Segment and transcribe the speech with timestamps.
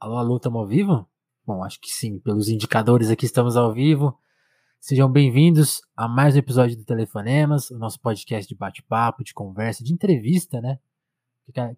[0.00, 1.06] Alô, alô, estamos ao vivo?
[1.46, 4.18] Bom, acho que sim, pelos indicadores aqui estamos ao vivo.
[4.80, 9.84] Sejam bem-vindos a mais um episódio do Telefonemas, o nosso podcast de bate-papo, de conversa,
[9.84, 10.78] de entrevista, né?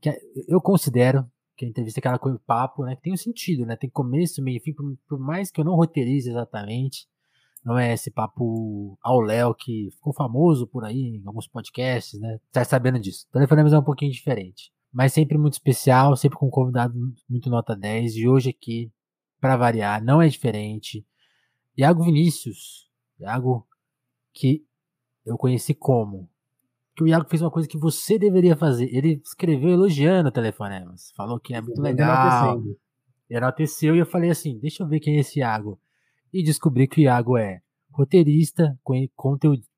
[0.00, 0.16] Que,
[0.46, 2.94] eu considero que a entrevista é aquela coisa, papo, né?
[2.94, 3.74] Que tem um sentido, né?
[3.74, 7.08] Tem começo, meio e fim, por, mais que eu não roteirize exatamente.
[7.64, 12.38] Não é esse papo ao Léo que ficou famoso por aí em alguns podcasts, né?
[12.52, 13.26] Tá sabendo disso.
[13.32, 16.94] Telefonemas é um pouquinho diferente mas sempre muito especial, sempre com um convidado
[17.28, 18.16] muito nota 10.
[18.16, 18.92] E hoje aqui,
[19.40, 21.06] para variar, não é diferente.
[21.76, 23.66] Iago Vinícius, Iago
[24.32, 24.64] que
[25.24, 26.28] eu conheci como
[26.94, 28.94] que o Iago fez uma coisa que você deveria fazer.
[28.94, 32.62] Ele escreveu elogiando o Telefonemas, falou que é muito legal.
[33.30, 35.80] Enalteceu e eu falei assim: deixa eu ver quem é esse Iago.
[36.32, 38.78] E descobri que o Iago é roteirista,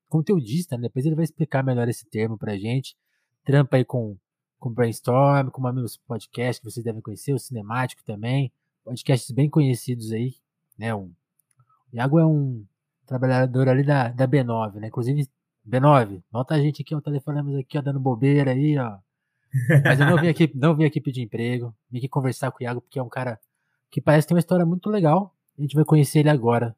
[0.09, 0.83] conteudista, né?
[0.83, 2.97] depois ele vai explicar melhor esse termo pra gente.
[3.43, 4.17] Trampa aí com
[4.65, 8.51] com Brainstorm, com amigos podcast que vocês devem conhecer, o Cinemático também,
[8.83, 10.33] podcasts bem conhecidos aí,
[10.75, 10.91] né?
[10.95, 11.11] O
[11.93, 12.65] Iago é um
[13.05, 14.87] trabalhador ali da, da B9, né?
[14.87, 15.29] Inclusive,
[15.69, 18.97] B9, nota a gente aqui, ó, telefonamos aqui, ó, dando bobeira aí, ó.
[19.83, 22.63] Mas eu não vim aqui, não vim aqui pedir emprego, vim aqui conversar com o
[22.63, 23.39] Iago, porque é um cara
[23.91, 25.31] que parece ter uma história muito legal.
[25.59, 26.75] A gente vai conhecer ele agora,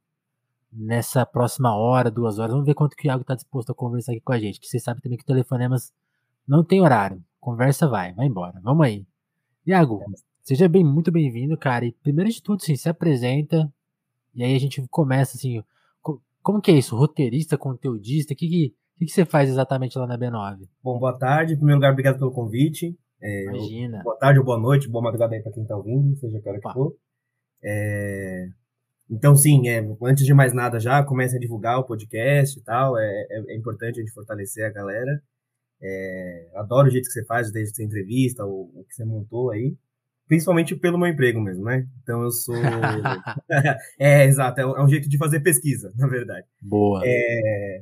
[0.70, 2.52] nessa próxima hora, duas horas.
[2.52, 4.60] Vamos ver quanto que o Iago está disposto a conversar aqui com a gente.
[4.60, 5.94] Que você sabe também que telefonemas
[6.46, 7.24] não tem horário.
[7.48, 8.60] Conversa vai, vai embora.
[8.62, 9.06] Vamos aí.
[9.66, 10.04] Iago,
[10.44, 11.86] seja bem, muito bem-vindo, cara.
[11.86, 13.72] E primeiro de tudo, assim, se apresenta.
[14.36, 15.64] E aí a gente começa assim.
[16.44, 16.98] Como que é isso?
[16.98, 18.34] Roteirista, conteudista?
[18.34, 20.68] O que, que, que, que você faz exatamente lá na B9?
[20.84, 21.54] Bom, boa tarde.
[21.54, 23.00] Em primeiro lugar, obrigado pelo convite.
[23.22, 24.04] É, Imagina.
[24.04, 26.60] Boa tarde ou boa noite, boa madrugada aí pra quem tá ouvindo, seja que hora
[26.60, 26.98] que for.
[27.64, 28.50] É,
[29.10, 32.98] então, sim, é, antes de mais nada já, comece a divulgar o podcast e tal.
[32.98, 35.24] É, é, é importante a gente fortalecer a galera.
[35.82, 39.52] É, adoro o jeito que você faz, desde sua entrevista, o, o, que você montou
[39.52, 39.76] aí.
[40.28, 41.88] Principalmente pelo meu emprego mesmo, né?
[42.04, 42.56] Então eu sou.
[44.00, 46.46] é, exato, é um jeito de fazer pesquisa, na verdade.
[46.62, 47.02] Boa.
[47.06, 47.82] É,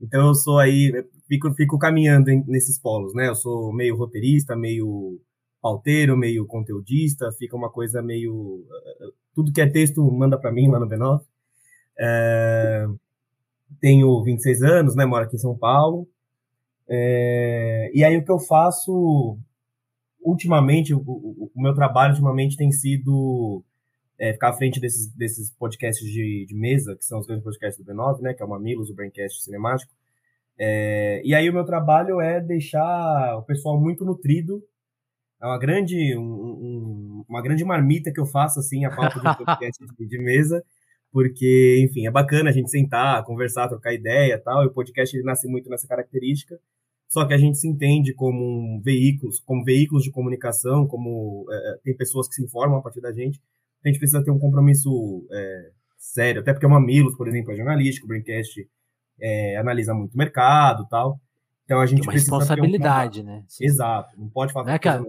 [0.00, 0.92] então eu sou aí,
[1.28, 3.28] fico, fico caminhando nesses polos, né?
[3.28, 5.20] Eu sou meio roteirista, meio
[5.62, 8.64] pauteiro, meio conteudista, fica uma coisa meio.
[9.34, 11.22] Tudo que é texto manda para mim lá no B9.
[11.98, 12.86] É,
[13.80, 15.06] tenho 26 anos, né?
[15.06, 16.08] Moro aqui em São Paulo.
[16.88, 19.38] É, e aí o que eu faço
[20.20, 23.62] ultimamente, o, o, o meu trabalho ultimamente tem sido
[24.18, 27.84] é, ficar à frente desses, desses podcasts de, de, mesa, que são os grandes podcasts
[27.84, 29.92] do B9, né, que é o Mamilos, o Braincast Cinemático.
[30.58, 34.62] É, e aí o meu trabalho é deixar o pessoal muito nutrido.
[35.42, 39.36] É uma grande, um, um, uma grande marmita que eu faço, assim, a pauta de
[39.36, 40.64] podcast de, de mesa
[41.14, 45.24] porque, enfim, é bacana a gente sentar, conversar, trocar ideia tal, e o podcast ele
[45.24, 46.58] nasce muito nessa característica,
[47.08, 51.54] só que a gente se entende como um veículos, como veículos de comunicação, como é,
[51.54, 53.40] é tem pessoas que se informam a partir da gente,
[53.84, 57.56] a gente precisa ter um compromisso é, sério, até porque o Mamilos, por exemplo, é
[57.56, 58.68] jornalístico, o Braincast
[59.20, 61.20] é, analisa muito o mercado tal,
[61.64, 63.24] então a gente Tem uma responsabilidade, um...
[63.24, 63.44] né?
[63.58, 64.66] Exato, não pode falar.
[64.66, 65.02] Não é, cara,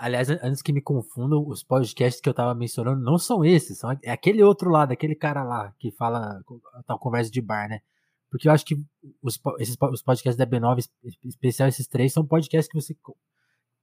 [0.00, 3.96] aliás, antes que me confundam, os podcasts que eu tava mencionando não são esses, são
[4.02, 6.42] é aquele outro lado, aquele cara lá que fala
[6.86, 7.80] tal conversa de bar, né?
[8.28, 8.74] Porque eu acho que
[9.22, 10.84] os, esses, os podcasts da B9,
[11.24, 12.96] especial esses três, são podcasts que você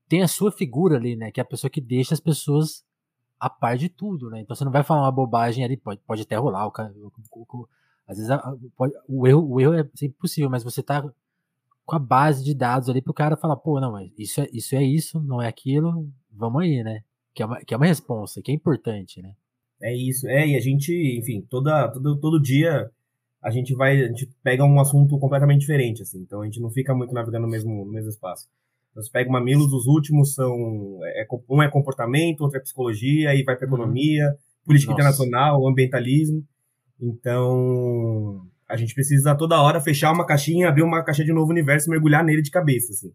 [0.09, 1.31] tem a sua figura ali, né?
[1.31, 2.84] Que é a pessoa que deixa as pessoas
[3.40, 4.41] a par de tudo, né?
[4.41, 6.72] Então você não vai falar uma bobagem ali, pode, pode até rolar, o,
[7.31, 7.68] o, o,
[8.06, 11.09] às vezes a, pode, o, erro, o erro é sempre possível, mas você tá
[11.86, 14.84] com a base de dados ali pro cara falar, pô, não, isso é isso, é
[14.84, 17.02] isso não é aquilo, vamos aí, né?
[17.34, 19.34] Que é uma, que é uma resposta, que é importante, né?
[19.82, 22.90] É isso, é, e a gente, enfim, toda, todo, todo dia
[23.42, 26.70] a gente vai, a gente pega um assunto completamente diferente, assim, então a gente não
[26.70, 28.48] fica muito navegando no mesmo, no mesmo espaço.
[28.92, 33.32] Então, você pega uma Milos, os últimos são, é, um é comportamento, outro é psicologia,
[33.32, 33.74] aí vai para uhum.
[33.74, 35.02] economia, política Nossa.
[35.02, 36.46] internacional, ambientalismo,
[37.02, 41.88] então a gente precisa toda hora fechar uma caixinha, abrir uma caixa de novo universo
[41.88, 43.13] e mergulhar nele de cabeça, assim.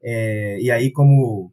[0.00, 1.52] É, e aí, como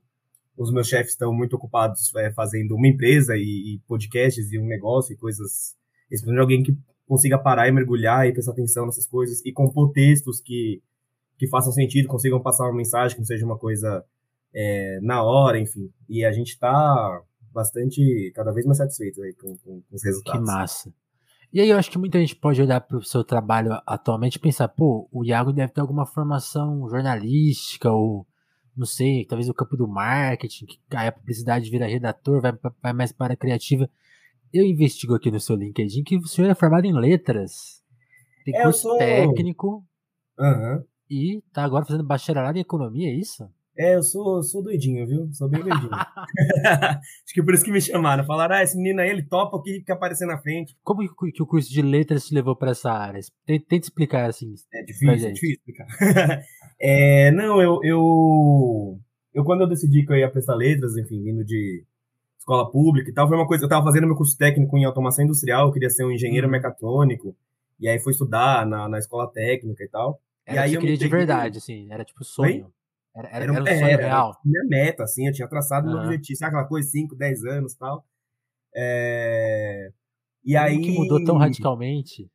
[0.56, 4.68] os meus chefes estão muito ocupados é, fazendo uma empresa e, e, podcasts e um
[4.68, 5.76] negócio e coisas,
[6.08, 6.78] eles precisam de alguém que
[7.08, 10.80] consiga parar e mergulhar e prestar atenção nessas coisas e compor textos que,
[11.36, 14.06] que façam sentido, consigam passar uma mensagem que não seja uma coisa
[14.54, 15.92] é, na hora, enfim.
[16.08, 20.40] E a gente está bastante, cada vez mais satisfeito aí com, com, com os resultados.
[20.40, 20.94] Que massa.
[21.54, 24.40] E aí eu acho que muita gente pode olhar para o seu trabalho atualmente e
[24.40, 28.26] pensar, pô, o Iago deve ter alguma formação jornalística ou
[28.76, 33.12] não sei, talvez o campo do marketing, que a publicidade vira redator, vai, vai mais
[33.12, 33.90] para a criativa.
[34.54, 37.84] Eu investigo aqui no seu LinkedIn que o senhor é formado em letras,
[38.46, 38.98] tem é, curso sou...
[38.98, 39.86] técnico
[40.40, 40.84] uhum.
[41.10, 43.48] e tá agora fazendo bacharelado em economia, é isso?
[43.82, 45.28] É, eu sou, sou doidinho, viu?
[45.34, 45.90] Sou bem doidinho.
[45.92, 48.24] Acho que por isso que me chamaram.
[48.24, 50.78] Falaram, ah, esse menino aí, ele topa o que quer aparecer na frente.
[50.84, 51.02] Como
[51.34, 53.20] que o curso de letras te levou para essa área?
[53.44, 54.54] Tenta explicar assim.
[54.72, 55.88] É difícil, é difícil explicar.
[56.80, 59.00] é, não, eu, eu,
[59.34, 61.84] eu, quando eu decidi que eu ia prestar letras, enfim, vindo de
[62.38, 63.66] escola pública e tal, foi uma coisa.
[63.66, 66.52] Eu tava fazendo meu curso técnico em automação industrial, eu queria ser um engenheiro uhum.
[66.52, 67.36] mecatrônico.
[67.80, 70.22] E aí fui estudar na, na escola técnica e tal.
[70.46, 72.72] Era e aí eu queria de verdade, assim, era tipo sonho.
[73.16, 74.40] Era, era, era, um sonho era, real.
[74.46, 75.94] minha meta, assim, eu tinha traçado uhum.
[75.94, 78.06] meu objetivo, sabe aquela coisa, 5, 10 anos e tal.
[78.76, 79.92] É...
[80.44, 80.82] E Como aí.
[80.82, 82.30] que mudou tão radicalmente?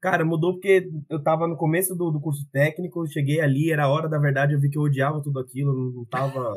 [0.00, 3.88] Cara, mudou porque eu tava no começo do, do curso técnico, cheguei ali, era a
[3.88, 6.54] hora da verdade, eu vi que eu odiava tudo aquilo, não, não tava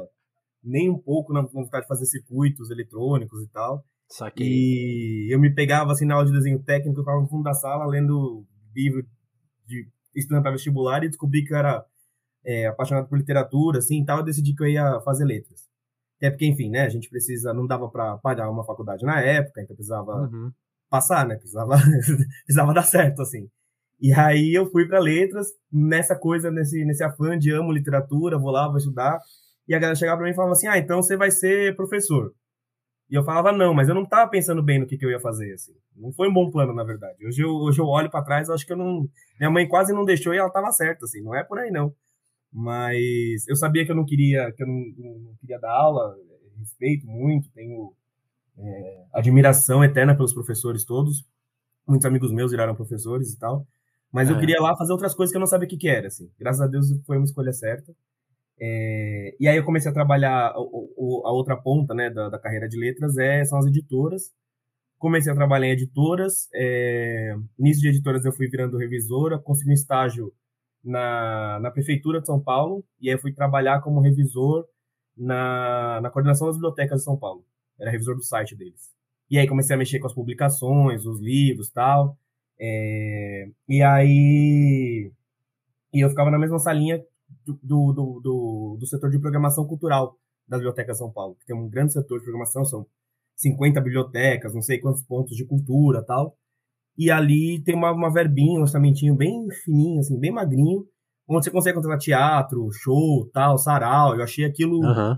[0.63, 3.83] nem um pouco na vontade de fazer circuitos eletrônicos e tal.
[4.09, 4.43] Só que...
[4.43, 7.53] E eu me pegava assim na aula de desenho técnico, eu ficava no fundo da
[7.53, 9.05] sala lendo livro
[9.65, 11.83] de estudando para vestibular e descobri que eu era
[12.45, 15.67] é, apaixonado por literatura, assim, e tal, eu decidi que eu ia fazer letras.
[16.17, 19.61] Até porque, enfim, né, a gente precisa, não dava para pagar uma faculdade na época,
[19.61, 20.51] então precisava uhum.
[20.89, 21.75] passar, né, precisava,
[22.45, 23.49] precisava dar certo, assim.
[23.99, 28.51] E aí eu fui para letras, nessa coisa, nesse, nesse afã de amo literatura, vou
[28.51, 29.19] lá, vou estudar,
[29.67, 32.33] e a galera chegava para mim e falava assim, ah, então você vai ser professor.
[33.09, 35.19] E eu falava não, mas eu não estava pensando bem no que, que eu ia
[35.19, 35.73] fazer, assim.
[35.95, 37.25] Não foi um bom plano, na verdade.
[37.25, 39.07] Hoje eu, hoje eu olho para trás, acho que eu não...
[39.39, 41.21] Minha mãe quase não deixou e ela estava certa, assim.
[41.21, 41.93] Não é por aí, não.
[42.53, 46.15] Mas eu sabia que eu não queria, que eu não, não queria dar aula,
[46.59, 47.93] respeito muito, tenho
[48.57, 51.25] é, admiração eterna pelos professores todos.
[51.87, 53.67] Muitos amigos meus viraram professores e tal.
[54.11, 54.33] Mas é.
[54.33, 56.29] eu queria lá fazer outras coisas que eu não sabia o que, que era, assim.
[56.39, 57.93] Graças a Deus foi uma escolha certa.
[58.59, 62.69] É, e aí eu comecei a trabalhar a, a outra ponta né, da, da, carreira
[62.69, 64.31] de letras é, são as editoras.
[64.99, 66.47] Comecei a trabalhar em editoras.
[66.53, 70.31] É, nisso de editoras eu fui virando revisora, consegui um estágio
[70.83, 74.65] na, na Prefeitura de São Paulo, e aí fui trabalhar como revisor
[75.15, 77.45] na, na coordenação das bibliotecas de São Paulo.
[77.79, 78.91] Era revisor do site deles.
[79.29, 82.17] E aí comecei a mexer com as publicações, os livros tal.
[82.59, 85.11] É, e aí
[85.93, 87.03] e eu ficava na mesma salinha
[87.45, 91.55] do, do, do, do, setor de programação cultural das bibliotecas de São Paulo, que tem
[91.55, 92.85] um grande setor de programação, são
[93.35, 96.35] 50 bibliotecas, não sei quantos pontos de cultura tal.
[96.97, 100.85] E ali tem uma, uma verbinha, um orçamentinho bem fininho, assim, bem magrinho,
[101.27, 104.15] onde você consegue contratar teatro, show, tal, sarau.
[104.15, 105.17] Eu achei aquilo uhum.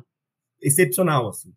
[0.62, 1.52] excepcional, assim.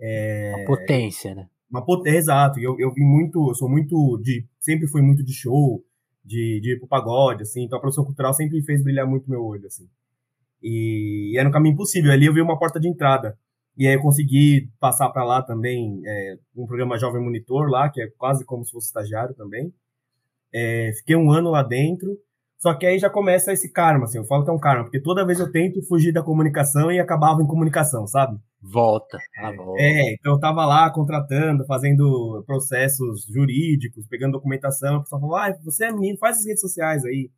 [0.00, 0.54] É...
[0.56, 1.48] Uma potência, né?
[1.70, 2.60] Uma potência, exato.
[2.60, 5.84] Eu, eu vi muito, eu sou muito de, sempre fui muito de show,
[6.24, 7.64] de, de ir pro pagode, assim.
[7.64, 9.88] Então a produção cultural sempre fez brilhar muito meu olho, assim.
[10.62, 12.10] E, e era um caminho possível.
[12.10, 13.38] Ali eu vi uma porta de entrada.
[13.76, 18.00] E aí eu consegui passar para lá também é, um programa Jovem Monitor lá, que
[18.00, 19.72] é quase como se fosse estagiário também.
[20.52, 22.16] É, fiquei um ano lá dentro,
[22.58, 25.00] só que aí já começa esse karma, assim, eu falo que é um karma, porque
[25.00, 28.38] toda vez eu tento fugir da comunicação e acabava em comunicação, sabe?
[28.62, 29.82] Volta, ah, volta.
[29.82, 35.52] É, então eu tava lá contratando, fazendo processos jurídicos, pegando documentação, o pessoal falou, ah,
[35.64, 37.28] você é menino, faz as redes sociais aí.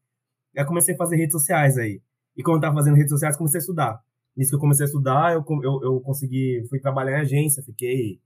[0.54, 2.00] Aí eu comecei a fazer redes sociais aí.
[2.36, 4.00] E quando eu tava fazendo redes sociais, comecei a estudar
[4.36, 8.20] nisso que eu comecei a estudar, eu, eu, eu consegui, fui trabalhar em agência, fiquei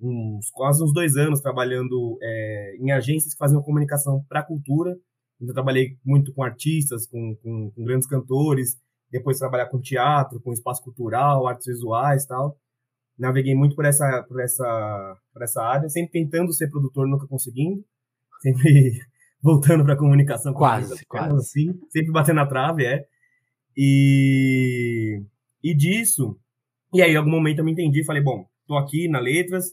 [0.00, 4.96] uns, quase uns dois anos trabalhando é, em agências que faziam comunicação para a cultura.
[5.40, 8.76] Então, trabalhei muito com artistas, com, com, com, grandes cantores,
[9.10, 12.56] depois trabalhar com teatro, com espaço cultural, artes visuais tal.
[13.18, 17.84] Naveguei muito por essa, por essa, por essa área, sempre tentando ser produtor, nunca conseguindo.
[18.40, 19.00] Sempre
[19.42, 20.52] voltando para a comunicação.
[20.52, 21.36] Quase, quase.
[21.36, 23.04] Assim, sempre batendo na trave, é.
[23.76, 25.22] E
[25.62, 26.38] e disso,
[26.92, 29.66] e aí em algum momento eu me entendi, falei, bom, tô aqui na letras,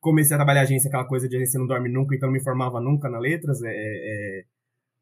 [0.00, 2.80] comecei a trabalhar agência, aquela coisa de agência não dorme nunca, então não me formava
[2.80, 4.44] nunca na letras, é, é, é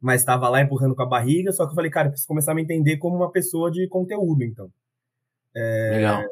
[0.01, 2.53] mas estava lá empurrando com a barriga, só que eu falei, cara, eu preciso começar
[2.53, 4.73] a me entender como uma pessoa de conteúdo, então.
[5.55, 6.23] É, Legal.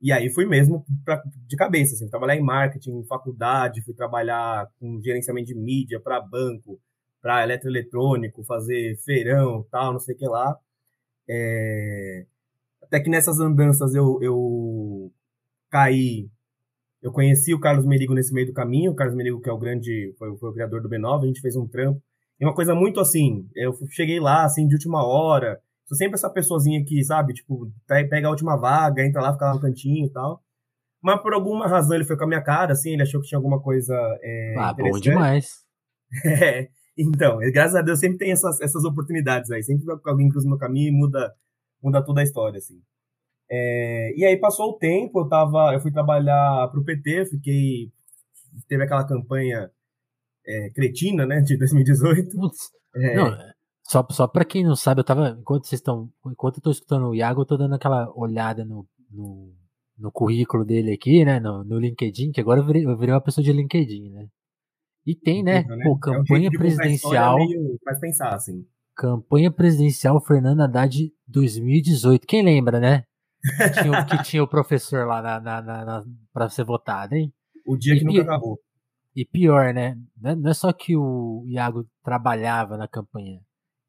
[0.00, 4.68] E aí fui mesmo pra, de cabeça, assim, trabalhar em marketing, em faculdade, fui trabalhar
[4.78, 6.78] com gerenciamento de mídia para banco,
[7.22, 10.58] para eletroeletrônico, fazer feirão, tal, não sei o que lá.
[11.26, 12.26] É,
[12.86, 15.12] até que nessas andanças eu, eu
[15.70, 16.28] caí.
[17.02, 18.92] Eu conheci o Carlos Merigo nesse meio do caminho.
[18.92, 21.40] O Carlos Merigo, que é o grande, foi, foi o criador do B9, a gente
[21.40, 22.00] fez um trampo.
[22.40, 25.60] E uma coisa muito assim, eu cheguei lá, assim, de última hora.
[25.86, 29.54] Sou sempre essa pessoazinha que, sabe, tipo, pega a última vaga, entra lá, fica lá
[29.54, 30.42] no cantinho e tal.
[31.02, 33.38] Mas por alguma razão ele foi com a minha cara, assim, ele achou que tinha
[33.38, 33.94] alguma coisa.
[34.22, 35.62] É, ah, bom demais.
[36.24, 39.62] é, então, graças a Deus sempre tem essas, essas oportunidades aí.
[39.62, 41.30] Sempre alguém cruza no caminho e muda
[41.84, 42.80] muda toda a história, assim.
[43.50, 47.92] É, e aí passou o tempo, eu tava, eu fui trabalhar para o PT, fiquei,
[48.66, 49.70] teve aquela campanha
[50.46, 52.36] é, cretina, né, de 2018.
[52.36, 53.36] Putz, é, não,
[53.86, 55.36] Só, só pra quem não sabe, eu tava.
[55.38, 56.10] Enquanto vocês estão.
[56.26, 59.52] Enquanto eu tô escutando o Iago, eu tô dando aquela olhada no, no,
[59.98, 61.38] no currículo dele aqui, né?
[61.38, 64.26] No, no LinkedIn, que agora eu virei, eu virei uma pessoa de LinkedIn, né?
[65.06, 65.58] E tem, né?
[65.58, 65.84] Incrível, né?
[65.84, 67.36] Pô, É um campanha a história presidencial.
[67.36, 68.66] meio- Faz pensar, assim.
[68.96, 72.26] Campanha presidencial Fernando Haddad 2018.
[72.26, 73.04] Quem lembra, né?
[73.42, 77.32] Que tinha, o- que tinha o professor lá na, na, na, pra ser votado, hein?
[77.66, 78.58] O dia que E- nunca e- acabou.
[79.16, 79.96] E pior, né?
[80.20, 83.40] Não é- não é só que o Iago trabalhava na campanha.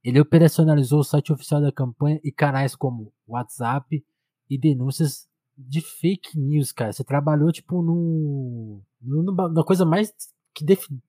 [0.04, 4.04] Ele operacionalizou o site oficial da campanha e canais como WhatsApp
[4.50, 6.92] e denúncias de fake news, cara.
[6.94, 10.12] Você trabalhou, tipo, num, num- numa coisa mais
[10.54, 11.00] que defi-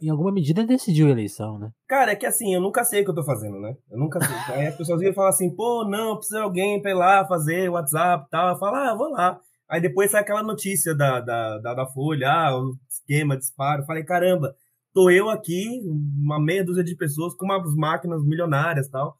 [0.00, 1.70] em alguma medida decidiu a eleição, né?
[1.88, 3.74] Cara, é que assim, eu nunca sei o que eu tô fazendo, né?
[3.90, 4.36] Eu nunca sei.
[4.54, 7.26] Aí as pessoas vêm e falam assim, pô, não, precisa de alguém pra ir lá
[7.26, 8.48] fazer WhatsApp e tal.
[8.50, 9.40] Eu falo, ah, vou lá.
[9.68, 13.82] Aí depois sai aquela notícia da, da, da, da Folha, ah, o esquema, disparo.
[13.82, 14.54] Eu falei, caramba,
[14.92, 15.80] tô eu aqui,
[16.22, 19.16] uma meia dúzia de pessoas com umas máquinas milionárias e tal.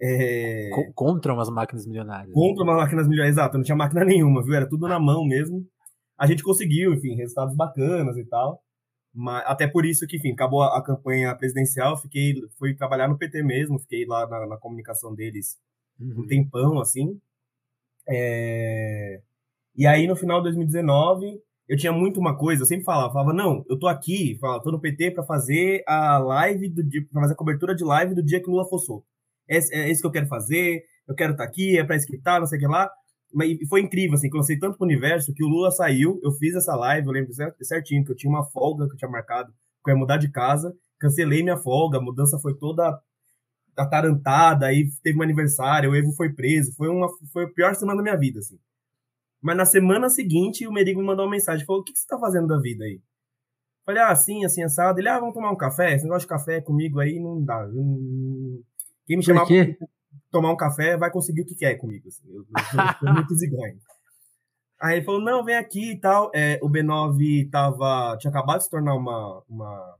[0.00, 0.70] É...
[0.72, 2.32] Co- contra umas máquinas milionárias.
[2.32, 4.54] Contra umas máquinas milionárias, exato, não tinha máquina nenhuma, viu?
[4.54, 5.62] Era tudo na mão mesmo.
[6.18, 8.62] A gente conseguiu, enfim, resultados bacanas e tal.
[9.18, 13.18] Mas, até por isso que, enfim, acabou a, a campanha presidencial, fiquei, fui trabalhar no
[13.18, 15.58] PT mesmo, fiquei lá na, na comunicação deles
[16.00, 16.26] um Uhum.
[16.28, 17.20] tempão, assim.
[18.08, 19.20] É,
[19.76, 23.32] E aí, no final de 2019, eu tinha muito uma coisa, eu sempre falava, falava,
[23.34, 27.22] não, eu tô aqui, falava, tô no PT pra fazer a live do dia, pra
[27.22, 29.04] fazer a cobertura de live do dia que Lula fossou.
[29.48, 32.46] É, é isso que eu quero fazer, eu quero estar aqui, é pra escritar, não
[32.46, 32.90] sei o que lá.
[33.42, 36.32] E foi incrível, assim, que eu lancei tanto pro universo que o Lula saiu, eu
[36.32, 39.10] fiz essa live, eu lembro cer- certinho, que eu tinha uma folga que eu tinha
[39.10, 39.52] marcado,
[39.84, 42.98] que eu ia mudar de casa, cancelei minha folga, a mudança foi toda
[43.76, 47.98] atarantada, aí teve um aniversário, o Evo foi preso, foi uma foi a pior semana
[47.98, 48.58] da minha vida, assim.
[49.40, 52.06] Mas na semana seguinte, o Merigo me mandou uma mensagem, falou, o que, que você
[52.06, 53.00] tá fazendo da vida aí?
[53.86, 55.00] Falei, ah, assim, assim, assado.
[55.00, 55.94] Ele, ah, vamos tomar um café?
[55.94, 57.66] Esse negócio de café comigo aí não dá.
[59.06, 59.78] Quem me Por chamar quê?
[60.30, 62.28] Tomar um café vai conseguir o que quer comigo, assim.
[62.28, 63.78] Eu, eu sou muito ziganho.
[64.80, 66.30] Aí ele falou, não, vem aqui e tal.
[66.34, 69.96] É, o B9 tava, tinha acabado de se tornar uma, uma,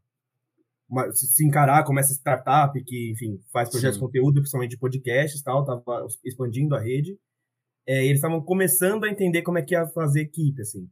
[0.88, 4.00] uma- se encarar como essa startup que, enfim, faz projetos Sim.
[4.00, 7.18] de conteúdo, principalmente de podcasts e tal, tava expandindo a rede.
[7.86, 10.86] É, e eles estavam começando a entender como é que ia fazer equipe, assim.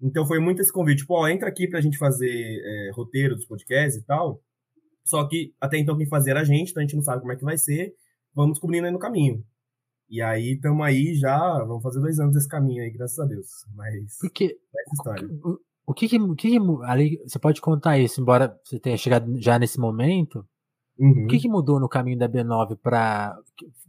[0.00, 3.46] Então foi muito esse convite, tipo, ó, entra aqui pra gente fazer é, roteiro dos
[3.46, 4.40] podcasts e tal.
[5.04, 7.32] Só que até então quem fazia era a gente, então a gente não sabe como
[7.32, 7.92] é que vai ser.
[8.34, 9.44] Vamos descobrindo aí no caminho.
[10.08, 13.46] E aí estamos aí já, vamos fazer dois anos desse caminho aí, graças a Deus.
[13.74, 15.28] Mas Porque é essa história.
[15.44, 19.40] o, o que que, o que ali, você pode contar isso, embora você tenha chegado
[19.40, 20.46] já nesse momento,
[20.98, 21.24] Uhum.
[21.24, 23.36] o que que mudou no caminho da B9 para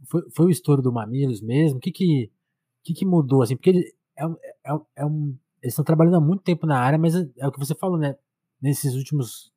[0.08, 1.78] foi, foi o estouro do Mamilos mesmo?
[1.78, 3.56] O que que, o que, que mudou assim?
[3.56, 7.14] Porque ele é, é, é um, eles estão trabalhando há muito tempo na área, mas
[7.14, 8.16] é, é o que você falou, né?
[8.60, 9.52] Nesses últimos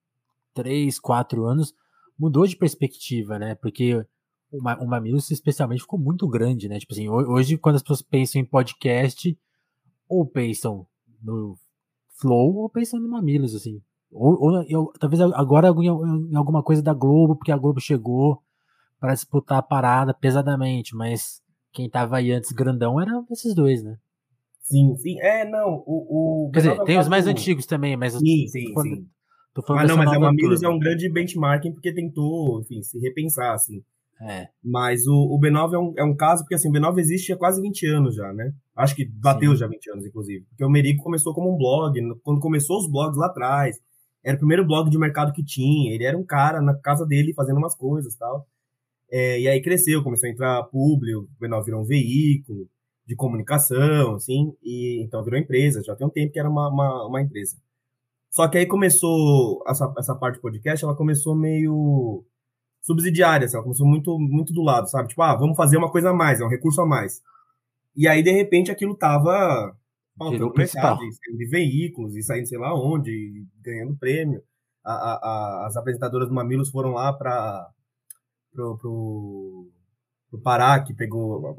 [0.54, 1.74] três, quatro anos
[2.20, 3.56] mudou de perspectiva, né?
[3.56, 4.06] Porque
[4.52, 6.80] o, Ma- o Mamilos especialmente ficou muito grande, né?
[6.80, 9.38] Tipo assim, ho- hoje quando as pessoas pensam em podcast,
[10.10, 10.86] ou pensam
[11.22, 11.56] no
[12.20, 13.82] Flow ou pensam no Mamilos, assim.
[14.12, 18.42] Ou, ou eu- talvez agora em, alguma coisa da Globo, porque a Globo chegou
[19.00, 23.98] para disputar a parada pesadamente, mas quem tava aí antes grandão eram esses dois, né?
[24.62, 25.20] Sim, sim.
[25.22, 26.48] É, não, o...
[26.48, 29.08] o Quer dizer, tem os mais Alcado- antigos também, mas Sim, sim, sim.
[29.54, 32.62] Tô falando Mas não, dessa mas é, o Mamilos é um grande benchmarking porque tentou,
[32.62, 33.84] enfim, se repensar, assim.
[34.22, 37.32] É, Mas o, o B9 é um, é um caso, porque assim, o B9 existe
[37.32, 38.52] há quase 20 anos já, né?
[38.76, 39.58] Acho que bateu Sim.
[39.58, 40.46] já 20 anos, inclusive.
[40.50, 43.78] Porque o Merico começou como um blog, quando começou os blogs lá atrás.
[44.24, 45.94] Era o primeiro blog de mercado que tinha.
[45.94, 48.48] Ele era um cara na casa dele fazendo umas coisas e tal.
[49.12, 52.68] É, e aí cresceu, começou a entrar público, o B9 virou um veículo
[53.06, 55.82] de comunicação, assim, e então virou empresa.
[55.82, 57.56] Já tem um tempo que era uma, uma, uma empresa.
[58.30, 62.26] Só que aí começou, essa, essa parte do podcast, ela começou meio
[62.88, 65.10] subsidiária, ela começou muito, muito do lado, sabe?
[65.10, 67.22] Tipo, ah, vamos fazer uma coisa a mais, é um recurso a mais.
[67.96, 69.76] E aí, de repente, aquilo tava
[70.18, 74.42] pautando mercado, saindo de veículos, e saindo sei lá onde, e ganhando prêmio.
[74.86, 75.16] A- a-
[75.64, 77.70] a- as apresentadoras do Mamilos foram lá para
[78.54, 79.70] pro, pro,
[80.32, 81.56] pro Pará, que pegou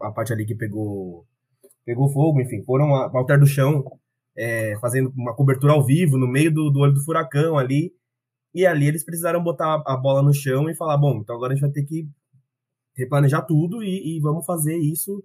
[0.00, 1.26] a, parte ali que pegou
[1.84, 3.84] pegou fogo, enfim, foram a Alter do Chão
[4.36, 7.92] é, fazendo uma cobertura ao vivo no meio do, do olho do furacão ali.
[8.54, 11.54] E ali eles precisaram botar a bola no chão e falar: bom, então agora a
[11.56, 12.06] gente vai ter que
[12.94, 15.22] replanejar tudo e, e vamos fazer isso.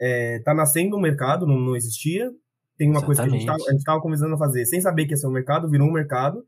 [0.00, 2.32] É, tá nascendo um mercado, não, não existia.
[2.76, 3.60] Tem uma coisa que a gente Exatamente.
[3.62, 5.88] tava- a gente estava começando a fazer sem saber que ia ser um mercado, virou
[5.88, 6.44] um mercado.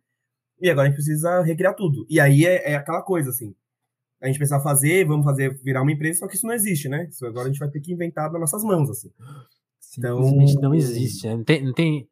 [0.61, 2.05] E agora a gente precisa recriar tudo.
[2.09, 3.55] E aí é, é aquela coisa assim.
[4.21, 7.07] A gente precisa fazer, vamos fazer virar uma empresa, só que isso não existe, né?
[7.09, 9.11] Isso agora a gente vai ter que inventar nas nossas mãos, assim.
[9.99, 11.37] Então- simplesmente não existe, né?
[11.37, 12.09] Não tem, não tem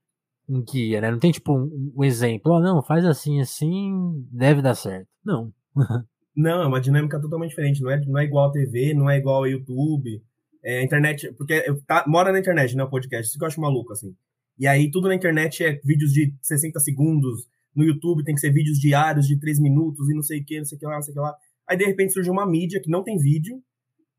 [0.48, 1.10] um guia, né?
[1.10, 5.08] Não tem tipo um, um exemplo, ó, não, faz assim, assim, deve dar certo.
[5.24, 5.52] Não.
[6.36, 7.80] Não, é uma dinâmica totalmente diferente.
[7.80, 10.20] Não é, não é igual a TV, não é igual a YouTube.
[10.64, 13.92] É, internet, porque tá, mora na internet, né, o podcast, isso que eu acho maluco,
[13.92, 14.16] assim.
[14.58, 18.50] E aí tudo na internet é vídeos de 60 segundos, no YouTube tem que ser
[18.50, 20.94] vídeos diários de 3 minutos e não sei o que, não sei o que lá,
[20.96, 21.36] não sei o que lá.
[21.68, 23.62] Aí de repente surge uma mídia que não tem vídeo,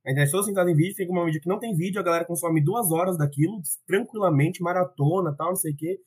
[0.05, 2.25] a internet toda sentada em vídeo, fica uma mídia que não tem vídeo, a galera
[2.25, 5.99] consome duas horas daquilo, tranquilamente, maratona, tal, não sei o quê.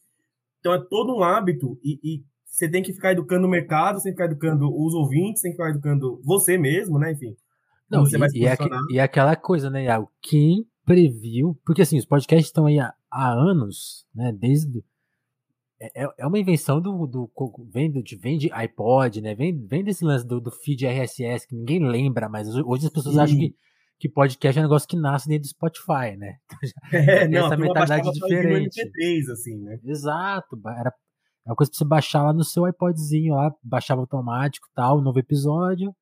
[0.60, 4.04] Então é todo um hábito e, e você tem que ficar educando o mercado, você
[4.04, 7.12] tem que ficar educando os ouvintes, tem que ficar educando você mesmo, né?
[7.12, 7.36] Enfim.
[7.90, 8.56] Não, e, e, é,
[8.90, 10.10] e é aquela coisa, né, Iago?
[10.20, 11.58] Quem previu.
[11.64, 14.32] Porque assim, os podcasts estão aí há, há anos, né?
[14.32, 14.82] Desde.
[15.80, 17.06] É, é, é uma invenção do.
[17.06, 17.30] do
[17.70, 19.34] vem, de, vem de iPod, né?
[19.34, 23.14] Vem, vem desse lance do, do feed RSS que ninguém lembra, mas hoje as pessoas
[23.14, 23.20] Sim.
[23.20, 23.54] acham que,
[23.98, 26.38] que podcast é um negócio que nasce dentro do Spotify, né?
[26.92, 28.80] Então, é, não, essa mentalidade diferente.
[28.80, 29.78] MP3, assim, né?
[29.84, 30.60] Exato.
[30.66, 30.92] Era,
[31.46, 35.18] é uma coisa pra você baixar lá no seu iPodzinho lá, baixava automático tal, novo
[35.18, 35.94] episódio.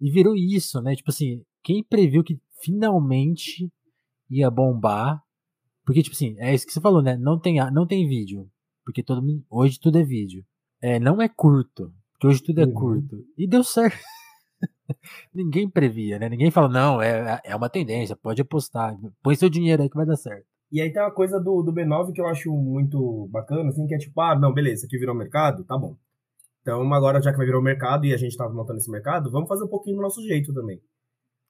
[0.00, 0.94] E virou isso, né?
[0.94, 3.70] Tipo assim, quem previu que finalmente
[4.30, 5.20] ia bombar?
[5.84, 7.16] Porque, tipo assim, é isso que você falou, né?
[7.16, 8.48] Não tem, não tem vídeo.
[8.84, 10.44] Porque todo mundo, hoje tudo é vídeo.
[10.82, 11.92] É, não é curto.
[12.12, 12.74] Porque hoje tudo é uhum.
[12.74, 13.24] curto.
[13.36, 13.98] E deu certo.
[15.34, 16.28] Ninguém previa, né?
[16.28, 18.96] Ninguém fala, não, é, é uma tendência, pode apostar.
[19.22, 20.46] Põe seu dinheiro aí que vai dar certo.
[20.70, 23.94] E aí tem uma coisa do, do B9 que eu acho muito bacana, assim, que
[23.94, 25.96] é tipo, ah, não, beleza, aqui virou mercado, tá bom.
[26.60, 29.30] Então, agora, já que vai virar o mercado e a gente estava montando esse mercado,
[29.30, 30.78] vamos fazer um pouquinho do nosso jeito também.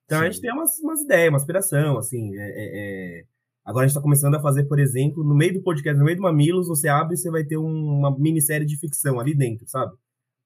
[0.05, 0.25] Então, Sim.
[0.25, 2.37] a gente tem umas, umas ideias, uma aspiração, assim.
[2.37, 3.25] É, é, é...
[3.65, 6.17] Agora, a gente está começando a fazer, por exemplo, no meio do podcast, no meio
[6.17, 9.67] do Mamilos, você abre e você vai ter um, uma minissérie de ficção ali dentro,
[9.69, 9.93] sabe?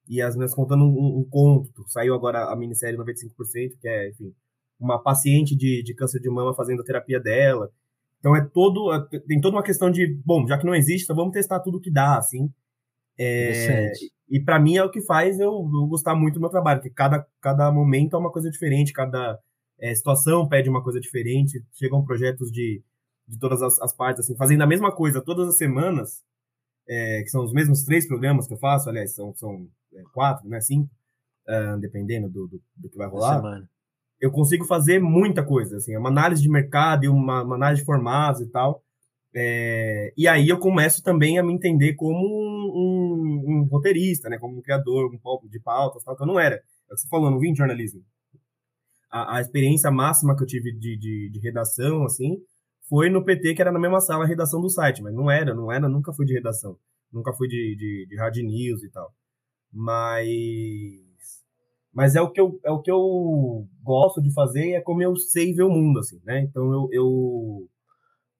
[0.07, 1.85] E as minhas contando um, um, conto.
[1.87, 4.33] Saiu agora a minissérie 95%, que é, enfim,
[4.79, 7.71] uma paciente de, de câncer de mama fazendo a terapia dela.
[8.19, 8.93] Então, é todo.
[8.93, 11.79] É, tem toda uma questão de, bom, já que não existe, então vamos testar tudo
[11.79, 12.51] que dá, assim.
[13.17, 13.91] É,
[14.29, 16.93] e para mim é o que faz eu, eu, gostar muito do meu trabalho, porque
[16.93, 19.39] cada, cada momento é uma coisa diferente, cada
[19.79, 22.81] é, situação pede uma coisa diferente, chegam projetos de,
[23.27, 26.23] de todas as, as partes, assim, fazendo a mesma coisa todas as semanas,
[26.87, 29.67] é, que são os mesmos três programas que eu faço, aliás, são, são
[30.13, 30.89] quatro, né, cinco,
[31.47, 33.41] uh, dependendo do, do, do, que vai rolar.
[34.19, 37.85] Eu consigo fazer muita coisa, assim, uma análise de mercado e uma, uma análise de
[37.85, 38.83] formatos e tal,
[39.35, 44.37] é, e aí eu começo também a me entender como um, um, um roteirista, né?
[44.37, 46.55] Como um criador um pouco de pautas, tal, que eu não era.
[46.55, 46.59] É
[46.93, 48.03] o que você falou, não vim de jornalismo.
[49.11, 52.37] A, a experiência máxima que eu tive de, de, de, redação, assim,
[52.87, 55.55] foi no PT, que era na mesma sala a redação do site, mas não era,
[55.55, 56.77] não era, nunca fui de redação.
[57.11, 59.11] Nunca fui de, de, de hard news e tal.
[59.73, 61.01] Mas
[61.93, 65.15] mas é o que eu é o que eu gosto de fazer é como eu
[65.15, 67.67] sei ver o mundo assim né então eu, eu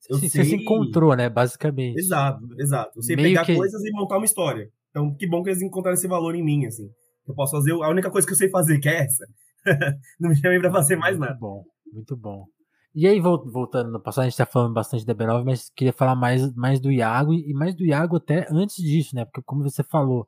[0.10, 0.44] eu Sim, sei...
[0.44, 1.30] Você se encontrou, né?
[1.30, 1.98] Basicamente.
[1.98, 2.92] Exato, exato.
[3.02, 3.56] Você Meio pegar que...
[3.56, 4.70] coisas e montar uma história.
[4.90, 6.90] Então, que bom que eles encontraram esse valor em mim, assim.
[7.28, 9.26] Eu posso fazer a única coisa que eu sei fazer, que é essa.
[10.20, 11.40] Não me chamei pra fazer mais muito nada.
[11.40, 12.46] bom, muito bom.
[12.94, 16.16] E aí, voltando no passado, a gente tá falando bastante da B9, mas queria falar
[16.16, 19.26] mais, mais do Iago, e mais do Iago até antes disso, né?
[19.26, 20.28] Porque como você falou,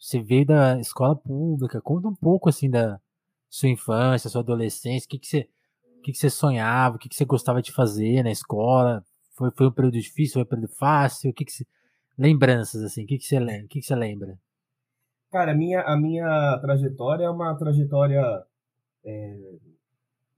[0.00, 2.98] você veio da escola pública, conta um pouco, assim, da
[3.50, 5.48] sua infância, sua adolescência, o que que você,
[5.98, 9.04] o que que você sonhava, o que que você gostava de fazer na escola,
[9.36, 11.30] foi, foi um período difícil, foi um período fácil?
[11.30, 11.66] O que, que se...
[12.16, 13.38] Lembranças, assim, o que, que, você?
[13.38, 14.38] O que, que você lembra?
[15.30, 18.22] Cara, a minha, a minha trajetória é uma trajetória.
[19.04, 19.38] É,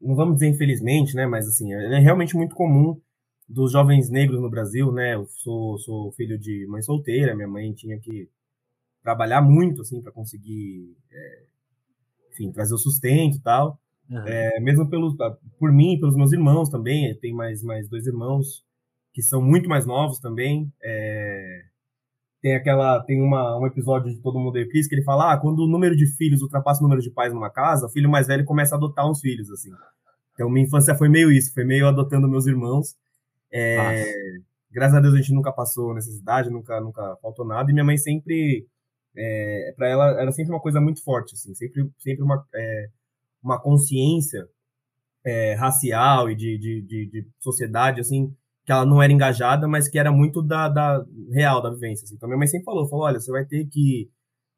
[0.01, 1.27] não vamos dizer infelizmente, né?
[1.27, 3.01] Mas assim, é realmente muito comum
[3.48, 5.14] dos jovens negros no Brasil, né?
[5.14, 8.29] Eu sou, sou filho de mãe solteira, minha mãe tinha que
[9.02, 11.42] trabalhar muito, assim, para conseguir, é,
[12.32, 13.78] enfim, trazer o sustento e tal.
[14.10, 14.26] Uhum.
[14.26, 15.16] É, mesmo pelo,
[15.58, 18.64] por mim, pelos meus irmãos também, tem mais, mais dois irmãos
[19.12, 20.72] que são muito mais novos também.
[20.82, 21.62] É...
[22.40, 25.38] Tem aquela, tem uma, um episódio de Todo Mundo Odeia Chris que ele fala, ah,
[25.38, 28.26] quando o número de filhos ultrapassa o número de pais numa casa, o filho mais
[28.26, 29.70] velho começa a adotar uns filhos, assim.
[30.34, 32.96] Então minha infância foi meio isso, foi meio adotando meus irmãos.
[33.52, 34.04] É...
[34.72, 37.98] Graças a Deus a gente nunca passou necessidade, nunca, nunca faltou nada, e minha mãe
[37.98, 38.66] sempre,
[39.16, 42.88] é, para ela, era sempre uma coisa muito forte, assim, sempre, sempre uma, é,
[43.42, 44.48] uma consciência
[45.25, 49.88] é, racial e de, de, de, de sociedade, assim, que ela não era engajada, mas
[49.88, 52.05] que era muito da, da real, da vivência.
[52.05, 52.14] Assim.
[52.14, 54.11] Então minha mãe sempre falou, falou, olha, você vai ter que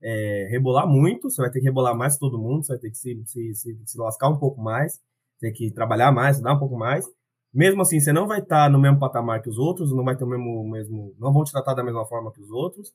[0.02, 2.90] é, rebolar muito, você vai ter que rebolar mais que todo mundo, você vai ter
[2.90, 5.00] que se, se, se, se lascar um pouco mais,
[5.40, 7.06] ter que trabalhar mais, estudar um pouco mais.
[7.52, 10.24] Mesmo assim, você não vai estar no mesmo patamar que os outros, não vai ter
[10.24, 12.92] o mesmo, mesmo, não vão te tratar da mesma forma que os outros.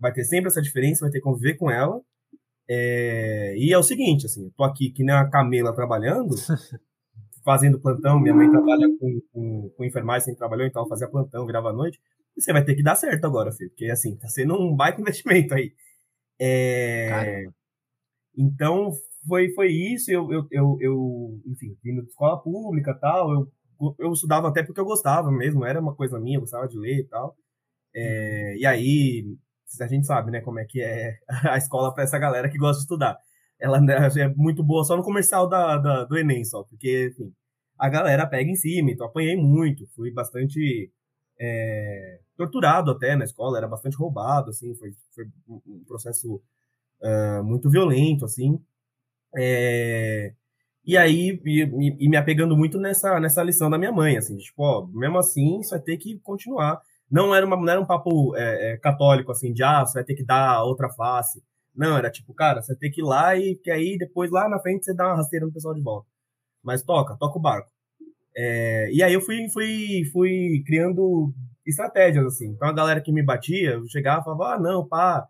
[0.00, 2.00] Vai ter sempre essa diferença, vai ter que conviver com ela.
[2.68, 6.30] É, e é o seguinte, assim, eu tô aqui que nem a Camila trabalhando,
[7.44, 11.70] fazendo plantão, minha mãe trabalha com, com, com enfermagem, sempre trabalhou, então fazia plantão, virava
[11.70, 12.00] à noite.
[12.36, 15.00] E você vai ter que dar certo agora, filho, porque assim, tá sendo um baita
[15.00, 15.72] investimento aí.
[16.40, 17.44] É...
[18.38, 18.92] Então,
[19.26, 23.52] foi, foi isso, eu, eu, eu, eu enfim, vindo de escola pública tal, eu,
[23.98, 27.00] eu estudava até porque eu gostava mesmo, era uma coisa minha, eu gostava de ler
[27.00, 27.36] e tal.
[27.94, 29.36] É, e aí,
[29.80, 31.18] a gente sabe, né, como é que é
[31.50, 33.18] a escola para essa galera que gosta de estudar.
[33.58, 37.32] Ela é muito boa só no comercial da, da, do Enem, só, porque, enfim,
[37.78, 40.90] a galera pega em cima, então apanhei muito, fui bastante
[41.38, 46.40] é, torturado até na escola, era bastante roubado, assim, foi, foi um processo
[47.02, 48.58] uh, muito violento, assim.
[49.36, 50.32] É,
[50.84, 54.62] e aí, e, e, me apegando muito nessa, nessa lição da minha mãe, assim, tipo,
[54.62, 56.80] ó, mesmo assim, você vai ter que continuar.
[57.10, 60.04] Não era, uma, não era um papo é, é, católico, assim, de, ah, você vai
[60.04, 61.42] ter que dar outra face.
[61.74, 64.60] Não, era tipo, cara, você ter que ir lá e que aí depois lá na
[64.60, 66.06] frente você dá uma rasteira no pessoal de volta.
[66.62, 67.70] Mas toca, toca o barco.
[68.36, 71.32] É, e aí eu fui, fui, fui criando
[71.66, 72.48] estratégias, assim.
[72.50, 75.26] Então a galera que me batia, eu chegava e falava, ah, não, pá,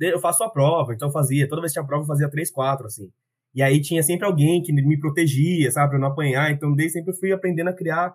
[0.00, 0.94] eu faço a prova.
[0.94, 3.10] Então eu fazia, toda vez que tinha prova eu fazia três, quatro, assim.
[3.54, 6.50] E aí tinha sempre alguém que me protegia, sabe, pra eu não apanhar.
[6.52, 8.14] Então desde sempre fui aprendendo a criar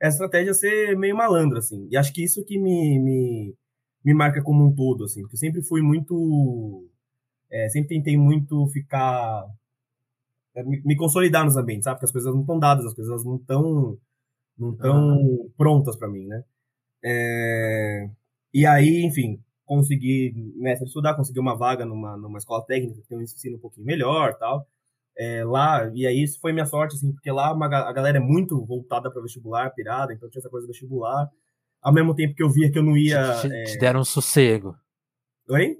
[0.00, 1.88] essa estratégia ser meio malandro, assim.
[1.90, 3.54] E acho que isso que me, me,
[4.04, 5.22] me marca como um todo, assim.
[5.22, 6.86] Porque eu sempre fui muito...
[7.50, 9.44] É, sempre tentei muito ficar
[10.58, 11.96] é, me, consolidar nos ambientes, sabe?
[11.96, 13.98] Porque as coisas não estão dadas, as coisas não estão
[14.58, 15.50] não tão uhum.
[15.56, 16.42] prontas para mim, né?
[17.04, 18.10] É...
[18.52, 23.18] E aí, enfim, consegui de estudar, consegui uma vaga numa, numa escola técnica que tem
[23.18, 24.66] um ensino um pouquinho melhor, tal.
[25.18, 28.20] É, lá, e aí isso foi minha sorte, assim, porque lá uma, a galera é
[28.20, 31.28] muito voltada para vestibular, pirada, então tinha essa coisa do vestibular.
[31.82, 33.34] Ao mesmo tempo que eu via que eu não ia.
[33.40, 33.64] Te, é...
[33.64, 34.76] te deram um sossego.
[35.50, 35.76] Oi?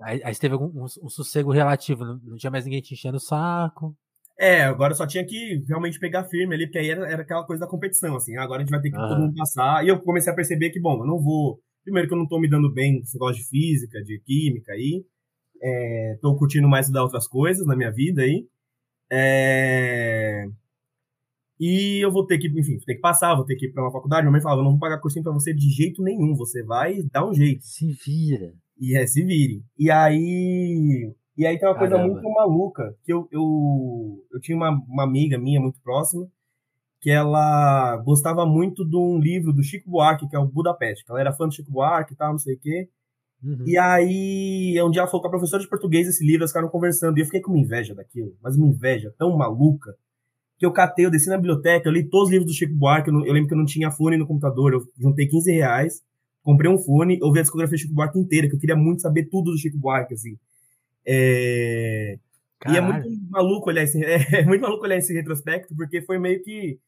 [0.00, 3.16] Aí, aí teve algum, um, um sossego relativo, não, não, tinha mais ninguém te enchendo
[3.16, 3.96] o saco.
[4.38, 7.60] É, agora só tinha que realmente pegar firme ali, porque aí era, era aquela coisa
[7.60, 8.36] da competição, assim.
[8.36, 9.84] Agora a gente vai ter que todo mundo passar.
[9.84, 11.60] E eu comecei a perceber que, bom, eu não vou.
[11.82, 14.72] Primeiro que eu não tô me dando bem com esse negócio de física, de química
[14.72, 15.04] aí.
[15.60, 18.46] É, tô curtindo mais estudar outras coisas na minha vida aí.
[19.10, 20.44] É...
[21.60, 23.82] E eu vou ter que, enfim, vou ter que passar, vou ter que ir para
[23.82, 24.22] uma faculdade.
[24.22, 27.28] Minha mãe falava, não vou pagar cursinho para você de jeito nenhum, você vai dar
[27.28, 27.64] um jeito.
[27.64, 28.54] Se vira.
[28.78, 29.64] E é, se vire.
[29.76, 31.12] E aí.
[31.36, 31.96] E aí tem uma Caramba.
[31.96, 36.26] coisa muito maluca, que eu, eu, eu tinha uma, uma amiga minha muito próxima,
[37.00, 41.04] que ela gostava muito de um livro do Chico Buarque, que é o Budapeste.
[41.08, 42.88] Ela era fã do Chico Buarque e tal, não sei o quê.
[43.42, 43.64] Uhum.
[43.66, 46.68] E aí, um dia ela falou com a professora de português esse livro, elas ficaram
[46.68, 49.94] conversando, e eu fiquei com uma inveja daquilo, mas uma inveja tão maluca,
[50.58, 53.08] que eu catei, eu desci na biblioteca, eu li todos os livros do Chico Buarque,
[53.08, 56.02] eu, não, eu lembro que eu não tinha fone no computador, eu juntei 15 reais,
[56.42, 59.26] comprei um fone, ouvi a discografia do Chico Buarque inteira, que eu queria muito saber
[59.26, 60.36] tudo do Chico Buarque, assim.
[61.06, 62.18] É...
[62.66, 66.42] E é muito maluco olhar esse, é, muito maluco olhar esse retrospecto, porque foi meio
[66.42, 66.80] que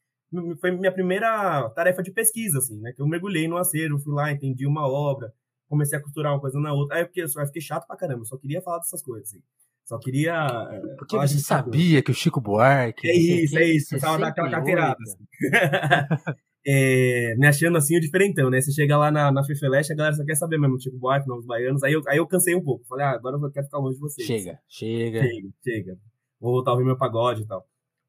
[0.59, 2.93] foi minha primeira tarefa de pesquisa, assim, né?
[2.93, 5.33] Que eu mergulhei no acervo, fui lá, entendi uma obra,
[5.71, 6.97] comecei a costurar uma coisa na outra.
[6.97, 9.41] Aí fiquei, eu fiquei chato pra caramba, só queria falar dessas coisas, assim.
[9.85, 10.69] Só queria.
[10.71, 13.09] É, porque você sabia que o Chico Buarque.
[13.09, 13.89] É isso, é isso.
[13.89, 14.97] Precisava dar aquela carteirada.
[15.01, 15.25] Assim.
[16.65, 18.61] é, me achando assim o diferentão, né?
[18.61, 21.45] Você chega lá na, na Fefeleste, a galera só quer saber mesmo, tipo Buarque, novos
[21.45, 21.83] baianos.
[21.83, 22.85] Aí eu, aí eu cansei um pouco.
[22.85, 24.27] Falei, ah, agora eu quero ficar longe de vocês.
[24.27, 25.21] Chega, chega.
[25.23, 25.97] Chega, chega.
[26.39, 27.65] Vou voltar a ouvir meu pagode e tal.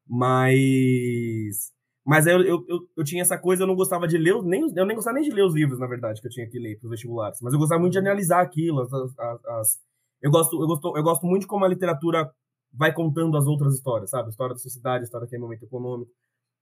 [0.07, 1.72] Mas.
[2.05, 4.85] Mas eu, eu, eu, eu, tinha essa coisa, eu não gostava de ler, nem, eu
[4.85, 6.87] nem gostava nem de ler os livros, na verdade, que eu tinha que ler para
[6.87, 7.39] os vestibulares.
[7.41, 8.81] Mas eu gostava muito de analisar aquilo.
[8.81, 9.79] As, as, as,
[10.21, 12.29] eu, gosto, eu, gosto, eu gosto muito de como a literatura
[12.73, 14.29] vai contando as outras histórias, sabe?
[14.29, 16.11] História da sociedade, história que é momento econômico.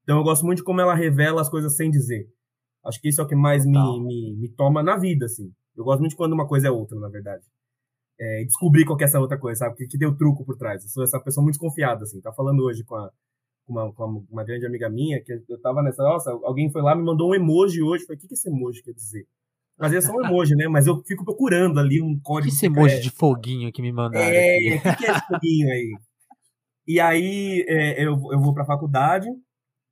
[0.03, 2.27] Então eu gosto muito de como ela revela as coisas sem dizer.
[2.85, 5.51] Acho que isso é o que mais me, me, me, toma na vida, assim.
[5.75, 7.43] Eu gosto muito de quando uma coisa é outra, na verdade.
[8.19, 9.75] É, descobrir qual é essa outra coisa, sabe?
[9.75, 10.83] Que, que deu truco por trás.
[10.83, 12.19] Eu sou essa pessoa muito desconfiada, assim.
[12.21, 13.11] Tá falando hoje com, a,
[13.71, 16.95] com, uma, com uma, grande amiga minha, que eu tava nessa, nossa, alguém foi lá
[16.95, 18.05] me mandou um emoji hoje.
[18.05, 19.25] Falei, o que, que esse emoji quer dizer?
[19.77, 20.67] Mas é só um emoji, né?
[20.67, 22.49] Mas eu fico procurando ali um código.
[22.49, 24.25] Que esse emoji de foguinho que me mandaram?
[24.25, 25.91] É, o que, que é esse foguinho aí?
[26.87, 29.27] E aí é, eu, eu vou para a faculdade,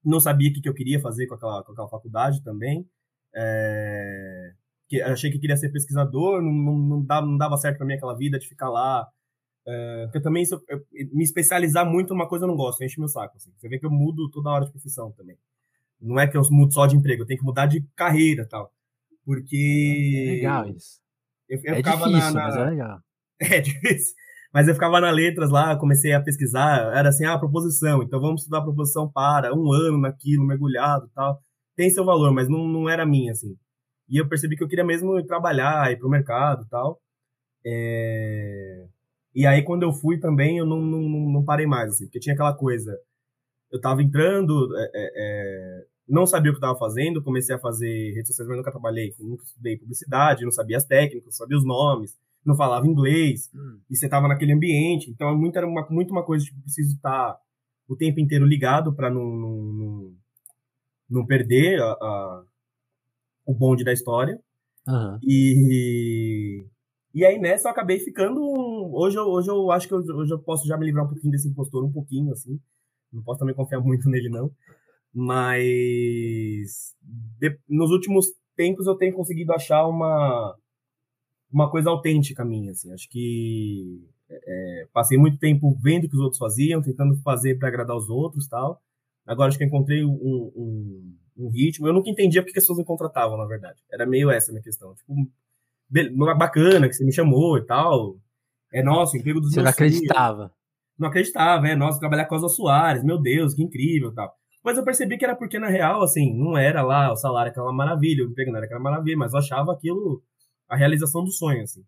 [0.04, 2.86] não sabia o que, que eu queria fazer com aquela, com aquela faculdade também.
[3.34, 4.52] É,
[4.88, 7.94] que, achei que queria ser pesquisador, não, não, não, dava, não dava certo para mim
[7.94, 9.08] aquela vida de ficar lá.
[9.68, 13.08] É, porque também eu, eu, me especializar muito numa coisa eu não gosto, enche meu
[13.08, 13.38] saco.
[13.38, 13.52] Assim.
[13.58, 15.38] Você vê que eu mudo toda hora de profissão também.
[16.02, 18.72] Não é que eu mudo só de emprego, eu tenho que mudar de carreira tal.
[19.26, 20.26] Porque.
[20.28, 21.00] É legal isso.
[21.48, 22.44] Eu, eu é difícil, na, na...
[22.44, 23.00] mas é legal.
[23.42, 24.16] É difícil.
[24.54, 28.42] Mas eu ficava na letras lá, comecei a pesquisar, era assim, ah, proposição, então vamos
[28.42, 31.40] estudar a proposição para, um ano naquilo, mergulhado tal.
[31.76, 33.56] Tem seu valor, mas não, não era minha, assim.
[34.10, 37.00] E eu percebi que eu queria mesmo ir trabalhar, ir pro mercado tal.
[37.66, 38.88] É...
[39.34, 42.34] E aí, quando eu fui também, eu não, não, não parei mais, assim, porque tinha
[42.34, 42.98] aquela coisa.
[43.72, 48.14] Eu tava entrando, é, é, é não sabia o que estava fazendo, comecei a fazer
[48.14, 51.66] redes sociais, mas nunca trabalhei, nunca estudei publicidade, não sabia as técnicas, não sabia os
[51.66, 53.80] nomes não falava inglês, hum.
[53.90, 55.10] e você estava naquele ambiente.
[55.10, 57.40] Então, é muito, era uma, muito uma coisa tipo, preciso estar tá
[57.88, 60.14] o tempo inteiro ligado para não, não, não,
[61.10, 62.44] não, perder a, a,
[63.46, 64.40] o bonde da história.
[64.88, 65.20] Uhum.
[65.24, 66.66] E,
[67.20, 68.42] e aí nessa eu acabei ficando.
[68.94, 71.32] Hoje eu, hoje eu acho que eu, hoje eu posso já me livrar um pouquinho
[71.32, 72.58] desse impostor, um pouquinho, assim.
[73.12, 74.50] Não posso também confiar muito nele, não.
[75.14, 80.56] Mas de, nos últimos tempos eu tenho conseguido achar uma,
[81.52, 82.90] uma coisa autêntica minha, assim.
[82.94, 87.68] Acho que é, passei muito tempo vendo o que os outros faziam, tentando fazer para
[87.68, 88.82] agradar os outros tal.
[89.28, 91.86] Agora acho que encontrei um, um, um, ritmo.
[91.86, 93.84] Eu nunca entendia porque as pessoas me contratavam, na verdade.
[93.92, 94.96] Era meio essa a minha questão.
[94.96, 95.14] Tipo,
[96.38, 98.18] bacana que você me chamou e tal.
[98.72, 100.54] É nosso, emprego dos Você não acreditava.
[100.98, 104.34] Não acreditava, é nosso, trabalhar com as Soares, meu Deus, que incrível tal.
[104.64, 107.72] Mas eu percebi que era porque, na real, assim, não era lá o salário aquela
[107.72, 110.22] maravilha, o emprego não era aquela maravilha, mas eu achava aquilo
[110.68, 111.84] a realização do sonho, assim.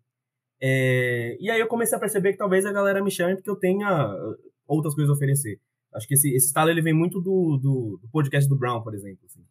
[0.60, 3.56] É, e aí eu comecei a perceber que talvez a galera me chame porque eu
[3.56, 4.36] tenha uh,
[4.66, 5.60] outras coisas a oferecer.
[5.94, 8.94] Acho que esse, esse estalo ele vem muito do, do, do podcast do Brown, por
[8.94, 9.20] exemplo.
[9.26, 9.44] Assim,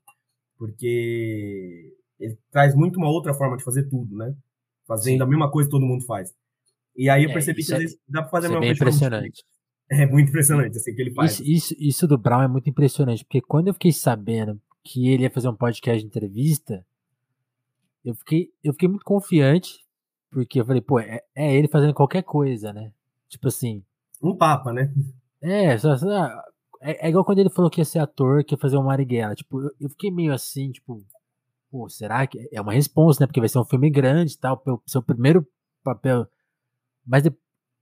[0.57, 4.33] porque ele traz muito uma outra forma de fazer tudo, né?
[4.87, 5.23] Fazendo Sim.
[5.23, 6.33] a mesma coisa que todo mundo faz.
[6.95, 8.73] E aí eu é, percebi que às é vezes dá pra fazer a mesma coisa.
[8.73, 9.43] É impressionante.
[9.93, 11.33] É muito impressionante, assim, que ele faz.
[11.33, 15.23] Isso, isso, isso, do Brown é muito impressionante, porque quando eu fiquei sabendo que ele
[15.23, 16.85] ia fazer um podcast de entrevista,
[18.05, 19.83] eu fiquei, eu fiquei muito confiante,
[20.29, 22.93] porque eu falei, pô, é, é ele fazendo qualquer coisa, né?
[23.27, 23.83] Tipo assim.
[24.23, 24.93] Um papa, né?
[25.41, 26.41] É, só, só,
[26.81, 29.35] é, é, igual quando ele falou que ia ser ator, que ia fazer o Marighella.
[29.35, 31.03] Tipo, eu, eu, fiquei meio assim, tipo,
[31.71, 32.49] pô, será que.
[32.51, 33.27] É uma resposta, né?
[33.27, 35.47] Porque vai ser um filme grande tal, seu primeiro
[35.83, 36.27] papel.
[37.05, 37.23] Mas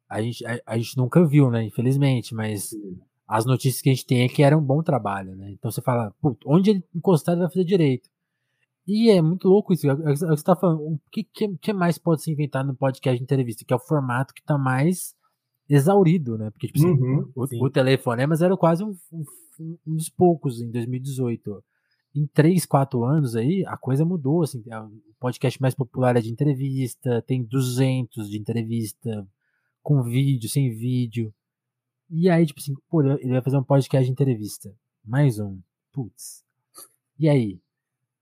[0.08, 1.64] a gente, a, a, gente nunca viu, né?
[1.64, 3.00] Infelizmente, mas Sim.
[3.28, 5.52] as notícias que a gente tem é que era um bom trabalho, né?
[5.52, 8.10] Então você fala, pô, onde ele encostar ele vai fazer direito.
[8.88, 9.88] E é muito louco isso.
[9.88, 10.82] É, é, é que você tá falando.
[10.82, 13.64] O que, que, que, mais pode se inventar no podcast de entrevista?
[13.66, 15.14] Que é o formato que tá mais
[15.70, 16.50] exaurido, né?
[16.50, 19.24] Porque, tipo assim, uhum, o, o Telefonemas era quase um, um,
[19.60, 21.64] um, dos poucos em 2018.
[22.16, 24.64] Em 3, 4 anos aí, a coisa mudou, assim.
[24.70, 29.28] O podcast mais popular é de entrevista, tem 200 de entrevista,
[29.84, 31.34] com vídeo, sem vídeo.
[32.10, 34.74] E aí, tipo assim, pô, ele vai fazer um podcast de entrevista.
[35.06, 35.60] Mais um.
[35.92, 36.44] Putz.
[37.20, 37.60] E aí?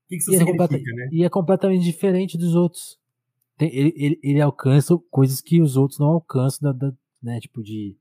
[0.08, 1.08] que, que isso e é significa, é né?
[1.12, 2.98] E é completamente diferente dos outros.
[3.56, 7.38] Tem, ele, ele, ele, alcança coisas que os outros não alcançam, da, da, né?
[7.40, 7.96] Tipo de,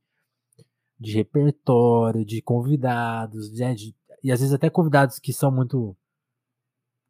[0.99, 3.73] de repertório, de convidados, né?
[3.73, 5.95] de, e às vezes até convidados que são muito.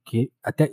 [0.06, 0.72] que até.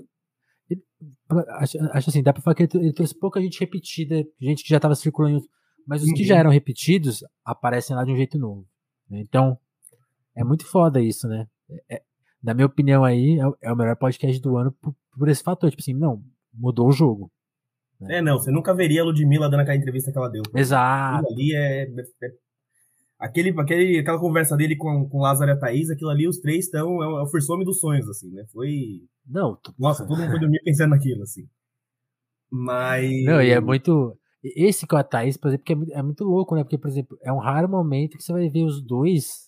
[1.59, 4.71] acho, acho assim, dá pra falar que ele, ele trouxe pouca gente repetida, gente que
[4.71, 5.43] já estava circulando,
[5.87, 6.15] mas os uhum.
[6.15, 8.67] que já eram repetidos aparecem lá de um jeito novo.
[9.09, 9.21] Né?
[9.21, 9.59] Então,
[10.37, 11.47] é muito foda isso, né?
[11.91, 12.03] É,
[12.43, 15.71] na minha opinião aí, é, é o melhor podcast do ano por, por, esse fator.
[15.71, 17.31] Tipo assim, não, mudou o jogo.
[18.01, 18.19] Né?
[18.19, 20.43] É, não, você nunca veria a Ludmilla dando aquela entrevista que ela deu.
[20.55, 21.25] Exato.
[21.25, 22.29] Aquilo ali é, é, é,
[23.19, 26.67] aquele, aquele, aquela conversa dele com, com Lázaro e a Thaís, aquilo ali, os três
[26.67, 28.45] estão, é, o, é Fursome dos sonhos, assim, né?
[28.53, 29.03] Foi...
[29.27, 29.59] Não.
[29.79, 31.49] Nossa, todo mundo foi dormir pensando naquilo, assim.
[32.51, 33.25] Mas...
[33.25, 34.17] Não, e é muito...
[34.43, 36.63] Esse com a Thaís, por exemplo, é muito, é muito louco, né?
[36.63, 39.45] Porque, por exemplo, é um raro momento que você vai ver os dois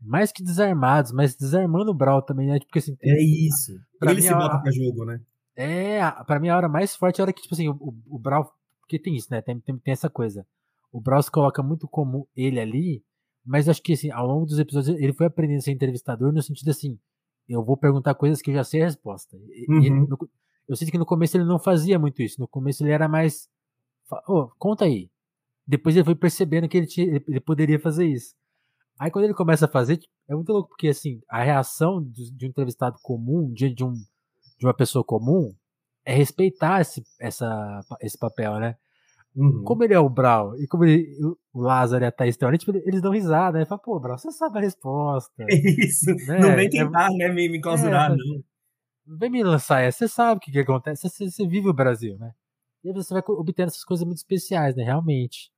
[0.00, 2.58] mais que desarmados, mas desarmando o Brawl também, né?
[2.58, 2.96] Porque assim.
[3.02, 3.78] É isso.
[3.98, 5.20] Pra Ele se bota pra jogo, né?
[5.54, 7.94] É, pra mim a hora mais forte é a hora que, tipo assim, o, o,
[8.16, 8.50] o Brawl.
[8.80, 9.42] Porque tem isso, né?
[9.42, 10.46] Tem, tem, tem, essa coisa.
[10.92, 13.04] O Brawl se coloca muito como ele ali,
[13.44, 16.42] mas acho que assim, ao longo dos episódios ele foi aprendendo a ser entrevistador no
[16.42, 16.98] sentido assim,
[17.48, 19.36] eu vou perguntar coisas que eu já sei a resposta.
[19.36, 19.82] Uhum.
[19.82, 20.18] Ele, no,
[20.68, 22.40] eu sinto que no começo ele não fazia muito isso.
[22.40, 23.48] No começo ele era mais.
[24.28, 25.10] Oh, conta aí.
[25.66, 28.36] Depois ele foi percebendo que ele, tinha, ele poderia fazer isso.
[28.96, 32.46] Aí quando ele começa a fazer, é muito louco, porque assim, a reação de, de
[32.46, 35.52] um entrevistado comum, de, de, um, de uma pessoa comum,
[36.04, 38.76] é respeitar esse, essa, esse papel, né?
[39.34, 39.62] Uhum.
[39.62, 41.08] Como ele é o Brau e como ele,
[41.52, 43.64] o Lázaro e a Thaís Teorante, tipo, eles dão risada, né?
[43.64, 45.32] Fala, pô, Brau, você sabe a resposta.
[45.48, 46.38] Isso, né?
[46.38, 48.42] não vem tentar, é, né, me, me clausurar, é, não.
[49.06, 52.18] Vem me lançar essa, você sabe o que, que acontece, você, você vive o Brasil,
[52.18, 52.32] né?
[52.82, 55.52] E aí você vai obtendo essas coisas muito especiais, né, realmente.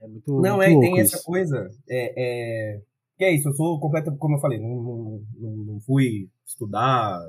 [0.00, 0.40] É muito.
[0.40, 1.16] Não, muito é, tem isso.
[1.16, 1.70] essa coisa.
[1.88, 2.80] É, é,
[3.16, 7.20] que é isso, eu sou completo, como eu falei, não, não, não fui estudar.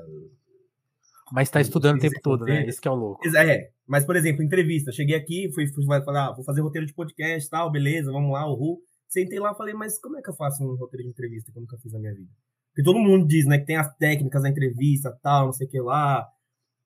[1.32, 2.66] Mas está estudando o tempo todo, né?
[2.68, 3.28] Isso que é o louco.
[3.38, 4.92] É, mas, por exemplo, entrevista.
[4.92, 8.48] Cheguei aqui, fui, fui falar, ah, vou fazer roteiro de podcast tal, beleza, vamos lá,
[8.48, 8.80] uhul.
[9.08, 11.58] Sentei lá e falei, mas como é que eu faço um roteiro de entrevista que
[11.58, 12.30] eu nunca fiz na minha vida?
[12.70, 15.70] Porque todo mundo diz, né, que tem as técnicas da entrevista, tal, não sei o
[15.70, 16.28] que lá,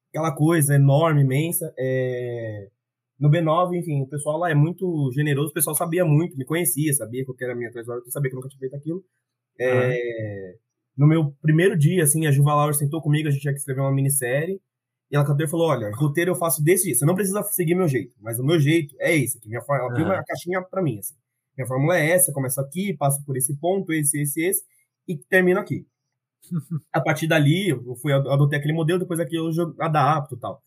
[0.09, 1.73] aquela coisa enorme, imensa.
[1.77, 2.69] É...
[3.19, 6.93] No B9, enfim, o pessoal lá é muito generoso, o pessoal sabia muito, me conhecia,
[6.93, 9.03] sabia que era a minha trajetória, sabia que eu nunca tinha feito aquilo.
[9.59, 10.55] É,
[10.95, 13.81] No meu primeiro dia, assim, a Juva Laura sentou comigo, a gente tinha que escrever
[13.81, 14.61] uma minissérie,
[15.11, 16.99] E ela cantou e falou: Olha, roteiro eu faço desse jeito.
[16.99, 19.47] Você não precisa seguir meu jeito, mas o meu jeito é esse aqui.
[19.49, 21.15] Minha ela abriu uma caixinha pra mim, assim.
[21.57, 24.63] Minha fórmula é essa, começo aqui, passo por esse ponto, esse, esse, esse,
[25.07, 25.85] e termino aqui.
[26.91, 30.61] a partir dali, eu fui adotei aquele modelo, depois aqui eu adapto e tal.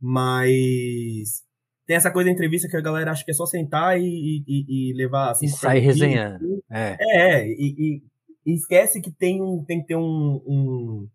[0.00, 1.44] Mas
[1.86, 4.90] tem essa coisa da entrevista que a galera acha que é só sentar e, e,
[4.90, 5.46] e levar assim.
[5.46, 6.36] E sair resenhando.
[6.36, 6.60] Assim.
[6.70, 8.02] É, é e, e,
[8.46, 11.08] esquece que tem, um, tem que ter um, um,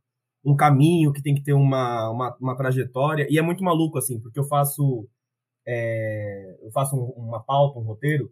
[0.45, 3.27] um, caminho, que tem que ter uma, uma, uma, trajetória.
[3.29, 5.07] E é muito maluco, assim, porque eu faço.
[5.67, 8.31] É, eu faço uma pauta, um roteiro,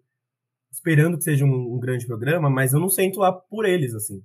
[0.72, 4.24] esperando que seja um, um, grande programa, mas eu não sento lá por eles, assim.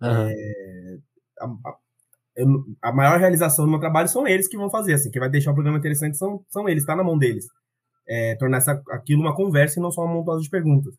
[0.00, 0.28] Uhum.
[0.28, 0.98] É,
[1.40, 5.18] a, a, a, maior realização do meu trabalho são eles que vão fazer, assim, que
[5.18, 7.46] vai deixar o programa interessante são, são eles, tá na mão deles.
[8.08, 10.94] É, tornar essa, aquilo uma conversa e não só uma montagem de perguntas.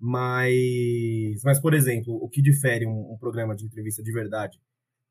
[0.00, 4.58] Mas, mas, por exemplo, o que difere um, um programa de entrevista de verdade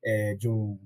[0.04, 0.78] é, de um,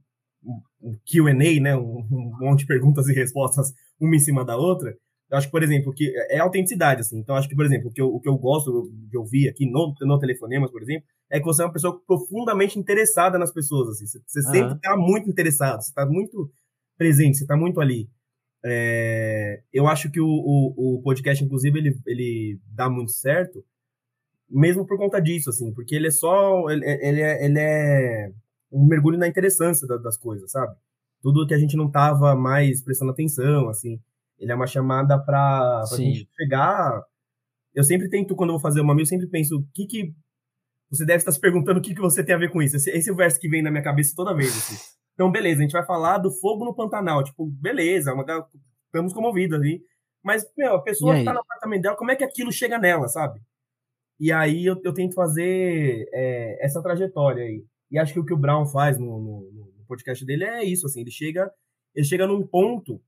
[0.44, 4.56] um, um Q&A, né, um, um monte de perguntas e respostas uma em cima da
[4.56, 4.96] outra,
[5.32, 7.18] eu acho que, por exemplo, que é autenticidade, assim.
[7.18, 9.64] Então, acho que, por exemplo, o que eu, o que eu gosto de ouvir aqui
[9.64, 13.88] no, no Telefonemas, por exemplo, é que você é uma pessoa profundamente interessada nas pessoas,
[13.88, 14.06] assim.
[14.06, 14.52] Você, você uhum.
[14.52, 16.50] sempre está muito interessado, você está muito
[16.98, 18.10] presente, você está muito ali.
[18.62, 23.64] É, eu acho que o, o, o, podcast, inclusive, ele, ele dá muito certo,
[24.52, 28.32] mesmo por conta disso, assim, porque ele é só, ele, ele, é, ele é
[28.70, 30.74] um mergulho na interessância das coisas, sabe?
[31.22, 33.98] Tudo que a gente não tava mais prestando atenção, assim.
[34.38, 37.02] Ele é uma chamada para a gente chegar.
[37.74, 40.14] Eu sempre tento, quando eu vou fazer uma eu sempre penso o que que.
[40.90, 42.76] Você deve estar se perguntando o que, que você tem a ver com isso.
[42.76, 44.50] Esse, esse é o verso que vem na minha cabeça toda vez.
[44.50, 44.76] Assim.
[45.14, 47.22] Então, beleza, a gente vai falar do fogo no Pantanal.
[47.22, 48.24] Tipo, beleza, é uma,
[48.86, 49.80] estamos comovidos ali.
[50.22, 53.08] Mas, meu, a pessoa que tá no apartamento dela, como é que aquilo chega nela,
[53.08, 53.40] sabe?
[54.22, 57.64] E aí eu, eu tento fazer é, essa trajetória aí.
[57.90, 60.86] E acho que o que o Brown faz no, no, no, podcast dele é isso,
[60.86, 61.50] assim, ele chega,
[61.92, 63.02] ele chega num ponto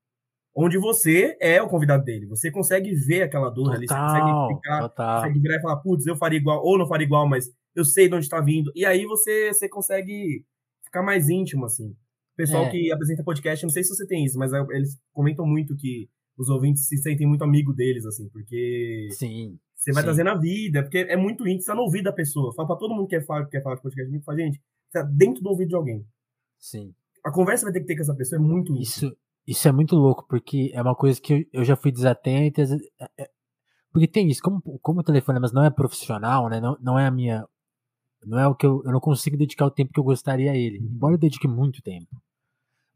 [0.57, 2.27] onde você é o convidado dele.
[2.27, 5.21] Você consegue ver aquela dor total, ali, você consegue ficar, total.
[5.21, 8.09] consegue virar e falar, putz, eu faria igual, ou não faria igual, mas eu sei
[8.09, 8.73] de onde está vindo.
[8.75, 10.45] E aí você, você consegue
[10.85, 11.91] ficar mais íntimo, assim.
[11.91, 12.71] O pessoal é.
[12.71, 16.09] que apresenta podcast, não sei se você tem isso, mas é, eles comentam muito que
[16.37, 20.07] os ouvintes se sentem muito amigo deles, assim, porque sim, você vai sim.
[20.07, 22.55] trazendo a vida, porque é muito íntimo, você tá no ouvido da pessoa.
[22.55, 25.03] Fala pra todo mundo que quer falar, quer falar de podcast, fala, gente, você tá
[25.03, 26.07] dentro do ouvido de alguém.
[26.59, 26.95] Sim.
[27.25, 28.83] A conversa vai ter que ter com essa pessoa, é muito íntimo.
[28.83, 29.17] Isso,
[29.47, 32.63] isso é muito louco, porque é uma coisa que eu, já fui desatento.
[32.63, 32.67] É,
[33.19, 33.31] é,
[33.93, 36.61] porque tem isso, como, como o telefone mas não é profissional, né?
[36.61, 37.47] Não, não é a minha.
[38.25, 38.83] Não é o que eu.
[38.85, 40.79] Eu não consigo dedicar o tempo que eu gostaria a ele.
[40.79, 42.09] Embora eu dedique muito tempo.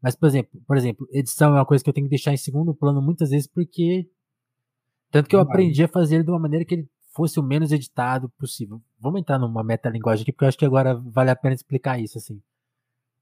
[0.01, 2.37] Mas, por exemplo, por exemplo, edição é uma coisa que eu tenho que deixar em
[2.37, 4.09] segundo plano muitas vezes, porque.
[5.11, 7.71] Tanto que eu aprendi a fazer ele de uma maneira que ele fosse o menos
[7.71, 8.81] editado possível.
[8.99, 12.17] Vamos entrar numa metalinguagem aqui, porque eu acho que agora vale a pena explicar isso,
[12.17, 12.41] assim.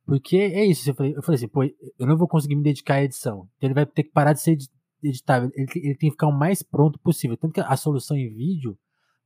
[0.06, 2.96] Porque é isso, eu falei, eu falei assim, pô, eu não vou conseguir me dedicar
[2.96, 3.50] à edição.
[3.58, 4.58] Então ele vai ter que parar de ser
[5.04, 5.50] editável.
[5.54, 7.36] Ele, ele tem que ficar o mais pronto possível.
[7.36, 8.78] Tanto que a solução em vídeo,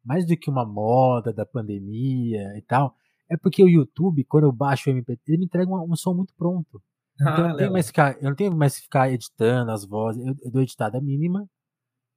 [0.03, 2.95] mais do que uma moda da pandemia e tal,
[3.29, 6.13] é porque o YouTube, quando eu baixo o MP3, ele me entrega um, um som
[6.13, 6.81] muito pronto.
[7.15, 9.85] Então ah, eu, não tenho mais ficar, eu não tenho mais que ficar editando as
[9.85, 10.25] vozes.
[10.25, 11.47] Eu, eu dou editada mínima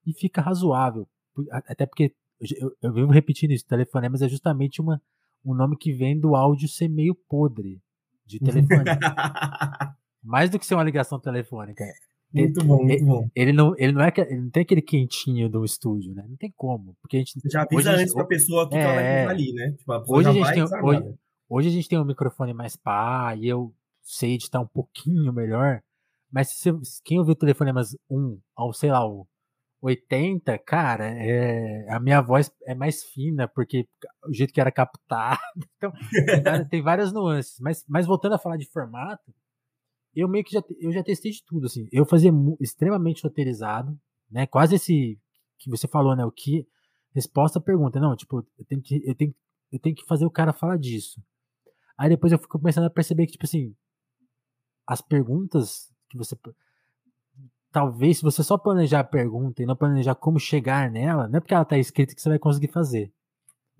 [0.06, 1.06] e fica razoável.
[1.50, 5.00] Até porque eu, eu vivo repetindo isso, telefonemas é justamente uma,
[5.44, 7.80] um nome que vem do áudio ser meio podre
[8.26, 8.84] de telefone.
[10.22, 11.84] Mais do que ser uma ligação telefônica.
[12.32, 13.28] Muito ele, bom, muito ele, bom.
[13.34, 16.24] Ele não, ele não é ele não tem aquele quentinho do estúdio, né?
[16.28, 18.94] Não tem como, porque a gente já avisa antes para a pessoa que é, ela
[18.94, 19.72] vai ali, né?
[19.72, 21.14] Tipo, a hoje a gente tem hoje,
[21.48, 25.80] hoje, a gente tem um microfone mais pá e eu sei editar um pouquinho melhor,
[26.32, 29.28] mas se você, quem ouviu o telefone mais um ao sei lá o
[29.86, 33.86] 80, cara, é, a minha voz é mais fina, porque
[34.26, 35.38] o jeito que era captado.
[36.38, 37.58] Então, tem, várias nuances.
[37.60, 39.34] Mas, mas voltando a falar de formato,
[40.14, 41.86] eu meio que já, eu já testei de tudo, assim.
[41.92, 43.98] Eu fazia extremamente roteirizado,
[44.30, 44.46] né?
[44.46, 45.18] Quase esse
[45.58, 46.24] que você falou, né?
[46.24, 46.66] O que
[47.14, 48.00] resposta à pergunta.
[48.00, 49.34] Não, tipo, eu tenho que, eu tenho,
[49.70, 51.22] eu tenho que fazer o cara falar disso.
[51.98, 53.74] Aí depois eu fico começando a perceber que, tipo assim,
[54.86, 56.34] as perguntas que você
[57.74, 61.40] talvez se você só planejar a pergunta e não planejar como chegar nela, não é
[61.40, 63.12] porque ela tá escrita que você vai conseguir fazer.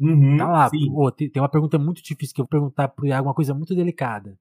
[0.01, 3.07] Uhum, tá lá, pô, tem, tem, uma pergunta muito difícil que eu vou perguntar pro
[3.07, 4.37] Iago uma coisa muito delicada.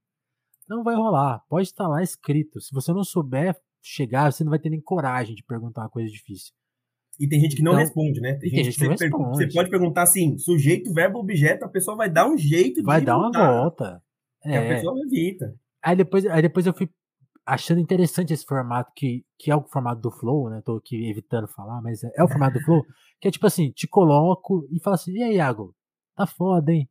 [0.67, 2.59] Não vai rolar, pode estar lá escrito.
[2.59, 6.09] Se você não souber chegar, você não vai ter nem coragem de perguntar uma coisa
[6.09, 6.51] difícil.
[7.19, 8.33] E tem gente que não então, responde, né?
[8.33, 9.37] Tem, gente, gente, que, que responde.
[9.37, 13.05] Você pode perguntar assim, sujeito, verbo, objeto, a pessoa vai dar um jeito vai de
[13.05, 14.01] Vai dar uma volta.
[14.43, 14.57] É.
[14.57, 15.53] a pessoa evita.
[15.83, 16.89] Aí depois, aí depois eu fui
[17.45, 20.61] achando interessante esse formato, que, que é o formato do Flow, né?
[20.65, 22.83] Tô aqui evitando falar, mas é, é o formato do Flow,
[23.19, 25.75] que é tipo assim, te coloco e falo assim, e aí, Iago,
[26.15, 26.89] tá foda, hein?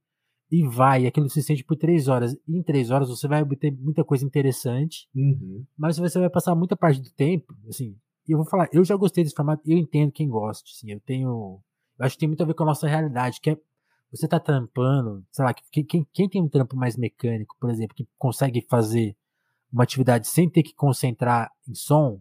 [0.53, 2.34] e vai, aquilo se sente por três horas.
[2.46, 5.64] E em três horas você vai obter muita coisa interessante, Uhum.
[5.78, 7.96] mas você vai passar muita parte do tempo, assim,
[8.28, 11.00] e eu vou falar, eu já gostei desse formato, eu entendo quem gosta, assim, eu
[11.00, 11.59] tenho,
[11.98, 13.57] eu acho que tem muito a ver com a nossa realidade, que é,
[14.11, 18.07] você tá trampando, sei lá, quem, quem tem um trampo mais mecânico, por exemplo, que
[18.18, 19.16] consegue fazer
[19.72, 22.20] uma atividade sem ter que concentrar em som,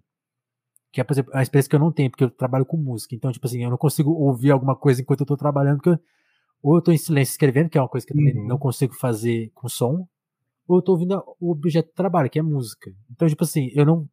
[0.91, 3.15] que é, por exemplo, uma experiência que eu não tenho, porque eu trabalho com música,
[3.15, 5.99] então, tipo assim, eu não consigo ouvir alguma coisa enquanto eu tô trabalhando, porque eu,
[6.61, 8.47] ou eu tô em silêncio escrevendo, que é uma coisa que eu também Uhum.
[8.47, 10.07] não consigo fazer com som,
[10.67, 12.91] ou eu tô ouvindo o objeto de trabalho, que é música.
[13.11, 14.07] Então, tipo assim, eu não.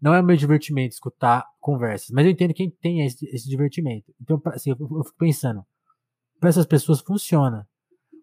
[0.00, 4.12] Não é o meu divertimento escutar conversas, mas eu entendo quem tem esse, esse divertimento.
[4.20, 5.64] Então, assim, eu, eu fico pensando,
[6.38, 7.66] para essas pessoas funciona.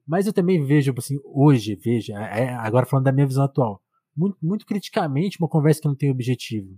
[0.08, 3.82] Mas eu também vejo, tipo assim, hoje, veja, é- agora falando da minha visão atual,
[4.16, 6.78] muito, muito criticamente uma conversa que não tem objetivo.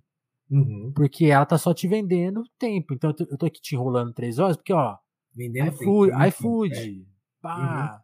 [0.50, 0.92] Uhum.
[0.96, 2.94] Porque ela tá só te vendendo tempo.
[2.94, 4.98] Então eu tô, eu tô aqui te enrolando três horas, porque, ó,
[5.36, 7.08] Vendendo iFood, tempo, iFood,
[7.42, 8.02] pá,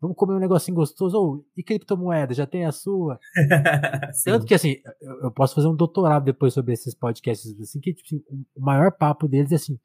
[0.00, 1.18] vamos comer um negocinho gostoso.
[1.18, 3.18] Ou, e criptomoeda, já tem a sua?
[3.36, 4.10] é.
[4.24, 7.92] Tanto que, assim, eu, eu posso fazer um doutorado depois sobre esses podcasts, assim, que
[7.92, 9.78] tipo, assim, o maior papo deles é assim,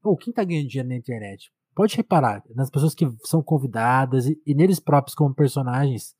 [0.00, 1.52] pô, quem tá ganhando dinheiro na internet?
[1.74, 6.14] Pode reparar, nas pessoas que são convidadas e, e neles próprios como personagens,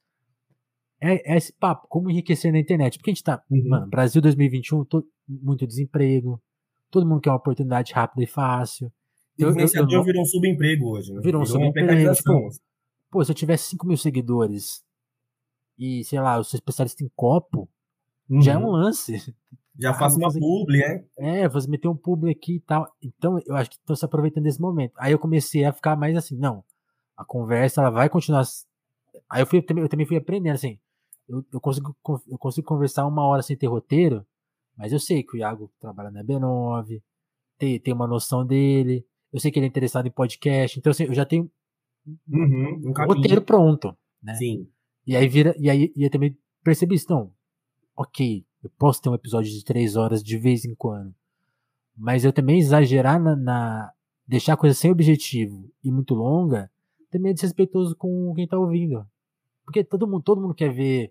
[1.03, 2.97] é, é esse papo, como enriquecer na internet.
[2.99, 3.69] Porque a gente tá, Uhum.
[3.69, 6.41] mano, Brasil 2021, to- muito desemprego,
[6.91, 8.87] todo mundo quer uma oportunidade rápida e fácil.
[9.39, 11.21] Eu- eu- eu Influenciador não- virou um subemprego hoje, né?
[11.23, 12.15] Virou um subemprego.
[13.11, 14.83] Pô, se eu tivesse 5 mil seguidores
[15.79, 17.69] e, sei lá, eu sou especialista em copo,
[18.41, 18.71] já é um Uhum.
[18.73, 19.35] lance.
[19.79, 21.05] Já Ah, faço vou uma fazer- publi, é?
[21.19, 22.87] É, você meter um publi aqui e tal.
[23.03, 24.93] Então, eu acho que estão se aproveitando desse momento.
[24.99, 26.63] Aí eu comecei a ficar mais assim, não,
[27.17, 28.45] a conversa ela vai continuar.
[29.31, 30.79] Aí eu, fui, eu eu também fui aprendendo, assim,
[31.29, 34.27] eu, eu, consigo, con- eu consigo conversar uma hora sem ter roteiro,
[34.77, 37.03] mas eu sei que o Iago trabalha na B9,
[37.59, 41.05] tem, tem uma noção dele, eu sei que ele é interessado em podcast, então assim,
[41.05, 41.51] eu já tenho
[42.29, 42.81] Uhum.
[42.85, 44.35] Um um roteiro pronto, né?
[44.35, 44.69] Sim.
[45.07, 47.33] E aí vira, e aí e eu também percebi isso, não,
[47.97, 51.15] ok, eu posso ter um episódio de três horas de vez em quando,
[51.97, 53.93] mas eu também exagerar na, na-
[54.27, 56.69] deixar a coisa sem objetivo e muito longa,
[57.11, 59.07] também é desrespeitoso com quem tá ouvindo.
[59.73, 61.11] Porque todo mundo, todo mundo quer ver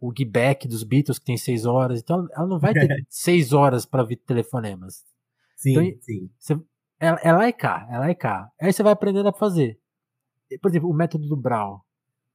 [0.00, 3.84] o Back dos Beatles, que tem seis horas, então ela não vai ter seis horas
[3.84, 5.04] para ouvir telefonemas.
[5.56, 6.30] Sim, Então, sim.
[6.38, 6.60] Você,
[7.00, 8.48] ela, é cá, ela é cá.
[8.60, 9.76] Aí você vai aprendendo a fazer.
[10.48, 11.80] E, Por exemplo, o método do Brown,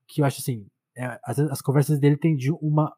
[0.08, 0.66] que eu acho assim,
[0.98, 2.94] é, vezes as conversas dele tem de uma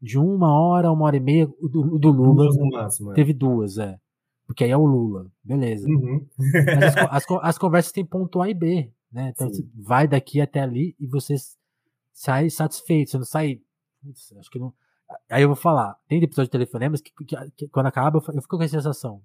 [0.00, 3.10] de uma hora, uma hora e meia, o do, o do Lula Duas no máximo.
[3.10, 3.14] é.
[3.14, 3.98] teve duas, é.
[4.46, 5.86] Porque aí é o Lula, beleza.
[5.88, 6.26] Uhum.
[6.64, 9.32] Mas as, as, as conversas têm ponto A e B, né?
[9.34, 11.56] Então vai daqui até ali e você s-
[12.20, 13.60] sai satisfeito, você não sai.
[14.02, 14.74] Putz, acho que não.
[15.30, 18.42] Aí eu vou falar, tem episódio de telefonemas que, que- que quando acaba eu eu
[18.42, 19.22] fico com a sensação,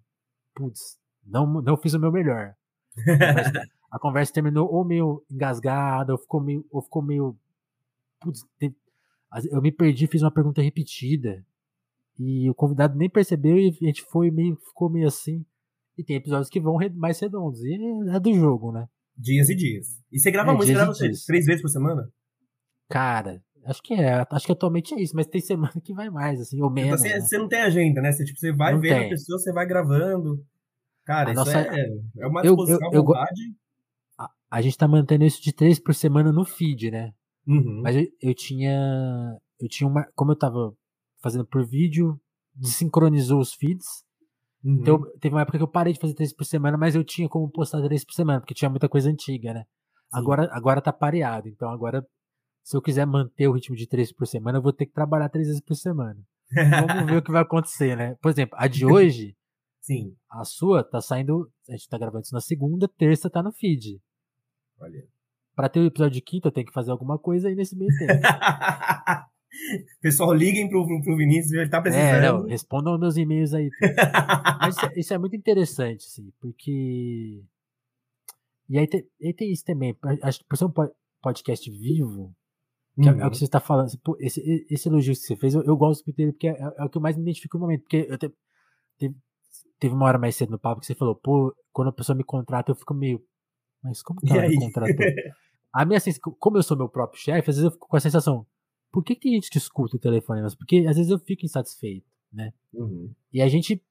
[0.56, 2.56] putz, não, não fiz o meu melhor.
[2.98, 3.52] A conversa,
[3.92, 6.66] a conversa terminou ou meio engasgada, ou ficou meio.
[6.72, 7.38] Ou ficou meio
[8.22, 8.76] putz, tem-
[9.52, 11.46] eu me perdi, fiz uma pergunta repetida.
[12.18, 15.46] E o convidado nem percebeu e a gente foi meio, ficou meio assim.
[15.98, 17.60] E tem episódios que vão mais redondos.
[17.62, 17.76] E
[18.10, 18.88] é do jogo, né?
[19.18, 19.88] Dias e dias.
[20.12, 22.10] E você grava É, muito, você grava três vezes por semana?
[22.90, 24.26] Cara, acho que é.
[24.30, 27.02] Acho que atualmente é isso, mas tem semana que vai mais, assim, ou Então, menos.
[27.02, 27.20] assim, né?
[27.22, 28.12] você não tem agenda, né?
[28.12, 29.06] Você, tipo, você vai Não vendo tem.
[29.08, 30.44] a pessoa, você vai gravando.
[31.06, 31.88] Cara, A isso nossa- é,
[32.20, 33.42] é uma disposição eu- eu vontade.
[34.18, 37.12] A, a gente tá mantendo isso de três por semana no feed, né?
[37.48, 37.82] Uhum.
[37.84, 39.38] Mas eu, eu tinha.
[39.60, 40.04] Eu tinha uma.
[40.16, 40.74] Como eu tava
[41.22, 42.20] fazendo por vídeo,
[42.56, 43.86] desincronizou os feeds.
[44.64, 44.78] Uhum.
[44.82, 47.30] Então, teve uma época que eu parei de fazer três por semana, mas eu tinha
[47.30, 49.60] como postar três por semana, porque tinha muita coisa antiga, né?
[49.62, 50.20] Sim.
[50.20, 51.48] Agora, agora tá pareado.
[51.48, 52.04] Então, agora,
[52.66, 55.30] se eu quiser manter o ritmo de três por semana, eu vou ter que trabalhar
[55.30, 56.20] três vezes por semana.
[56.52, 58.16] Vamos ver o que vai acontecer, né?
[58.20, 59.38] Por exemplo, a de hoje,
[59.80, 60.16] Sim.
[60.28, 61.48] a sua, tá saindo.
[61.70, 64.02] A gente tá gravando isso na segunda, terça tá no feed.
[64.80, 65.08] Olha.
[65.56, 67.92] Pra ter o episódio de quinta, eu tenho que fazer alguma coisa aí nesse meio
[68.00, 68.14] tempo.
[70.02, 72.48] Pessoal, liguem pro, pro, Vinícius, ele tá é, não, precisando.
[72.48, 73.70] respondam meus e-mails aí.
[74.60, 77.44] Mas isso, é- isso é muito interessante, assim, porque.
[78.68, 79.96] E aí tem, aí tem isso também.
[80.24, 82.36] Acho que por ser um po- podcast vivo,
[83.02, 83.90] que é, é o que você está falando.
[84.00, 86.84] pô, esse, esse elogio que você fez, eu, eu gosto muito dele, porque é, é
[86.84, 87.82] o que eu mais me identifico no momento.
[87.82, 88.34] Porque eu te-
[88.98, 89.16] teve,
[89.80, 92.24] teve uma hora mais cedo no papo que você falou, pô, quando a pessoa me
[92.24, 93.22] contrata, eu fico meio.
[93.84, 95.06] Mas como que ela me contratou?
[95.74, 98.00] A minha sensação, como eu sou meu próprio chefe, às vezes eu fico com a
[98.00, 98.48] sensação,
[98.90, 100.42] por que, que tem gente que escuta o telefone?
[100.42, 102.54] Mas porque às vezes eu fico insatisfeito, né?
[102.74, 103.12] Uhum.
[103.34, 103.84] E a gente,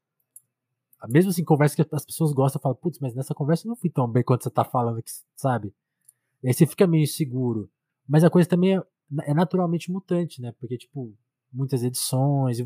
[1.06, 3.90] mesmo assim, conversa que as pessoas gostam, fala, putz, mas nessa conversa eu não fui
[3.90, 5.74] tão bem quanto você tá falando, que, sabe?
[6.42, 7.70] E aí você fica meio inseguro.
[8.08, 8.82] Mas a coisa também é,
[9.22, 10.52] é naturalmente mutante, né?
[10.58, 11.12] Porque, tipo,
[11.52, 12.58] muitas edições.
[12.58, 12.64] E,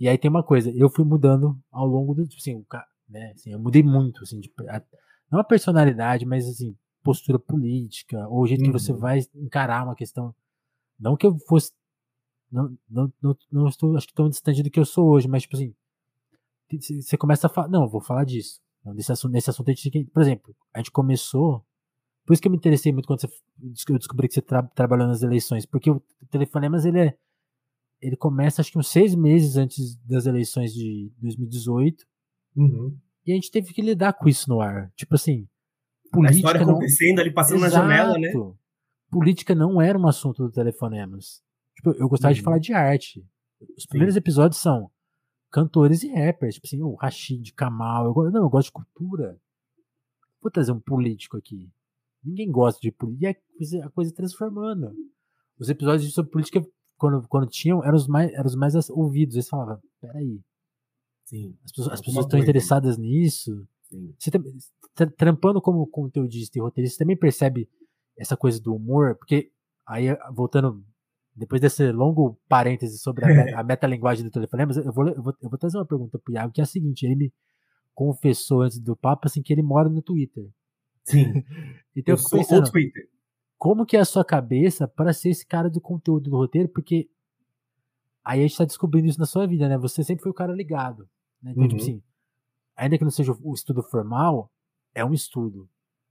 [0.00, 2.66] e aí tem uma coisa, eu fui mudando ao longo do, tipo assim, o
[3.08, 3.32] né?
[3.32, 4.82] Assim, eu mudei muito, assim, de, a-
[5.30, 8.66] não a personalidade, mas assim, postura política, ou o jeito Uhum.
[8.72, 10.34] que você vai encarar uma questão.
[10.98, 11.72] Não que eu fosse.
[12.50, 15.42] Não, não, não, não estou, acho que tão distante do que eu sou hoje, mas,
[15.42, 15.74] tipo assim,
[17.00, 17.68] você começa a falar.
[17.68, 18.60] Não, eu vou falar disso.
[18.84, 20.10] Nesse assunto, nesse assunto a gente tem que.
[20.10, 21.64] Por exemplo, a gente começou.
[22.24, 23.28] Por isso que eu me interessei muito quando você,
[23.92, 26.00] eu descobri que você tra, trabalhou nas eleições, porque o
[26.30, 27.18] Telefonemas ele é.
[28.00, 32.04] Ele começa acho que uns seis meses antes das eleições de 2018.
[32.56, 32.96] Uhum.
[33.24, 34.90] E a gente teve que lidar com isso no ar.
[34.96, 35.46] Tipo assim,
[36.06, 36.72] A política história não.
[36.74, 38.28] acontecendo ali, passando na janela, né?
[38.28, 38.58] Exato.
[39.10, 41.42] Política não era um assunto do Telefonemas.
[41.76, 42.44] Tipo, eu gostava de Uhum.
[42.44, 43.24] falar de arte.
[43.76, 44.90] Os primeiros episódios são
[45.50, 46.54] cantores e rappers.
[46.56, 48.06] Tipo assim, o Rashid, Kamal.
[48.06, 49.38] Eu, não, eu gosto de cultura.
[50.40, 51.70] Vou trazer um político aqui.
[52.24, 53.26] Ninguém gosta de política.
[53.26, 54.92] E a coisa, a coisa transformando.
[55.58, 56.64] Os episódios sobre política,
[56.96, 59.34] quando, quando tinham, eram os mais, eram os mais ouvidos.
[59.34, 60.40] Eles falavam, peraí,
[61.24, 62.44] Sim, as pessoas, as pessoas estão coisa.
[62.50, 63.66] interessadas nisso.
[63.88, 64.14] sim.
[64.18, 64.52] Você também,
[64.94, 67.68] tra- trampando como conteudista e roteirista, você também percebe
[68.18, 69.16] essa coisa do humor?
[69.16, 69.50] Porque
[69.86, 70.84] aí, voltando,
[71.34, 75.48] depois desse longo parêntese sobre a, a metalinguagem do telefonema, eu vou, eu, vou, eu
[75.48, 77.32] vou trazer uma pergunta pro Iago, que é a seguinte, ele me
[77.94, 80.44] confessou antes do papo, assim, que ele mora no Twitter.
[81.04, 81.32] Sim.
[81.94, 83.06] Então eu, eu fico pensando, Twitter.
[83.58, 86.70] como que é a sua cabeça para ser esse cara do conteúdo do roteiro?
[86.70, 87.06] Porque
[88.24, 89.76] aí a gente tá descobrindo isso na sua vida, né?
[89.76, 91.06] Você sempre foi o cara ligado.
[91.42, 91.52] Né?
[91.52, 91.82] Então, tipo Uhum.
[91.82, 92.02] assim,
[92.74, 94.50] ainda que não seja o estudo formal,
[94.94, 95.68] é um estudo.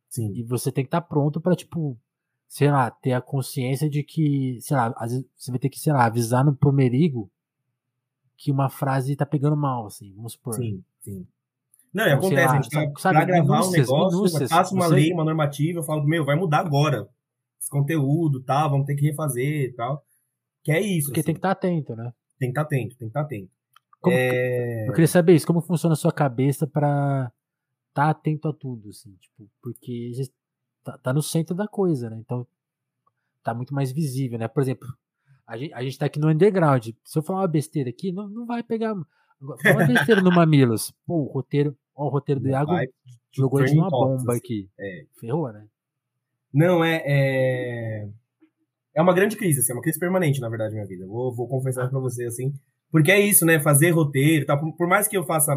[0.07, 0.31] Sim.
[0.35, 1.97] E você tem que estar pronto pra, tipo,
[2.47, 5.79] sei lá, ter a consciência de que, sei lá, às vezes você vai ter que,
[5.79, 7.31] sei lá, avisar no pro Merigo
[8.37, 10.53] que uma frase tá pegando mal, assim, vamos supor.
[10.53, 11.27] Sim, sim.
[11.93, 14.93] Não, e sei acontece, lá, a gente tá sabe- gravar um negócio, passa uma você-
[14.95, 17.07] lei, uma normativa, eu falo, meu, vai mudar agora.
[17.59, 20.03] Esse conteúdo, tal, vamos ter que refazer e tal.
[20.63, 21.07] Que é isso.
[21.07, 21.25] Porque assim.
[21.27, 22.13] tem que estar atento, né?
[22.39, 23.51] tem que estar atento, tem que estar atento.
[23.99, 27.31] Como É, Eu queria saber isso, como funciona a sua cabeça pra
[27.89, 30.11] estar atento a tudo, assim, tipo, porque
[30.83, 32.17] tá, tá no centro da coisa, né?
[32.19, 32.47] Então
[33.43, 34.47] tá muito mais visível, né?
[34.47, 34.87] Por exemplo,
[35.45, 36.89] a gente, a gente tá aqui no underground.
[37.03, 38.95] Se eu falar uma besteira aqui, não, não vai pegar.
[39.41, 40.93] Fala uma besteira no Mamilos.
[41.05, 42.87] Pô, o roteiro, ó, o roteiro do Iago vai
[43.33, 44.39] jogou a gente trending numa topics, bomba assim.
[44.39, 44.69] aqui.
[44.79, 45.05] É.
[45.19, 45.65] Ferrou, né?
[46.53, 48.09] Não, é, é.
[48.93, 51.07] É uma grande crise, assim, é uma crise permanente, na verdade, na minha vida.
[51.07, 52.53] Vou, vou confessar pra você, assim.
[52.91, 53.59] Porque é isso, né?
[53.59, 54.57] Fazer roteiro, tá?
[54.57, 55.53] por, por mais que eu faça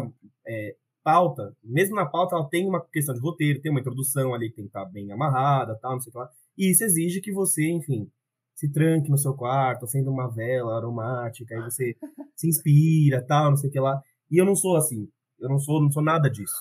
[0.47, 4.49] é, pauta, mesmo na pauta ela tem uma questão de roteiro, tem uma introdução ali
[4.49, 6.29] que tem que estar bem amarrada, tal, não sei o que lá.
[6.57, 8.09] E isso exige que você, enfim,
[8.55, 11.95] se tranque no seu quarto, acenda uma vela aromática, aí você
[12.35, 14.01] se inspira, tal, não sei o que lá.
[14.31, 15.07] E eu não sou assim.
[15.39, 16.55] Eu não sou, não sou nada disso.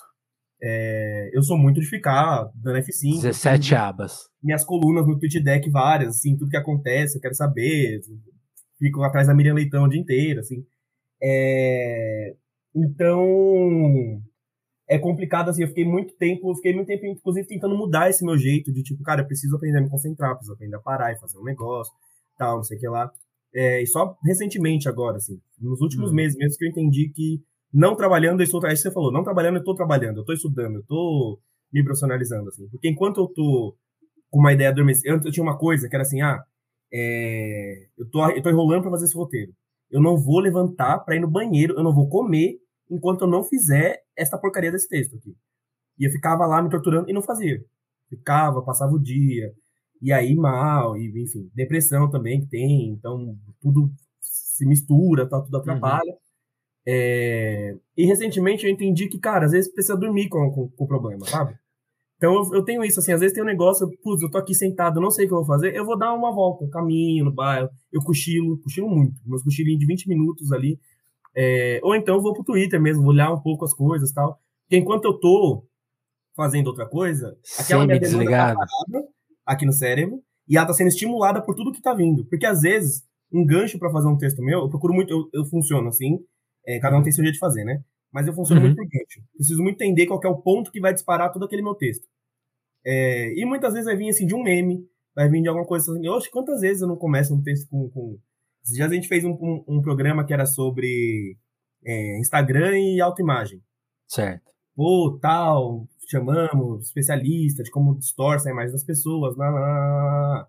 [0.61, 3.22] É, eu sou muito de ficar dando F5.
[3.22, 4.28] 17 abas.
[4.42, 8.01] minhas colunas no TweetDeck várias, assim, tudo que acontece, eu quero saber.
[8.78, 10.66] Fico atrás da Miriam Leitão o dia inteiro, assim.
[11.22, 12.34] É,
[12.74, 14.20] Então,
[14.95, 18.24] é complicado, assim, eu fiquei muito tempo, eu fiquei muito tempo, inclusive, tentando mudar esse
[18.24, 21.12] meu jeito de, tipo, cara, eu preciso aprender a me concentrar, preciso aprender a parar
[21.12, 21.92] e fazer um negócio,
[22.38, 23.11] tal, não sei o que lá.
[23.55, 26.16] É, e só recentemente agora, assim, nos últimos Uhum.
[26.16, 27.40] meses mesmo que eu entendi que
[27.72, 30.20] não trabalhando, eu estou, é isso que você falou, não trabalhando, eu estou trabalhando, eu
[30.22, 31.40] estou estudando, eu estou
[31.72, 32.68] me profissionalizando, assim.
[32.68, 33.76] Porque enquanto eu tô
[34.30, 36.42] com uma ideia adormecida, antes eu tinha uma coisa que era assim, ah,
[36.92, 39.53] é, eu, tô, eu tô enrolando pra fazer esse roteiro.
[39.90, 42.59] Eu não vou levantar pra ir no banheiro, eu não vou comer
[42.95, 45.36] enquanto eu não fizer essa porcaria desse texto aqui.
[45.99, 47.64] E eu ficava lá me torturando e não fazia.
[48.09, 49.53] Ficava, passava o dia,
[50.01, 53.90] e aí mal, e enfim, depressão também que tem, então tudo
[54.20, 56.14] se mistura, tá, tudo atrapalha.
[56.86, 60.86] É, e recentemente eu entendi que, cara, às vezes precisa dormir com, com, com o
[60.86, 61.57] problema, sabe?
[62.16, 64.55] Então eu, eu tenho isso, assim, às vezes tem um negócio, putz, eu tô aqui
[64.55, 66.70] sentado, eu não sei o que eu vou fazer, eu vou dar uma volta, um
[66.70, 70.78] caminho no bairro, eu cochilo, cochilo muito, meus cochilinhos de 20 minutos ali,
[71.37, 74.39] é, ou então eu vou pro Twitter mesmo, olhar um pouco as coisas e tal,
[74.64, 75.66] porque enquanto eu tô
[76.37, 79.09] fazendo outra coisa, aquela minha demanda tá parada
[79.47, 82.61] aqui no cérebro, e ela tá sendo estimulada por tudo que tá vindo, porque às
[82.61, 86.18] vezes, um gancho para fazer um texto meu, eu procuro muito, eu, eu funciono assim,
[86.66, 87.82] é, cada um tem seu jeito de fazer, né?
[88.12, 88.68] Mas eu funciono Uhum.
[88.68, 89.26] muito por gancho.
[89.35, 92.07] Preciso muito entender qual é o ponto que vai disparar todo aquele meu texto.
[92.87, 95.91] É, e muitas vezes vai vir assim de um meme, vai vir de alguma coisa
[95.91, 96.09] assim.
[96.09, 97.89] Oxe, quantas vezes eu não começo um texto com.
[97.91, 98.18] com...
[98.65, 101.37] Esses dias a gente fez um, um, um programa que era sobre
[101.85, 103.62] é, Instagram e autoimagem.
[104.09, 104.53] Certo.
[104.75, 109.37] Pô, tal, chamamos especialista de como distorce a imagem das pessoas.
[109.37, 110.49] Lá, lá, lá.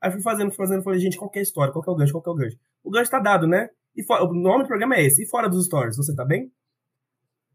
[0.00, 1.72] Aí fui fazendo, fui fazendo, falei, gente, qual que é a história?
[1.72, 2.12] Qual que é o gancho?
[2.12, 2.58] Qual que é o gancho?
[2.82, 3.70] O gancho tá dado, né?
[3.94, 5.22] E fora, o nome do programa é esse.
[5.22, 6.50] E fora dos stories, você tá bem?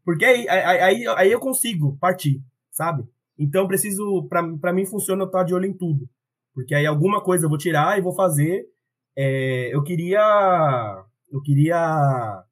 [0.04, 3.06] Porque aí, aí, aí, aí eu consigo partir, sabe?
[3.38, 6.08] Então eu preciso, pra, pra mim funciona eu estar de olho em tudo.
[6.54, 8.64] Porque aí alguma coisa eu vou tirar e vou fazer.
[9.18, 11.04] É, eu queria.
[11.28, 12.44] Eu queria.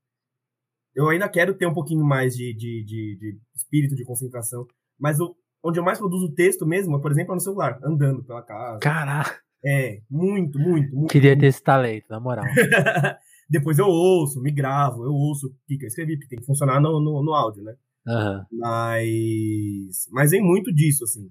[0.97, 4.67] Eu ainda quero ter um pouquinho mais de, de, de, de espírito de concentração.
[4.99, 8.43] Mas eu, onde eu mais produzo texto mesmo, por exemplo, é no celular, andando pela
[8.43, 8.81] casa.
[8.81, 9.41] Caraca.
[9.65, 11.11] É, muito, muito, muito.
[11.11, 11.41] Queria muito.
[11.41, 12.45] ter esse talento, na moral.
[13.49, 16.81] Depois eu ouço, me gravo, eu ouço o que eu escrevi, porque tem que funcionar
[16.81, 17.75] no, no, no áudio, né?
[18.07, 18.45] Uhum.
[18.53, 21.31] Mas, mas vem muito disso, assim.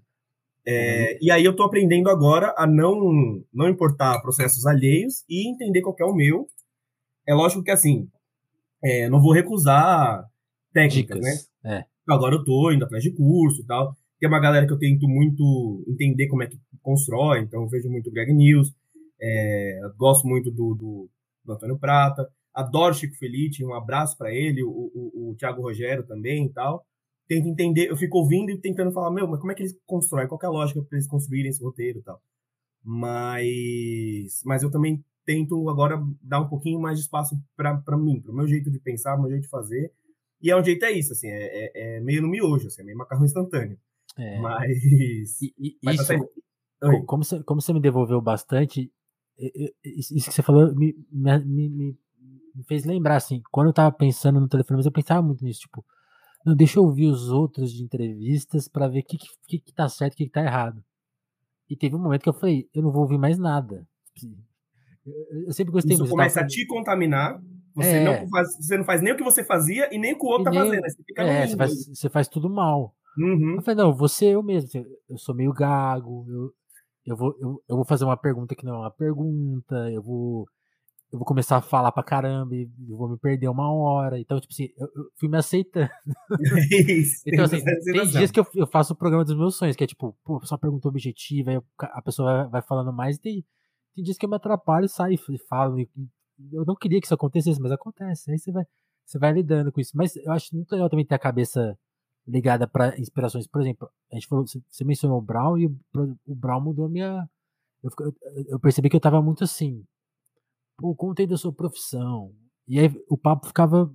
[0.68, 1.18] É, uhum.
[1.22, 5.96] E aí eu tô aprendendo agora a não, não importar processos alheios e entender qual
[6.00, 6.48] é o meu.
[7.28, 8.10] É lógico que, assim,
[8.84, 10.26] é, não vou recusar
[10.74, 11.50] técnicas, Dicas.
[11.64, 11.78] né?
[11.80, 11.86] É.
[12.08, 13.96] Agora eu tô indo atrás de curso e tal.
[14.20, 17.90] Tem uma galera que eu tento muito entender como é que constrói, então eu vejo
[17.90, 18.72] muito Greg News,
[19.20, 21.10] é, gosto muito do, do,
[21.44, 26.06] do, Antônio Prata, adoro Chico Felice, um abraço para ele, o, o, o Thiago Rogério
[26.06, 26.86] também e tal.
[27.28, 30.28] Tento entender, eu fico ouvindo e tentando falar, meu, mas como é que eles constroem?
[30.28, 32.22] Qual é a lógica para eles construírem esse roteiro e tal?
[32.84, 38.32] Mas, mas eu também tento agora dar um pouquinho mais de espaço para mim, para
[38.32, 39.92] o meu jeito de pensar, meu jeito de fazer.
[40.40, 42.86] E é um jeito é isso, assim, é, é, é meio no miojo, assim, é
[42.86, 43.80] meio macarrão instantâneo.
[44.18, 44.40] É.
[44.40, 45.42] Mas.
[45.42, 46.20] E, e, mas isso, tá
[47.06, 48.92] como, você, como você me devolveu bastante,
[49.84, 51.98] isso que você falou me, me, me,
[52.54, 55.62] me fez lembrar, assim, quando eu tava pensando no telefone, mas eu pensava muito nisso,
[55.62, 55.86] tipo,
[56.46, 59.18] não, deixa eu ouvir os outros de entrevistas para ver o que,
[59.48, 60.84] que, que tá certo e o que, que tá errado.
[61.70, 63.88] E teve um momento que eu falei, eu não vou ouvir mais nada.
[65.46, 67.42] Eu sempre gostei Isso começa a te contaminar.
[67.76, 68.04] Você, é.
[68.04, 70.30] não faz, você não faz nem o que você fazia e nem o que o
[70.30, 70.84] outro e tá nem, fazendo.
[70.84, 72.96] Você, fica é, você, faz, você faz tudo mal.
[73.18, 73.56] Uhum.
[73.56, 74.70] Eu falei, não, você eu mesmo.
[75.10, 76.54] Eu sou meio gago, eu,
[77.06, 80.48] eu, vou, eu, eu vou fazer uma pergunta que não é uma pergunta, eu vou.
[81.12, 84.20] Eu vou começar a falar pra caramba e eu vou me perder uma hora.
[84.20, 85.90] Então, tipo assim, eu, eu fui me aceitando.
[86.90, 89.84] Isso, então, assim, tem dias que eu, eu, faço o programa dos meus sonhos, que
[89.84, 93.46] é tipo, pô, só pergunta objetiva, aí a pessoa vai, vai, falando mais, e tem,
[93.96, 95.80] tem dias que eu me atrapalho e saio e falo.
[95.80, 95.90] E,
[96.52, 98.32] eu não queria que isso acontecesse, mas acontece.
[98.32, 98.66] Aí você vai,
[99.06, 99.92] você vai lidando com isso.
[99.96, 101.78] Mas eu acho muito legal também ter a cabeça
[102.28, 103.48] ligada para inspirações.
[103.48, 105.78] Por exemplo, a gente falou, você mencionou o Brown e o,
[106.26, 107.30] o Brown mudou a minha.
[107.84, 107.92] Eu,
[108.50, 109.84] eu, percebi que eu tava muito assim.
[110.78, 112.34] Pô, contei da sua profissão.
[112.68, 113.92] E aí o papo ficava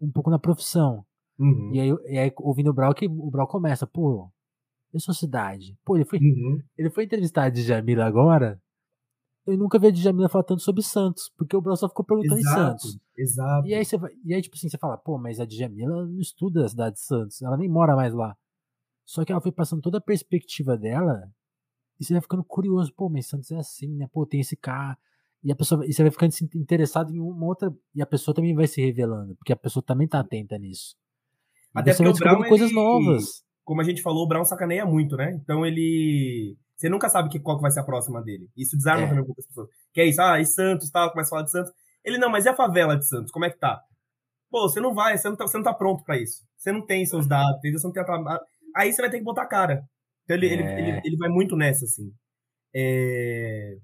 [0.00, 1.04] um pouco na profissão.
[1.38, 1.72] Uhum.
[1.72, 4.30] E, aí, e aí, ouvindo o Brown, que o Brown começa, pô,
[4.92, 5.76] e sua cidade?
[5.84, 6.60] Pô, ele foi, uhum.
[6.78, 8.60] ele foi entrevistar a Djamila agora.
[9.46, 12.38] Eu nunca vi a Djamila falar tanto sobre Santos, porque o Brown só ficou perguntando
[12.38, 13.00] exato, em Santos.
[13.16, 13.66] Exato.
[13.66, 16.64] E aí, você, e aí, tipo assim, você fala, pô, mas a Djamila não estuda
[16.64, 18.36] a cidade de Santos, ela nem mora mais lá.
[19.04, 21.28] Só que ela foi passando toda a perspectiva dela,
[22.00, 24.08] e você vai ficando curioso, pô, mas Santos é assim, né?
[24.12, 24.96] Pô, tem esse carro.
[25.44, 28.54] E a pessoa, e você vai ficando interessado em uma outra, e a pessoa também
[28.54, 30.96] vai se revelando, porque a pessoa também tá atenta nisso.
[31.74, 33.44] Até você porque vai o Brown, coisas ele, novas.
[33.62, 35.38] Como a gente falou, o Brown sacaneia muito, né?
[35.42, 38.48] Então ele você nunca sabe que, qual que vai ser a próxima dele.
[38.56, 39.08] Isso desarma É.
[39.08, 39.68] também poucas pessoas.
[39.92, 41.72] Que é isso, ah, e Santos, tal, começa a falar de Santos.
[42.04, 43.30] Ele, não, mas e a favela de Santos?
[43.30, 43.80] Como é que tá?
[44.50, 46.42] Pô, você não vai, você não tá, você não tá pronto pra isso.
[46.56, 47.60] Você não tem seus dados?
[47.62, 48.40] Você não tem a
[48.76, 49.84] Aí você vai ter que botar a cara.
[50.24, 50.78] Então ele, ele, É.
[50.78, 52.12] ele, ele vai muito nessa, assim.
[52.74, 53.76] É...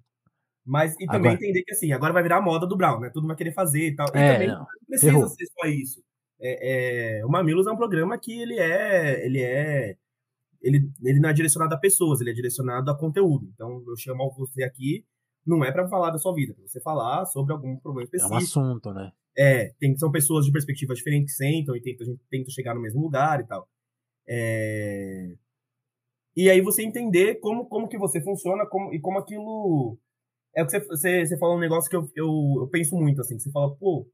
[0.64, 3.10] Mas, e também Agora- entender que, assim, agora vai virar a moda do Brown, né?
[3.10, 4.06] Tudo vai querer fazer e tal.
[4.14, 4.58] E É, também não.
[4.60, 5.28] não precisa Errou.
[5.28, 6.02] ser só isso.
[6.40, 9.96] É, é, o Mamilos é um programa que ele é, ele é,
[10.62, 13.50] ele, ele não é direcionado a pessoas, ele é direcionado a conteúdo.
[13.54, 15.04] Então eu chamo você aqui,
[15.46, 18.16] não é para falar da sua vida, é pra você falar sobre algum problema É
[18.16, 18.36] um específico.
[18.60, 19.10] assunto, né?
[19.36, 22.74] É, tem, são pessoas de perspectivas diferentes que sentam e tentam, a gente tenta chegar
[22.74, 23.68] no mesmo lugar e tal.
[24.28, 25.34] É,
[26.36, 29.98] E aí você entender como, como que você funciona como, e como aquilo.
[30.54, 32.28] É o que você, você, você falou um negócio que eu, eu,
[32.60, 34.08] eu penso muito, assim, que você fala, pô,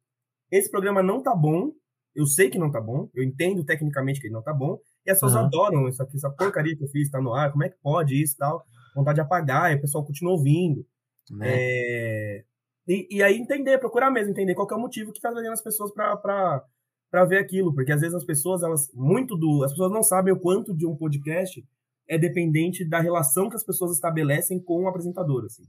[0.51, 1.72] esse programa não tá bom,
[2.14, 5.11] eu sei que não tá bom, eu entendo tecnicamente que ele não tá bom, e
[5.11, 5.47] as pessoas Aham.
[5.47, 8.20] adoram isso aqui, essa porcaria que eu fiz, tá no ar, como é que pode
[8.20, 8.64] isso e tal,
[8.95, 10.84] vontade de apagar, e o pessoal continua ouvindo.
[11.30, 11.47] né?
[11.49, 12.45] É,
[12.89, 15.53] E, e aí entender, procurar mesmo entender qual que é o motivo que tá trazendo
[15.53, 16.62] as pessoas pra, pra,
[17.11, 17.74] pra ver aquilo.
[17.74, 19.64] Porque às vezes as pessoas, elas, muito do.
[19.64, 21.64] As pessoas não sabem o quanto de um podcast
[22.09, 25.45] é dependente da relação que as pessoas estabelecem com o apresentador.
[25.45, 25.64] Assim.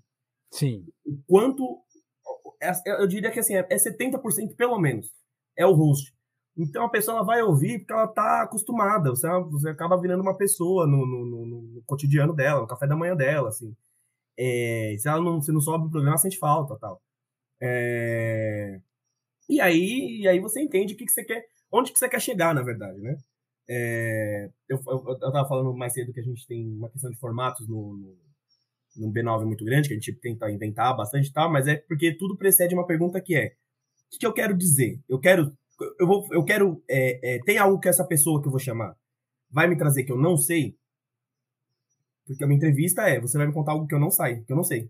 [0.52, 0.86] Sim.
[1.06, 1.82] O quanto.
[2.62, 5.12] é- Eu diria que assim, é 70% pelo menos.
[5.58, 6.14] É o host.
[6.58, 9.10] Então a pessoa ela vai ouvir porque ela tá acostumada.
[9.12, 12.96] Você, você acaba virando uma pessoa no, no, no- no cotidiano dela, no café da
[12.96, 13.76] manhã dela, assim.
[14.40, 17.02] É, se ela não, se não sobe o programa, sente falta tal.
[17.62, 18.80] É,
[19.50, 22.22] e aí, e aí você entende o que, que você quer, onde que você quer
[22.22, 23.18] chegar, na verdade, né?
[23.70, 27.18] É, eu, eu, eu tava falando mais cedo que a gente tem uma questão de
[27.20, 28.18] formatos no, no,
[28.98, 32.16] no B9 muito grande, que a gente tenta inventar bastante e tal, mas é porque
[32.18, 35.00] tudo precede uma pergunta que é: o que, que eu quero dizer?
[35.08, 35.56] Eu quero.
[36.00, 36.84] Eu, vou, eu quero.
[36.90, 38.96] É, é, tem algo que essa pessoa que eu vou chamar
[39.50, 40.76] vai me trazer que eu não sei?
[42.26, 44.58] Porque uma entrevista é, você vai me contar algo que eu não sei, que eu
[44.58, 44.90] não sei.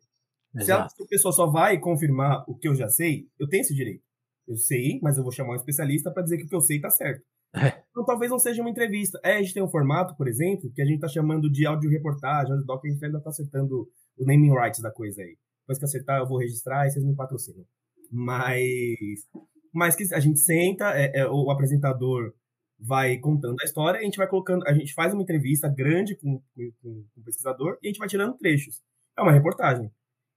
[0.53, 0.95] Se, Exato.
[0.95, 4.03] se a pessoa só vai confirmar o que eu já sei, eu tenho esse direito.
[4.47, 6.79] Eu sei, mas eu vou chamar um especialista para dizer que o que eu sei
[6.79, 7.23] tá certo.
[7.53, 7.83] É.
[7.97, 9.19] Então talvez não seja uma entrevista.
[9.23, 11.89] É, a gente tem um formato, por exemplo, que a gente tá chamando de áudio
[11.89, 15.35] reportagem, áudio doc, a gente ainda tá acertando o naming rights da coisa aí.
[15.61, 17.65] Depois que acertar, eu vou registrar e vocês me patrocinam.
[18.11, 19.27] Mas,
[19.73, 22.35] mas que a gente senta, é, é, o apresentador
[22.79, 26.39] vai contando a história, a gente vai colocando, a gente faz uma entrevista grande com,
[26.55, 28.83] com, com o pesquisador e a gente vai tirando trechos.
[29.17, 29.91] É uma reportagem.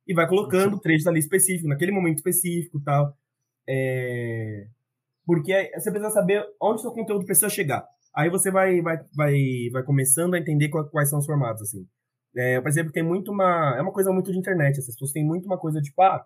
[0.09, 3.15] E vai colocando trechos ali específicos, naquele momento específico tal.
[3.69, 4.67] É...
[5.35, 7.87] Porque você precisa saber onde seu conteúdo precisa chegar.
[8.15, 9.35] Aí você vai, vai, vai,
[9.73, 11.87] vai começando a entender quais são os formatos, assim.
[12.37, 13.77] É, eu tem muito uma...
[13.77, 14.79] É uma coisa muito de internet.
[14.79, 16.25] As pessoas têm muito uma coisa tipo, ah,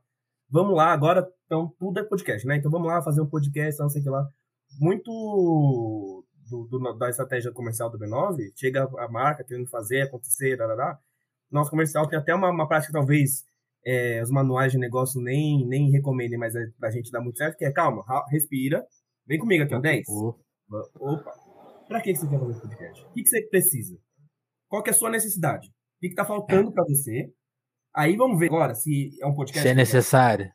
[0.51, 2.57] vamos lá, agora então tudo é podcast, né?
[2.57, 4.27] Então vamos lá fazer um podcast, não sei o que lá
[4.79, 10.99] muito do, do, da estratégia comercial do B9, chega a marca querendo fazer acontecer, darará.
[11.51, 13.45] nosso comercial tem até uma, uma prática, talvez,
[13.85, 17.57] é, os manuais de negócio nem, nem recomendem, mas é pra gente dar muito certo,
[17.57, 18.85] que é, calma, respira,
[19.27, 20.07] vem comigo aqui, ó, 10.
[21.01, 21.33] Opa,
[21.87, 23.05] pra que você quer fazer podcast?
[23.05, 23.99] O que, que você precisa?
[24.69, 25.69] Qual que é a sua necessidade?
[25.69, 27.31] O que, que tá faltando para você?
[27.95, 29.63] Aí vamos ver agora se é um podcast...
[29.63, 30.51] Se é necessário.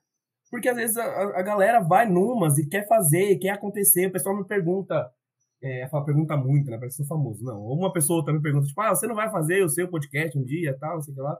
[0.50, 1.06] Porque às vezes a,
[1.40, 4.08] a galera vai numas e quer fazer, quer acontecer.
[4.08, 5.10] O pessoal me pergunta,
[5.62, 6.78] é, fala, pergunta muito, né?
[6.78, 7.44] Parece ser famoso.
[7.44, 10.38] Não, ou uma pessoa também pergunta, tipo, ah, você não vai fazer o seu podcast
[10.38, 11.38] um dia, tal, não sei o que lá.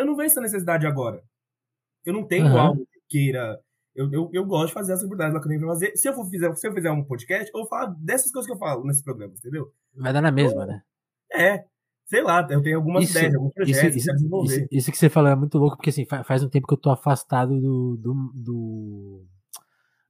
[0.00, 1.22] Eu não vejo essa necessidade agora.
[2.04, 2.58] Eu não tenho uhum.
[2.58, 3.60] algo que queira.
[3.94, 5.96] Eu, eu, eu gosto de fazer as abordagem lá que eu tenho pra fazer.
[5.96, 8.54] Se eu, for fizer, se eu fizer um podcast, eu vou falar dessas coisas que
[8.54, 9.72] eu falo nesse programa, entendeu?
[9.94, 10.82] Vai dar na mesma, então, né?
[11.32, 11.64] É
[12.10, 14.56] sei lá, eu tenho algumas isso, ideias, alguns projetos isso, que desenvolver.
[14.56, 16.78] Isso, isso, que você falou é muito louco, porque assim, faz um tempo que eu
[16.78, 19.26] tô afastado do, do, do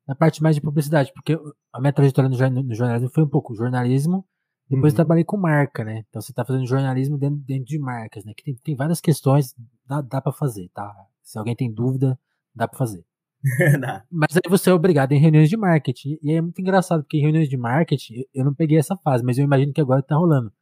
[0.09, 1.39] da parte mais de publicidade, porque
[1.71, 4.25] a minha trajetória no, no jornalismo foi um pouco jornalismo,
[4.67, 4.97] depois uhum.
[4.97, 6.03] trabalhei com marca, né?
[6.09, 8.33] Então você tá fazendo jornalismo dentro, dentro de marcas, né?
[8.35, 9.55] Que tem, tem várias questões,
[9.91, 10.95] dá, dá para fazer, tá?
[11.23, 12.19] Se alguém tem dúvida,
[12.55, 13.05] dá para fazer.
[14.11, 16.19] mas aí você é obrigado em reuniões de marketing.
[16.23, 19.39] E é muito engraçado, porque em reuniões de marketing, eu não peguei essa fase, mas
[19.39, 20.53] eu imagino que agora tá rolando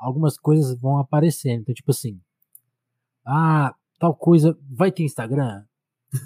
[0.00, 1.60] algumas coisas vão aparecendo.
[1.60, 2.18] Então, tipo assim,
[3.26, 5.62] ah, tal coisa vai ter Instagram?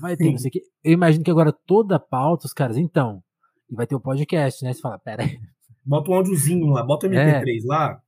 [0.01, 0.63] Vai ter, não sei o quê.
[0.83, 3.23] Eu imagino que agora toda a pauta, os caras, então,
[3.69, 4.73] e vai ter o podcast, né?
[4.73, 5.39] Você fala, pera aí.
[5.85, 7.67] Bota um áudiozinho lá, bota o MP3 é.
[7.67, 8.03] lá.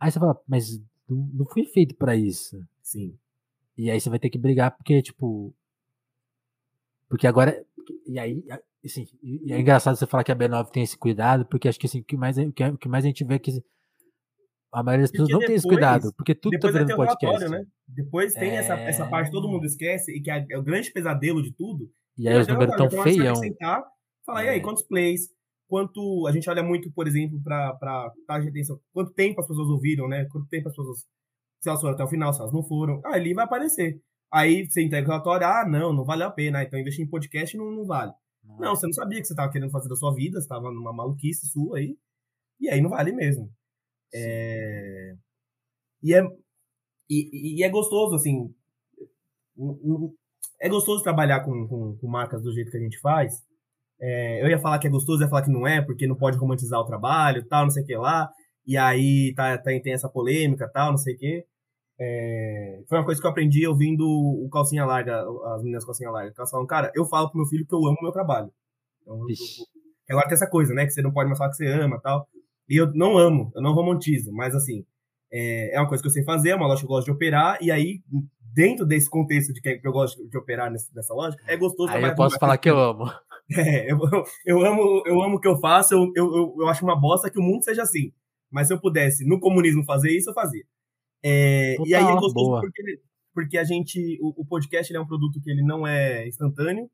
[0.00, 0.78] Aí você fala, mas
[1.08, 2.56] não, não foi feito para isso.
[2.82, 3.14] Sim.
[3.78, 5.54] E aí você vai ter que brigar porque, tipo.
[7.08, 7.64] Porque agora.
[8.06, 8.44] E aí,
[8.84, 11.86] assim, e é engraçado você falar que a B9 tem esse cuidado, porque acho que
[11.86, 13.62] assim, o que mais, o que mais a gente vê é que
[14.72, 17.48] a maioria das pessoas não tem esse cuidado, porque tudo tá virando podcast.
[17.48, 17.64] Né?
[17.86, 18.56] Depois tem é...
[18.56, 21.52] essa, essa parte que todo mundo esquece e que é, é o grande pesadelo de
[21.52, 21.90] tudo.
[22.18, 23.34] E aí os números tão então, feião.
[23.36, 23.84] Sentar,
[24.26, 24.46] falar, é.
[24.46, 24.60] e aí, é.
[24.60, 25.30] quantos plays?
[25.68, 26.26] Quanto.
[26.26, 28.78] A gente olha muito, por exemplo, para taxa de atenção.
[28.92, 30.26] Quanto tempo as pessoas ouviram, né?
[30.30, 31.06] Quanto tempo as pessoas.
[31.60, 33.00] Se elas foram até o final, se elas não foram.
[33.04, 34.00] Ah, ali vai aparecer.
[34.32, 36.62] Aí você entrega o relatório, ah, não, não vale a pena.
[36.62, 38.12] Então investir em podcast não, não vale.
[38.44, 40.70] Não, não você não sabia que você estava querendo fazer da sua vida, você estava
[40.70, 41.96] numa maluquice sua aí.
[42.60, 43.50] E aí não vale mesmo.
[44.14, 45.14] É...
[46.02, 46.22] E, é,
[47.10, 48.54] e, e, é gostoso, assim.
[50.60, 53.42] É gostoso trabalhar com, com, com marcas do jeito que a gente faz.
[54.00, 56.36] É, eu ia falar que é gostoso, ia falar que não é, porque não pode
[56.38, 58.30] romantizar o trabalho, tal, não sei o que lá.
[58.68, 61.46] E aí tá, tá, tem essa polêmica, tal, não sei o que.
[61.98, 66.34] É, foi uma coisa que eu aprendi ouvindo o Calcinha Larga, as meninas Calcinha Larga.
[66.36, 68.52] Elas falam, cara, eu falo pro meu filho que eu amo o meu trabalho.
[69.00, 70.84] Então, eu, agora tem essa coisa, né?
[70.84, 72.28] Que você não pode mais falar que você ama tal.
[72.68, 74.84] E eu não amo, eu não romantizo, mas assim,
[75.32, 77.12] é, é uma coisa que eu sei fazer, é uma loja que eu gosto de
[77.12, 78.02] operar, e aí,
[78.52, 82.14] dentro desse contexto de que eu gosto de operar nessa loja, é gostoso Aí eu
[82.14, 83.10] posso falar que eu amo.
[83.50, 83.98] É, eu,
[84.44, 87.38] eu, amo, eu amo o que eu faço, eu, eu, eu acho uma bosta que
[87.38, 88.12] o mundo seja assim.
[88.50, 90.64] Mas se eu pudesse, no comunismo, fazer isso, eu fazia.
[91.22, 93.00] É, Total, e aí é gostoso porque,
[93.34, 94.18] porque a gente.
[94.20, 96.90] O, o podcast é um produto que ele não é instantâneo,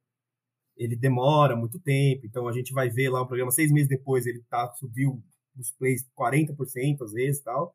[0.76, 4.26] ele demora muito tempo, então a gente vai ver lá um programa seis meses depois,
[4.26, 5.22] ele tá, subiu
[5.58, 7.74] os plays 40% às vezes tal.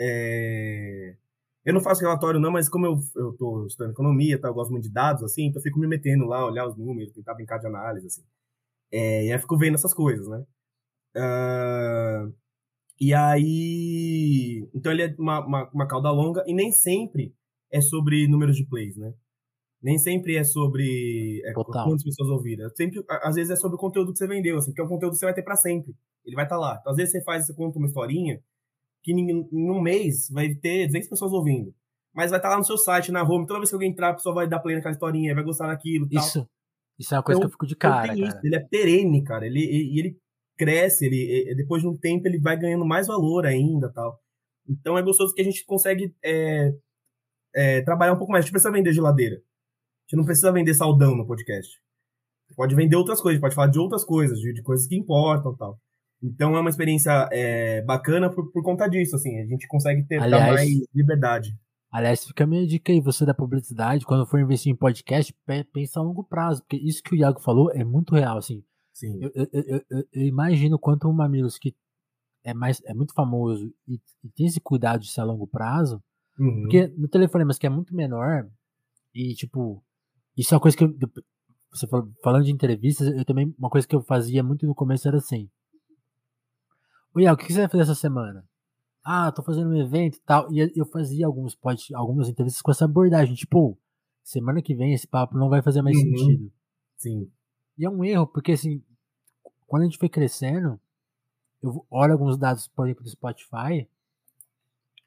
[0.00, 1.16] É...
[1.64, 4.72] Eu não faço relatório não, mas como eu, eu tô estudando economia, tá, eu gosto
[4.72, 7.58] muito de dados, assim, então eu fico me metendo lá, olhar os números, tentar brincar
[7.58, 8.24] de análise, assim.
[8.90, 10.44] É, e aí eu fico vendo essas coisas, né?
[11.16, 12.34] Uh,
[13.00, 14.68] e aí...
[14.74, 17.34] Então ele é uma, uma, uma cauda longa e nem sempre
[17.70, 19.14] é sobre números de plays, né?
[19.82, 22.70] Nem sempre é sobre é, quantas pessoas ouviram.
[22.76, 25.12] Sempre, às vezes é sobre o conteúdo que você vendeu, assim, porque é um conteúdo
[25.12, 25.96] que você vai ter para sempre.
[26.24, 26.78] Ele vai estar tá lá.
[26.80, 28.40] Então, às vezes você faz, você conta uma historinha
[29.02, 31.74] que em, em um mês vai ter 200 pessoas ouvindo.
[32.14, 34.10] Mas vai estar tá lá no seu site, na home, toda vez que alguém entrar,
[34.10, 36.46] a pessoa vai dar play naquela historinha, vai gostar daquilo Isso.
[36.98, 38.40] Isso é uma coisa então, que eu fico de cara, cara.
[38.44, 39.46] Ele é perene, cara.
[39.46, 40.21] Ele, ele, ele
[40.62, 44.18] cresce, ele, depois de um tempo ele vai ganhando mais valor ainda tal.
[44.68, 46.72] Então é gostoso que a gente consegue é,
[47.54, 48.42] é, trabalhar um pouco mais.
[48.42, 49.36] A gente precisa vender geladeira
[50.04, 51.70] gente não precisa vender saldão no podcast.
[52.54, 55.78] Pode vender outras coisas, pode falar de outras coisas, de, de coisas que importam tal.
[56.22, 60.20] Então é uma experiência é, bacana por, por conta disso, assim, a gente consegue ter
[60.20, 61.48] Aliás- mais liberdade.
[61.90, 65.64] Aliás, fica a minha dica aí, você da publicidade, quando for investir em podcast, pe-
[65.72, 68.62] pensa a longo prazo, porque isso que o Iago falou é muito real, assim.
[68.92, 69.18] Sim.
[69.22, 71.74] Eu, eu, eu- eu- imagino quanto o Mamilos, que
[72.44, 76.02] é, mais, é muito famoso e, e tem esse cuidado de ser a longo prazo,
[76.38, 76.62] Uhum.
[76.62, 78.48] porque no Telefonemas, que é muito menor,
[79.14, 79.82] e tipo,
[80.36, 80.94] isso é uma coisa que eu,
[81.70, 85.06] você falou- falando de entrevistas, eu também, uma coisa que eu fazia muito no começo
[85.08, 85.48] era assim,
[87.16, 88.44] Iago, o que você vai fazer essa semana?
[89.04, 92.70] Ah, tô fazendo um evento e tal, e eu fazia alguns pod, algumas entrevistas com
[92.70, 93.78] essa abordagem, tipo,
[94.22, 96.02] semana que vem esse papo não vai fazer mais Uhum.
[96.16, 96.52] sentido.
[96.96, 97.30] Sim.
[97.78, 98.82] E é um erro, porque assim,
[99.66, 100.78] quando a gente foi crescendo,
[101.62, 103.88] eu olho alguns dados, por exemplo, do Spotify,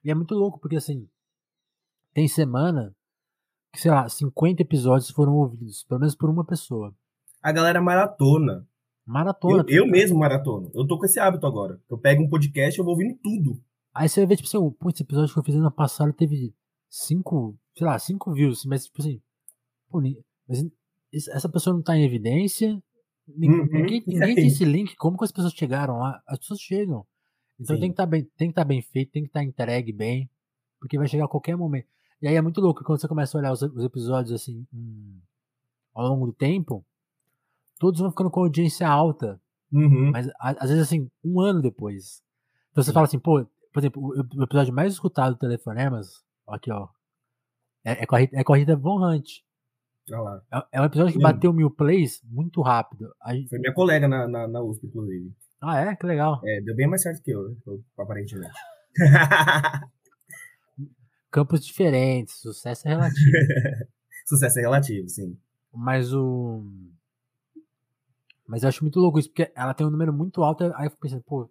[0.03, 1.07] e é muito louco, porque assim,
[2.13, 2.95] tem semana
[3.74, 6.95] que, sei lá, 50 episódios foram ouvidos, pelo menos por uma pessoa.
[7.41, 8.68] A galera maratona.
[9.05, 9.66] Maratona.
[9.68, 10.72] Eu, eu mesmo maratono.
[10.74, 11.80] Eu tô com esse hábito agora.
[11.89, 13.61] Eu pego um podcast e eu vou ouvindo tudo.
[13.93, 16.53] Aí você vai ver, tipo assim, pô, esse episódio que eu fiz ano passado teve
[16.89, 19.22] cinco, sei lá, cinco views, mas tipo assim,
[19.89, 20.01] pô,
[20.47, 20.66] mas
[21.16, 22.82] essa pessoa não tá em evidência,
[23.28, 26.22] nin- Uhum, ninguém, ninguém tem esse link, como que as pessoas chegaram lá?
[26.28, 27.05] As pessoas chegam.
[27.59, 27.80] Então Sim.
[27.82, 30.30] tem que estar bem, tem que estar bem feito, tem que estar entregue bem,
[30.80, 31.88] porque vai chegar a qualquer momento.
[32.22, 35.20] E aí é muito louco quando você começa a olhar os, os episódios assim, hum,
[35.93, 36.86] ao longo do tempo,
[37.80, 39.39] todos vão ficando com audiência alta,
[39.72, 40.11] Uhum.
[40.11, 42.22] mas a- às vezes assim, um ano depois.
[42.72, 42.93] Então você Sim.
[42.93, 46.88] fala assim, pô, por exemplo, o, o episódio mais escutado do Telefonemas, aqui ó,
[47.84, 49.43] é, é, corrida, é Corrida Von Hunt.
[50.51, 53.14] É, é um episódio que bateu mil plays muito rápido.
[53.22, 55.34] Aí, Foi minha colega na, na, na USP, inclusive.
[55.62, 55.95] ah, é?
[55.95, 56.39] Que legal.
[56.45, 57.56] É, deu bem mais certo que eu, né?
[57.97, 58.53] aparentemente.
[61.32, 63.32] Campos diferentes, sucesso é relativo.
[64.26, 65.38] Sucesso é relativo, sim.
[65.74, 66.64] Mas o.
[68.47, 70.64] Mas eu acho muito louco isso, porque ela tem um número muito alto.
[70.76, 71.49] Aí eu fico pensando, pô.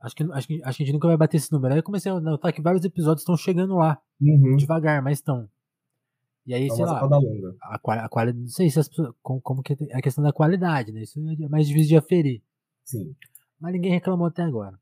[0.00, 1.74] Acho que, acho, que, acho que a gente nunca vai bater esse número.
[1.74, 4.56] Aí eu comecei a notar que vários episódios estão chegando lá, Uhum.
[4.56, 5.48] devagar, mas estão.
[6.46, 8.38] E aí, É sei lá, a, a qualidade.
[8.38, 9.14] Não sei se as pessoas.
[9.22, 11.02] Como, como que é a questão da qualidade, né?
[11.02, 12.42] Isso é mais difícil de aferir.
[12.84, 13.14] Sim.
[13.60, 14.78] Mas ninguém reclamou até agora.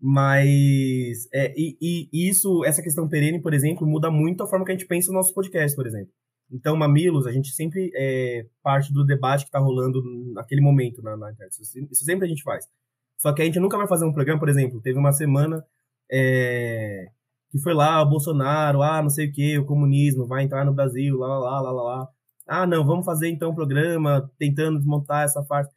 [0.00, 4.72] Mas é, e, e isso, essa questão perene, por exemplo, muda muito a forma que
[4.72, 6.12] a gente pensa no nosso podcast, por exemplo.
[6.50, 10.02] Então, Mamilos, a gente sempre é parte do debate que está rolando
[10.34, 11.52] naquele momento na, na internet.
[11.60, 12.68] Isso, isso sempre a gente faz.
[13.16, 15.64] Só que a gente nunca vai fazer um programa, por exemplo, teve uma semana
[16.10, 17.10] é,
[17.52, 20.72] que foi lá, o Bolsonaro, ah, não sei o que, o comunismo vai entrar no
[20.72, 22.08] Brasil, lá, lá, lá, lá, lá.
[22.48, 25.70] Ah, não, vamos fazer então um programa tentando desmontar essa parte.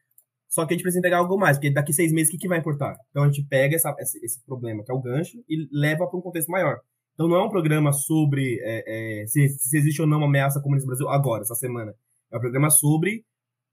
[0.48, 2.48] Só que a gente precisa entregar algo mais, porque daqui seis meses o que, que
[2.48, 2.96] vai importar?
[3.10, 6.18] Então a gente pega essa, esse, esse problema, que é o gancho, e leva para
[6.18, 6.80] um contexto maior.
[7.14, 10.60] Então não é um programa sobre é, é, se, se existe ou não uma ameaça
[10.60, 11.94] ao comunismo no Brasil agora, essa semana.
[12.32, 13.26] É um programa sobre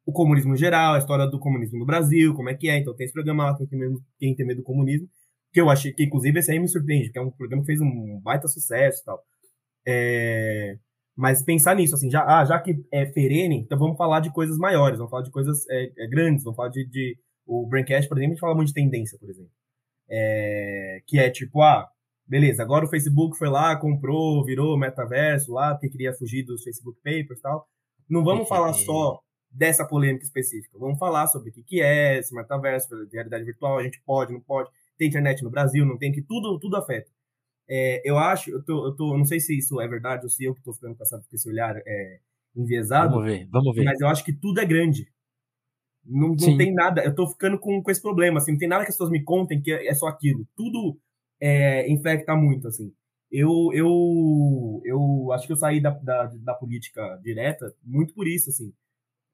[0.05, 2.79] o comunismo em geral, a história do comunismo no Brasil, como é que é.
[2.79, 5.09] Então tem esse programa lá, quem tem medo, quem tem medo do comunismo,
[5.53, 7.81] que eu achei que, inclusive, esse aí me surpreende, porque é um programa que fez
[7.81, 9.23] um baita sucesso e tal.
[9.87, 10.77] É,
[11.17, 14.57] mas pensar nisso, assim, já, ah, já que é perene, então vamos falar de coisas
[14.57, 17.19] maiores, vamos falar de coisas é, é, grandes, vamos falar de, de.
[17.47, 19.51] O Braincast, por exemplo, a gente fala muito de tendência, por exemplo.
[20.09, 21.89] É, que é tipo, ah,
[22.27, 26.99] beleza, agora o Facebook foi lá, comprou, virou metaverso lá, porque queria fugir dos Facebook
[27.03, 27.67] Papers e tal.
[28.09, 32.35] Não vamos falar só dessa polêmica específica, vamos falar sobre o que, que é esse
[32.35, 34.71] metaverso, realidade virtual, a gente pode, não pode,
[35.03, 37.11] tem internet no Brasil, não tem, que tudo, tudo afeta.
[37.69, 40.45] É, eu acho, eu tô, eu tô, não sei se isso é verdade ou se
[40.45, 42.21] eu que tô ficando com, essa, com esse olhar é,
[42.55, 43.85] enviesado, Vamos ver, vamos ver.
[43.85, 45.11] mas eu acho que tudo é grande.
[46.05, 48.85] Não, não tem nada, eu tô ficando com, com esse problema, assim, não tem nada
[48.85, 50.47] que as pessoas me contem que é, é só aquilo.
[50.57, 50.99] Tudo
[51.41, 52.93] é, infecta muito, assim.
[53.31, 58.51] Eu, eu, eu acho que eu saí da, da, da política direta muito por isso,
[58.51, 58.73] assim.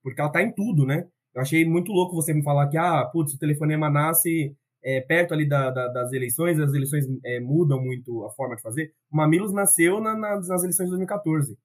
[0.02, 1.06] Porque ela tá em tudo, né?
[1.34, 5.34] Eu achei muito louco você me falar que, ah, putz, o telefonema nasce é, perto
[5.34, 8.92] ali da, da, das eleições, as eleições é, mudam muito a forma de fazer.
[9.10, 11.58] O Mamilos nasceu na, nas, nas eleições de 2014.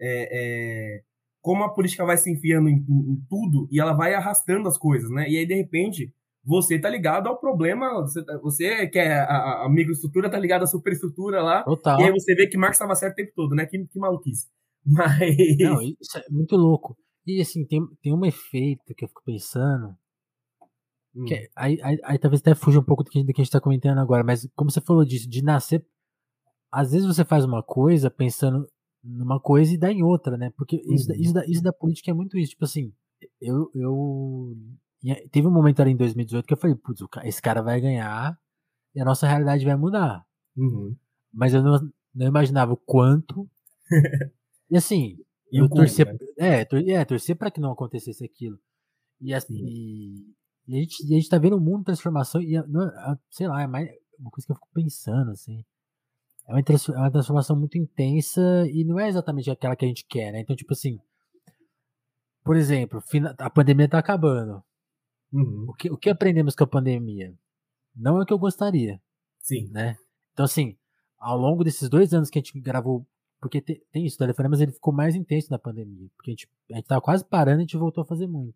[0.00, 1.02] É, é,
[1.40, 5.10] como a política vai se enfiando em, em, tudo e ela vai arrastando as coisas,
[5.10, 5.28] né?
[5.28, 6.12] E aí, de repente,
[6.44, 10.66] você tá ligado ao problema, você, você que é a, a microestrutura tá ligado à
[10.66, 12.00] superestrutura lá, Total.
[12.00, 13.66] e aí você vê que Marx estava certo o tempo todo, né?
[13.66, 14.48] Que, que maluquice.
[14.84, 15.36] Mas...
[15.58, 16.96] Não, isso é muito louco.
[17.26, 19.94] E assim, tem, tem um efeito que eu fico pensando.
[21.14, 21.24] Hum.
[21.24, 23.52] Que aí, aí, aí talvez até fuja um pouco do que, do que a gente
[23.52, 25.84] tá comentando agora, mas como você falou disso, de nascer.
[26.72, 28.66] Às vezes você faz uma coisa pensando
[29.02, 30.50] numa coisa e dá em outra, né?
[30.56, 31.18] Porque isso, Uhum.
[31.18, 32.50] isso, da, isso da política é muito isso.
[32.52, 32.92] Tipo assim,
[33.40, 33.70] eu.
[33.74, 34.56] eu
[35.30, 38.38] teve um momento ali em 2018 que eu falei, putz, esse cara vai ganhar
[38.94, 40.26] e a nossa realidade vai mudar.
[40.56, 40.96] Uhum.
[41.32, 41.78] Mas eu não,
[42.14, 43.48] não imaginava o quanto.
[44.70, 45.18] e assim,
[45.52, 46.18] eu como, torcer, né?
[46.38, 48.58] é, tor é, torcer para que não acontecesse aquilo.
[49.20, 49.64] E, assim, Sim.
[49.66, 50.34] e,
[50.66, 52.54] E a gente, a gente tá vendo um mundo de transformação e,
[53.30, 53.88] sei lá, é mais
[54.18, 55.64] uma coisa que eu fico pensando, assim.
[56.46, 58.40] É uma, é uma transformação muito intensa
[58.70, 60.40] e não é exatamente aquela que a gente quer, né?
[60.40, 60.98] Então, tipo assim,
[62.42, 63.02] por exemplo,
[63.38, 64.62] a pandemia tá acabando.
[65.32, 65.66] Uhum.
[65.68, 67.34] O, que, o que aprendemos com a pandemia?
[67.96, 69.00] Não é o que eu gostaria.
[69.40, 69.68] Sim.
[69.70, 69.96] Né?
[70.32, 70.76] Então, assim,
[71.18, 73.06] ao longo desses dois anos que a gente gravou,
[73.40, 76.48] porque tem, tem isso, o telefonema ele ficou mais intenso na pandemia, porque a gente,
[76.70, 78.54] a gente tava quase parando e a gente voltou a fazer muito.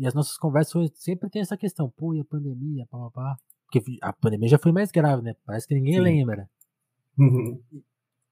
[0.00, 3.36] E as nossas conversas sempre tem essa questão, pô, e a pandemia, pá, pá, pá.
[3.66, 5.36] Porque a pandemia já foi mais grave, né?
[5.44, 6.00] Parece que ninguém Sim.
[6.00, 6.48] lembra.
[7.18, 7.60] Uhum.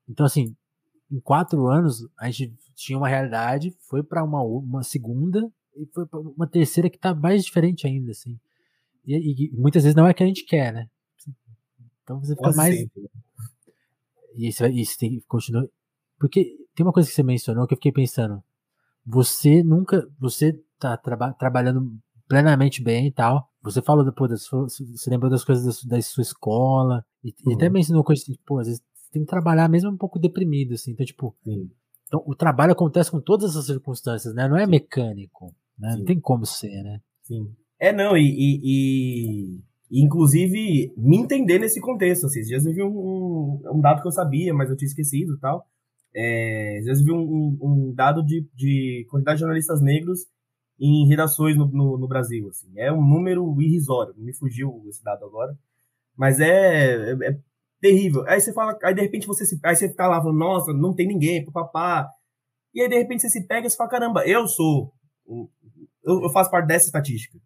[0.08, 0.56] Então, assim,
[1.12, 5.46] em quatro anos, a gente tinha uma realidade, foi para uma, uma segunda
[5.76, 8.40] e foi para uma terceira que tá mais diferente ainda, assim.
[9.06, 10.88] E, e, muitas vezes não é que a gente quer, né?
[12.02, 12.74] Então você fica mais.
[12.74, 13.10] Sempre.
[14.36, 15.68] E isso, isso tem, continua.
[16.18, 18.42] Porque tem uma coisa que você mencionou que eu fiquei pensando.
[19.04, 20.08] Você nunca.
[20.18, 21.90] Você tá traba, trabalhando
[22.28, 23.48] plenamente bem e tal.
[23.62, 27.52] Você falou depois das você lembrou das coisas da, da sua escola e, uhum.
[27.52, 27.72] e até uhum.
[27.72, 30.92] mencionou coisas assim, pô, às vezes você tem que trabalhar mesmo um pouco deprimido assim.
[30.92, 31.70] Então, tipo, Sim.
[32.06, 34.46] então o trabalho acontece com todas essas circunstâncias, né?
[34.46, 35.96] Não é mecânico, né?
[35.96, 37.00] Não tem como ser, né?
[37.22, 37.50] Sim.
[37.80, 39.60] É não e, e,
[39.90, 42.26] e, inclusive me entender nesse contexto.
[42.26, 44.88] Assim, às vezes eu vi um, um, um, dado que eu sabia, mas eu tinha
[44.88, 45.66] esquecido e tal.
[46.14, 50.26] É, às vezes eu vi um, um dado de, de quantidade de jornalistas negros
[50.78, 52.48] em redações no, no, no, Brasil.
[52.48, 52.70] Assim.
[52.76, 55.56] É um número irrisório, me fugiu esse dado agora.
[56.16, 57.38] Mas é, é, é,
[57.80, 58.24] terrível.
[58.26, 60.94] Aí você fala, aí de repente você se, aí você tá lá falando, nossa, não
[60.94, 62.08] tem ninguém, papá.
[62.74, 64.92] E aí de repente você se pega e você fala, caramba, eu sou,
[66.04, 67.38] eu, eu faço parte dessa estatística.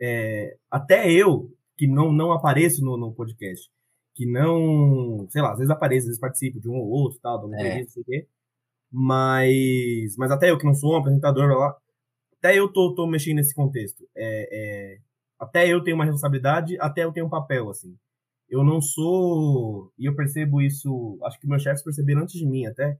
[0.00, 3.70] É, até eu, que não, não apareço no, no podcast,
[4.14, 7.40] que não, sei lá, às vezes apareço, às vezes participo de um ou outro, tal,
[7.40, 7.80] de um é.
[7.80, 8.26] não sei o quê.
[8.92, 11.76] Mas, mas até eu que não sou um apresentador lá,
[12.40, 14.08] até eu tô, tô mexendo nesse contexto.
[14.16, 14.98] É, é,
[15.38, 17.94] até eu tenho uma responsabilidade, até eu tenho um papel, assim.
[18.48, 19.92] Eu não sou.
[19.98, 21.18] E eu percebo isso.
[21.22, 22.98] Acho que meus chefes perceberam antes de mim até.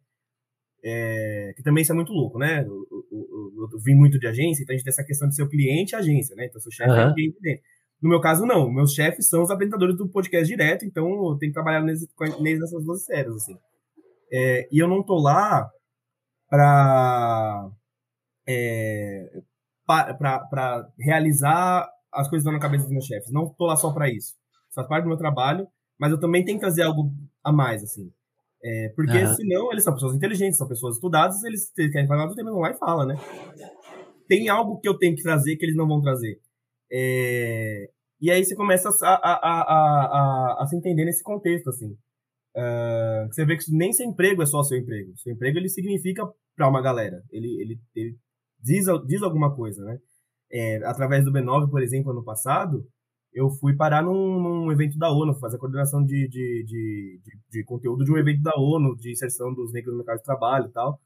[0.82, 2.62] É, que também isso é muito louco, né?
[2.62, 5.34] Eu, eu, eu, eu, vim muito de agência, então a gente tem essa questão de
[5.34, 6.46] ser o cliente e agência, né?
[6.46, 6.96] Então, seu chefe uhum.
[6.96, 7.60] é o cliente dele.
[8.00, 8.70] No meu caso, não.
[8.70, 12.08] Meus chefes são os apresentadores do podcast direto, então eu tenho que trabalhar nesse,
[12.40, 13.58] nessas duas esferas, assim.
[14.32, 15.68] É, e eu não tô lá
[16.48, 17.70] para
[18.50, 19.42] é,
[19.86, 23.32] para realizar as coisas na cabeça dos meus chefes.
[23.32, 24.34] Não estou lá só para isso.
[24.68, 25.66] Isso faz parte do meu trabalho,
[25.98, 27.12] mas eu também tenho que trazer algo
[27.44, 28.10] a mais, assim.
[28.62, 29.34] É, porque uhum.
[29.34, 32.72] senão eles são pessoas inteligentes, são pessoas estudadas, eles, querem falar do tema, não vai
[32.72, 33.16] e fala, né?
[34.28, 36.38] Tem algo que eu tenho que trazer que eles não vão trazer.
[36.92, 37.88] É,
[38.20, 41.96] e aí você começa a, a, a, a, a se entender nesse contexto, assim.
[42.54, 45.16] Uh, você vê que nem seu emprego é só seu emprego.
[45.16, 47.22] Seu emprego ele significa para uma galera.
[47.30, 48.18] Ele, ele, ele
[48.62, 49.98] diz, diz alguma coisa, né?
[50.52, 52.84] É, através do B9, por exemplo, ano passado,
[53.32, 57.64] eu fui parar num, num evento da ONU, fazer a coordenação de, de, de, de,
[57.64, 60.72] conteúdo de um evento da ONU, de inserção dos negros no mercado de trabalho e
[60.72, 61.00] tal.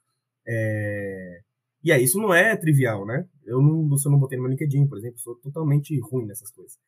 [0.47, 1.41] É...
[1.83, 3.27] E aí, isso não é trivial, né?
[3.45, 6.79] Eu não, eu não botei no meu LinkedIn, por exemplo, sou totalmente ruim nessas coisas.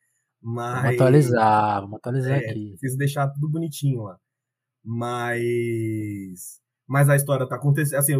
[0.41, 0.81] Mas...
[0.81, 2.69] Vamos atualizar, vamos atualizar é, aqui.
[2.71, 4.17] Preciso deixar tudo bonitinho lá.
[4.83, 8.13] Mas mas a história tá acontecendo, assim,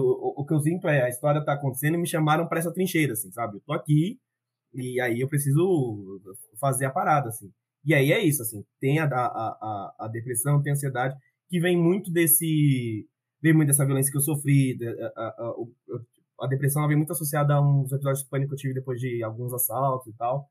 [0.48, 3.32] que eu sinto é a história tá acontecendo e me chamaram para essa trincheira, assim,
[3.32, 3.58] sabe?
[3.58, 4.20] Eu tô aqui
[4.74, 6.22] e aí eu preciso
[6.60, 7.52] fazer a parada, assim.
[7.86, 11.16] E aí é isso, assim, tem a, a, a, a depressão, tem a ansiedade,
[11.50, 13.08] que vem muito desse,
[13.42, 14.78] vem muito dessa violência que eu sofri,
[15.16, 15.56] a, a,
[16.42, 19.00] a depressão ela vem muito associada a uns episódios de pânico que eu tive depois
[19.00, 20.50] de alguns assaltos e tal.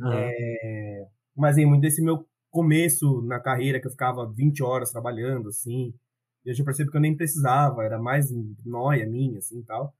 [0.00, 0.12] Uhum.
[0.12, 5.48] É, mas vem muito desse meu começo na carreira, que eu ficava 20 horas trabalhando,
[5.48, 5.94] assim,
[6.44, 8.30] e hoje eu percebo que eu nem precisava, era mais
[8.64, 9.94] noia minha, assim, tal.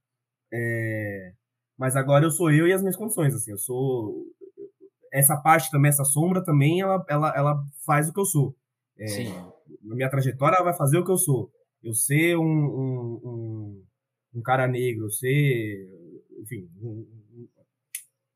[0.51, 1.33] É...
[1.77, 4.25] Mas agora eu sou eu e as minhas condições, assim, eu sou...
[5.11, 8.55] Essa parte também, essa sombra também, ela, ela, ela faz o que eu sou.
[8.97, 9.07] É...
[9.07, 9.33] Sim.
[9.81, 11.51] Minha trajetória ela vai fazer o que eu sou.
[11.83, 13.83] Eu ser um, um, um,
[14.35, 15.87] um cara negro, ser,
[16.41, 17.07] enfim, um,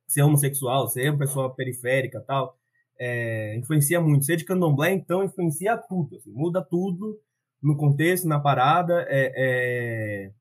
[0.07, 2.57] ser homossexual, ser uma pessoa periférica tal,
[2.99, 4.25] é, influencia muito.
[4.25, 7.19] Ser de candomblé, então, influencia tudo, assim, muda tudo
[7.63, 9.05] no contexto, na parada.
[9.07, 10.31] É, é...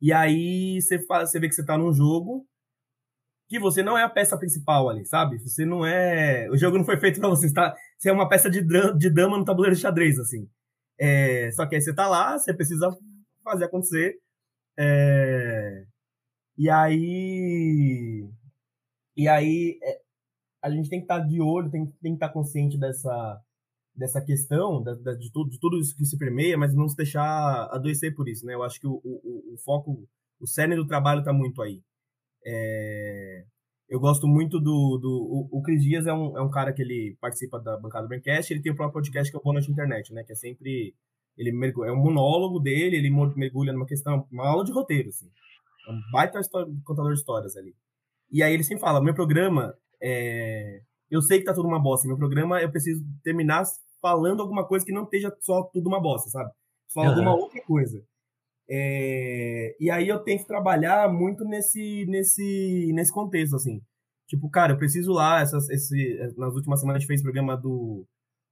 [0.00, 2.46] E aí você, você vê que você tá num jogo
[3.48, 5.38] que você não é a peça principal ali, sabe?
[5.38, 6.48] Você não é.
[6.50, 7.48] O jogo não foi feito para você.
[7.48, 7.74] Você, tá...
[7.98, 10.48] você é uma peça de, de dama no tabuleiro de xadrez, assim.
[10.98, 11.50] É...
[11.52, 12.90] Só que aí você tá lá, você precisa
[13.42, 14.16] fazer acontecer.
[14.78, 15.84] É...
[16.58, 18.28] E aí.
[19.16, 19.78] E aí.
[19.82, 20.00] É...
[20.62, 23.38] A gente tem que estar tá de olho, tem, tem que estar tá consciente dessa
[23.94, 26.96] dessa questão, da, da, de, tudo, de tudo isso que se permeia, mas não se
[26.96, 28.54] deixar adoecer por isso, né?
[28.54, 30.08] Eu acho que o, o, o foco,
[30.40, 31.80] o cerne do trabalho está muito aí.
[32.44, 33.44] É...
[33.88, 34.98] Eu gosto muito do.
[34.98, 38.06] do o, o Cris Dias é um, é um cara que ele participa da bancada
[38.06, 40.24] do Braincast, ele tem o próprio podcast que é o Boa Internet, né?
[40.24, 40.94] Que é sempre.
[41.36, 45.28] Ele mergulha, é um monólogo dele, ele mergulha numa questão, uma aula de roteiro, assim.
[45.86, 47.74] É um baita história, contador de histórias ali.
[48.30, 50.80] E aí ele sempre fala: meu programa é.
[51.10, 52.08] Eu sei que tá tudo uma bosta.
[52.08, 53.64] Meu programa eu preciso terminar
[54.04, 56.50] falando alguma coisa que não esteja só tudo uma bosta, sabe?
[56.88, 57.08] Só uhum.
[57.08, 58.04] alguma outra coisa.
[58.68, 63.80] É, e aí eu tenho que trabalhar muito nesse, nesse, nesse contexto, assim.
[64.28, 68.04] Tipo, cara, eu preciso lá, essas, esse, nas últimas semanas a gente fez programa do,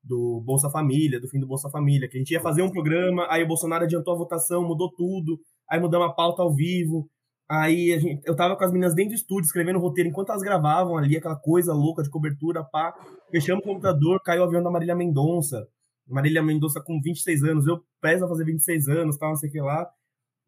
[0.02, 3.26] do Bolsa Família, do fim do Bolsa Família, que a gente ia fazer um programa,
[3.28, 5.38] aí o Bolsonaro adiantou a votação, mudou tudo,
[5.68, 7.06] aí mudamos a pauta ao vivo,
[7.52, 10.42] aí gente, eu tava com as meninas dentro do estúdio, escrevendo o roteiro, enquanto elas
[10.42, 12.94] gravavam ali, aquela coisa louca de cobertura, pá,
[13.30, 15.68] fechamos o computador, caiu o avião da Marília Mendonça,
[16.06, 19.52] Marília Mendonça com 26 anos, eu prezo a fazer 26 anos, tal, não sei o
[19.52, 19.88] que lá,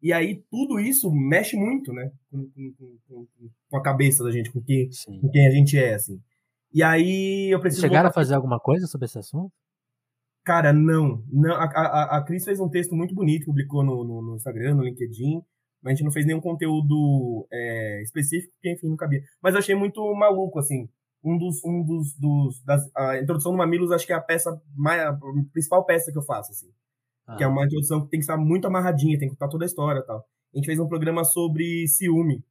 [0.01, 2.11] e aí tudo isso mexe muito, né?
[2.29, 3.27] Com, com, com,
[3.69, 4.89] com a cabeça da gente, com quem,
[5.21, 6.21] com quem a gente é, assim.
[6.73, 7.81] E aí eu preciso.
[7.81, 8.19] Chegaram voltar...
[8.19, 9.51] a fazer alguma coisa sobre esse assunto?
[10.43, 11.23] Cara, não.
[11.31, 14.75] não a, a, a Cris fez um texto muito bonito, publicou no, no, no Instagram,
[14.75, 15.41] no LinkedIn,
[15.85, 19.21] mas a gente não fez nenhum conteúdo é, específico, porque enfim, não cabia.
[19.39, 20.89] Mas eu achei muito maluco, assim.
[21.23, 21.63] Um dos.
[21.63, 25.15] Um dos, dos das, a introdução do Mamilos, acho que é a peça, mais, a
[25.53, 26.71] principal peça que eu faço, assim.
[27.27, 27.35] Ah.
[27.35, 29.67] Que é uma introdução que tem que estar muito amarradinha, tem que contar toda a
[29.67, 30.25] história e tal.
[30.55, 32.43] A gente fez um programa sobre ciúme.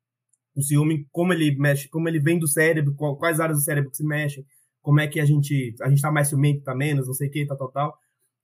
[0.54, 3.96] O ciúme, como ele mexe, como ele vem do cérebro, quais áreas do cérebro que
[3.96, 4.46] se mexem,
[4.80, 7.30] como é que a gente, a gente tá mais ciumento, tá menos, não sei o
[7.32, 7.98] que, tal, tal, tal.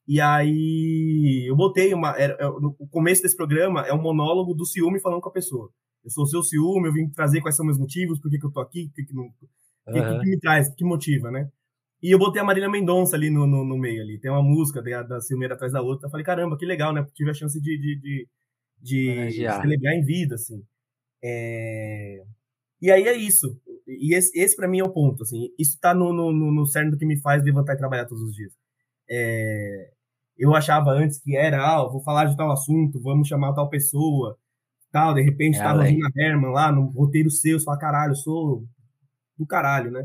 [0.06, 2.16] E aí eu botei uma.
[2.18, 5.70] Era, é, no começo desse programa é um monólogo do ciúme falando com a pessoa.
[6.04, 8.46] Eu sou o seu ciúme, eu vim trazer quais são meus motivos, por que, que
[8.46, 10.20] eu tô aqui, o que, que, não, que, uhum.
[10.20, 11.48] que, me traz, que motiva, né?
[12.02, 14.18] E eu botei a Marília Mendonça ali no, no, no, meio ali.
[14.18, 16.06] Tem uma música da, da Silmeira atrás da outra.
[16.06, 17.06] Eu falei, caramba, que legal, né?
[17.14, 18.28] Tive a chance de, de, de,
[18.80, 20.64] de celebrar em vida, assim.
[21.22, 22.22] É...
[22.80, 23.60] E aí é isso.
[23.86, 25.50] E esse, esse para mim é o ponto, assim.
[25.58, 28.34] Isso tá no, no, no cerne do que me faz levantar e trabalhar todos os
[28.34, 28.52] dias.
[29.10, 29.90] É...
[30.38, 34.36] Eu achava antes que era, ah, vou falar de tal assunto, vamos chamar tal pessoa,
[34.90, 35.12] tal.
[35.12, 38.16] De repente é, tá a Regina Herman lá no roteiro seu, você fala, caralho, eu
[38.16, 38.64] sou
[39.38, 40.04] do caralho, né?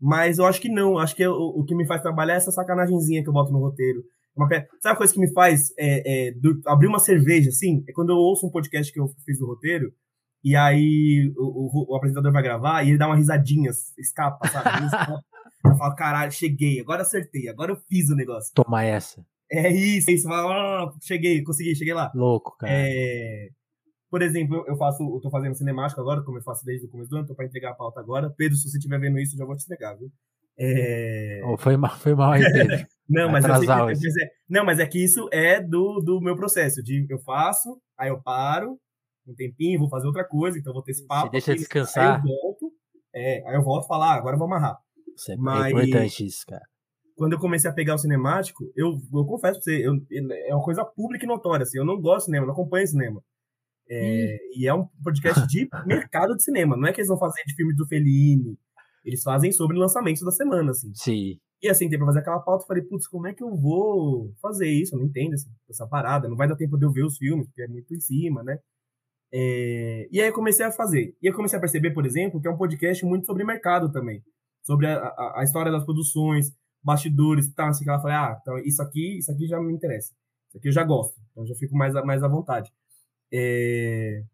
[0.00, 0.98] Mas eu acho que não.
[0.98, 3.58] Acho que o, o que me faz trabalhar é essa sacanagemzinha que eu boto no
[3.58, 4.02] roteiro.
[4.34, 4.48] Uma,
[4.80, 7.84] sabe a coisa que me faz é, é, do, abrir uma cerveja, assim?
[7.88, 9.92] É quando eu ouço um podcast que eu fiz do roteiro,
[10.42, 14.86] e aí o, o, o apresentador vai gravar e ele dá uma risadinha, escapa, sabe?
[14.86, 15.20] Escapa.
[15.64, 18.52] Eu falo, caralho, cheguei, agora acertei, agora eu fiz o negócio.
[18.54, 19.24] Toma essa.
[19.50, 20.28] É isso, é isso.
[20.28, 22.10] Fala, oh, cheguei, consegui, cheguei lá.
[22.14, 22.72] Louco, cara.
[22.72, 23.48] É,
[24.10, 27.10] por exemplo, eu faço, eu tô fazendo cinemático agora, como eu faço desde o começo
[27.10, 28.28] do ano, tô para entregar a pauta agora.
[28.36, 30.10] Pedro, se você estiver vendo isso, eu já vou te entregar, viu?
[30.58, 31.40] É...
[31.44, 32.86] Oh, foi mal, foi mal aí, Pedro.
[33.08, 36.82] não, mas, que, mas é, não, mas é que isso é do, do meu processo.
[36.82, 38.78] De eu faço, aí eu paro,
[39.26, 41.28] um tempinho, vou fazer outra coisa, então vou ter esse papo.
[41.28, 42.16] Você deixa aqui, descansar.
[42.16, 42.72] Aí eu volto,
[43.14, 44.76] é, aí eu volto e falar, ah, agora eu vou amarrar.
[45.20, 46.64] Isso é, mas, é importante isso, cara.
[47.14, 49.92] Quando eu comecei a pegar o cinemático, eu, eu confesso pra você, eu,
[50.48, 53.22] é uma coisa pública e notória, assim, eu não gosto de cinema, não acompanho cinema.
[53.90, 56.76] É, e é um podcast de mercado de cinema.
[56.76, 58.56] Não é que eles vão fazer de filme do Fellini.
[59.04, 60.92] Eles fazem sobre lançamentos da semana, assim.
[60.94, 61.38] Sim.
[61.62, 64.32] E assim, tem pra fazer aquela pauta, eu falei, putz, como é que eu vou
[64.40, 64.94] fazer isso?
[64.94, 66.28] Eu não entendo essa, essa parada.
[66.28, 68.58] Não vai dar tempo de eu ver os filmes, porque é muito em cima, né?
[69.32, 71.14] É, e aí eu comecei a fazer.
[71.20, 74.22] E eu comecei a perceber, por exemplo, que é um podcast muito sobre mercado também.
[74.62, 76.52] Sobre a, a, a história das produções,
[76.82, 77.68] bastidores tal.
[77.68, 80.14] Assim, que ela falei, ah, então isso aqui, isso aqui já me interessa.
[80.48, 81.20] Isso aqui eu já gosto.
[81.30, 82.72] Então já fico mais, mais à vontade.
[83.32, 84.24] É...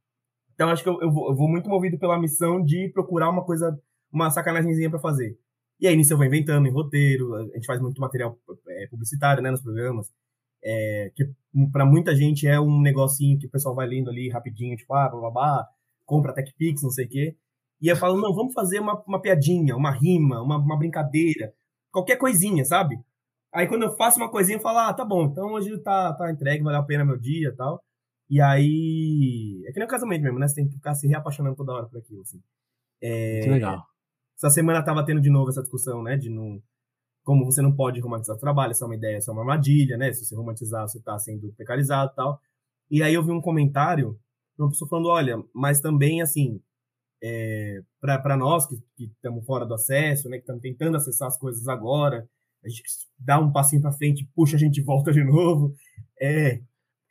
[0.55, 3.45] Então acho que eu, eu, vou, eu, vou, muito movido pela missão de procurar uma
[3.45, 3.79] coisa,
[4.12, 5.39] uma sacanagemzinha para fazer.
[5.78, 8.39] E aí nisso eu vou inventando em roteiro, a gente faz muito material
[8.69, 10.11] é, publicitário, né, nos programas.
[10.65, 11.31] É, que
[11.70, 15.09] para muita gente é um negocinho que o pessoal vai lendo ali rapidinho, tipo, ah,
[15.09, 15.69] blá, blá, blá
[16.07, 17.36] compra TechPix, não sei o quê.
[17.81, 21.53] E eu falo, não, vamos fazer uma, uma piadinha, uma rima, uma, uma brincadeira,
[21.90, 22.98] qualquer coisinha, sabe?
[23.53, 26.31] Aí quando eu faço uma coisinha, eu falo, ah, tá bom, então hoje tá, tá
[26.31, 27.82] entregue, valeu a pena meu dia e tal.
[28.28, 29.65] E aí.
[29.66, 30.48] É que nem o casamento mesmo, né?
[30.48, 32.43] Você tem que ficar se reapaixonando toda hora por aquilo, assim.
[33.01, 33.40] É...
[33.40, 33.85] Que legal.
[34.36, 36.16] Essa semana tava tendo de novo essa discussão, né?
[36.16, 36.61] De não.
[37.24, 39.97] Como você não pode romantizar o trabalho, isso é uma ideia, isso é uma armadilha,
[39.97, 40.12] né?
[40.12, 42.40] Se você romantizar, você tá sendo precarizado e tal.
[42.90, 44.19] E aí eu vi um comentário
[44.57, 46.61] de uma pessoa falando: olha, mas também, assim,
[47.22, 50.36] é, para nós que estamos fora do acesso, né?
[50.36, 52.28] Que estamos tentando acessar as coisas agora,
[52.64, 52.82] a gente
[53.18, 55.74] dá um passinho para frente, puxa, a gente volta de novo.
[56.20, 56.60] É,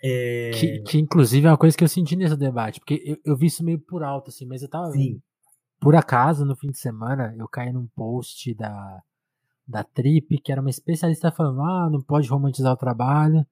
[0.03, 0.51] é...
[0.51, 3.47] Que, que, inclusive é uma coisa que eu senti nesse debate, porque eu, eu vi
[3.47, 4.91] isso meio por alto, assim, mas eu tava.
[4.91, 5.21] Sim.
[5.79, 9.01] Por acaso, no fim de semana, eu caí num post da,
[9.67, 13.45] da Trip, que era uma especialista falando: ah, não pode romantizar o trabalho,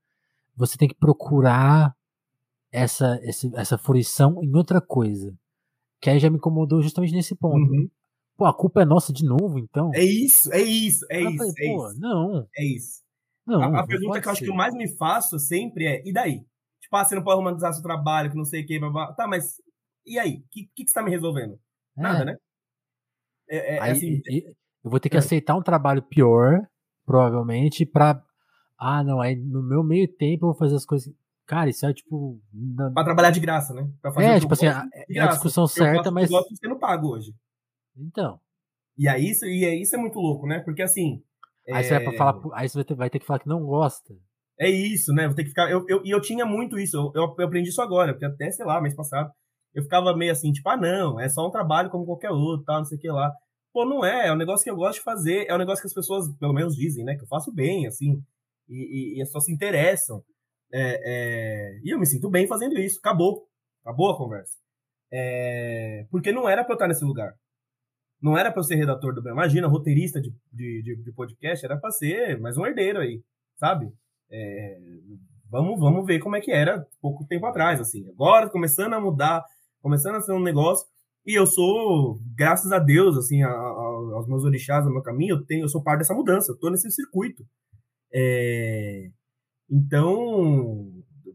[0.55, 1.95] você tem que procurar
[2.71, 5.33] essa, essa, essa fruição em outra coisa.
[6.03, 7.55] Que aí já me incomodou justamente nesse ponto.
[7.71, 7.89] Uhum.
[8.35, 9.89] pô, a culpa é nossa de novo, então.
[9.95, 11.99] É isso, é isso, é isso, falei, é pô, isso.
[12.01, 12.47] Não.
[12.57, 13.01] É isso.
[13.47, 14.45] Não, a, a pergunta que eu acho ser.
[14.45, 16.41] que eu mais me faço sempre é, e daí?
[16.81, 19.13] Tipo, ah, você não pode romantizar seu trabalho, que não sei o que, blá, blá.
[19.13, 19.61] Tá, mas
[20.05, 20.39] e aí?
[20.39, 21.53] O que, que, que você tá me resolvendo?
[21.97, 22.01] É.
[22.01, 22.35] Nada, né?
[23.49, 24.45] É, é, Aí, assim, e- e-
[24.83, 25.19] eu vou ter que É.
[25.19, 26.59] aceitar um trabalho pior,
[27.05, 28.21] provavelmente, pra.
[28.77, 31.13] Ah, não, aí no meu meio tempo eu vou fazer as coisas.
[31.53, 32.41] Cara, isso é tipo.
[32.51, 33.87] na- pra trabalhar de graça, né?
[34.01, 36.31] Pra fazer É, tipo eu assim, gosto de é a discussão Eu certa, mas.
[36.31, 37.31] Eu gosto sendo pago hoje.
[37.95, 38.39] Então.
[38.97, 40.61] E aí, isso, e aí, isso é muito louco, né?
[40.61, 41.21] Porque assim.
[41.71, 43.63] Aí você vai, pra falar, aí você vai ter, vai ter que falar que não
[43.63, 44.15] gosta.
[44.59, 45.27] É isso, né?
[45.27, 45.69] Vou ter que ficar.
[45.69, 46.97] Eu, eu, e eu tinha muito isso.
[46.97, 49.31] Eu, eu, eu aprendi isso agora, porque até, sei lá, mês passado,
[49.75, 52.77] eu ficava meio assim, tipo, ah, não, é só um trabalho como qualquer outro, tal,
[52.79, 53.31] não sei o que lá.
[53.71, 55.87] Pô, não é, é um negócio que eu gosto de fazer, é um negócio que
[55.87, 57.15] as pessoas, pelo menos, dizem, né?
[57.15, 58.19] Que eu faço bem, assim,
[58.67, 60.23] e, e, e as pessoas se interessam.
[60.73, 62.99] É, é, E eu me sinto bem fazendo isso.
[62.99, 63.47] Acabou.
[63.83, 64.57] Acabou a conversa.
[65.11, 67.33] É, Porque não era pra eu estar nesse lugar.
[68.21, 69.29] Não era pra eu ser redator do.
[69.29, 73.21] Imagina, roteirista de, de, de, de podcast, era pra ser mais um herdeiro aí,
[73.57, 73.91] sabe?
[74.31, 74.79] É,
[75.49, 78.07] vamos, vamos ver como é que era pouco tempo atrás, assim.
[78.09, 79.43] Agora, começando a mudar,
[79.81, 80.87] começando a ser um negócio.
[81.25, 85.35] E eu sou, graças a Deus, assim, a- a- aos meus orixás, no meu caminho,
[85.35, 87.45] eu, tenho, eu sou parte dessa mudança, eu tô nesse circuito.
[88.13, 89.09] É,
[89.73, 90.91] então,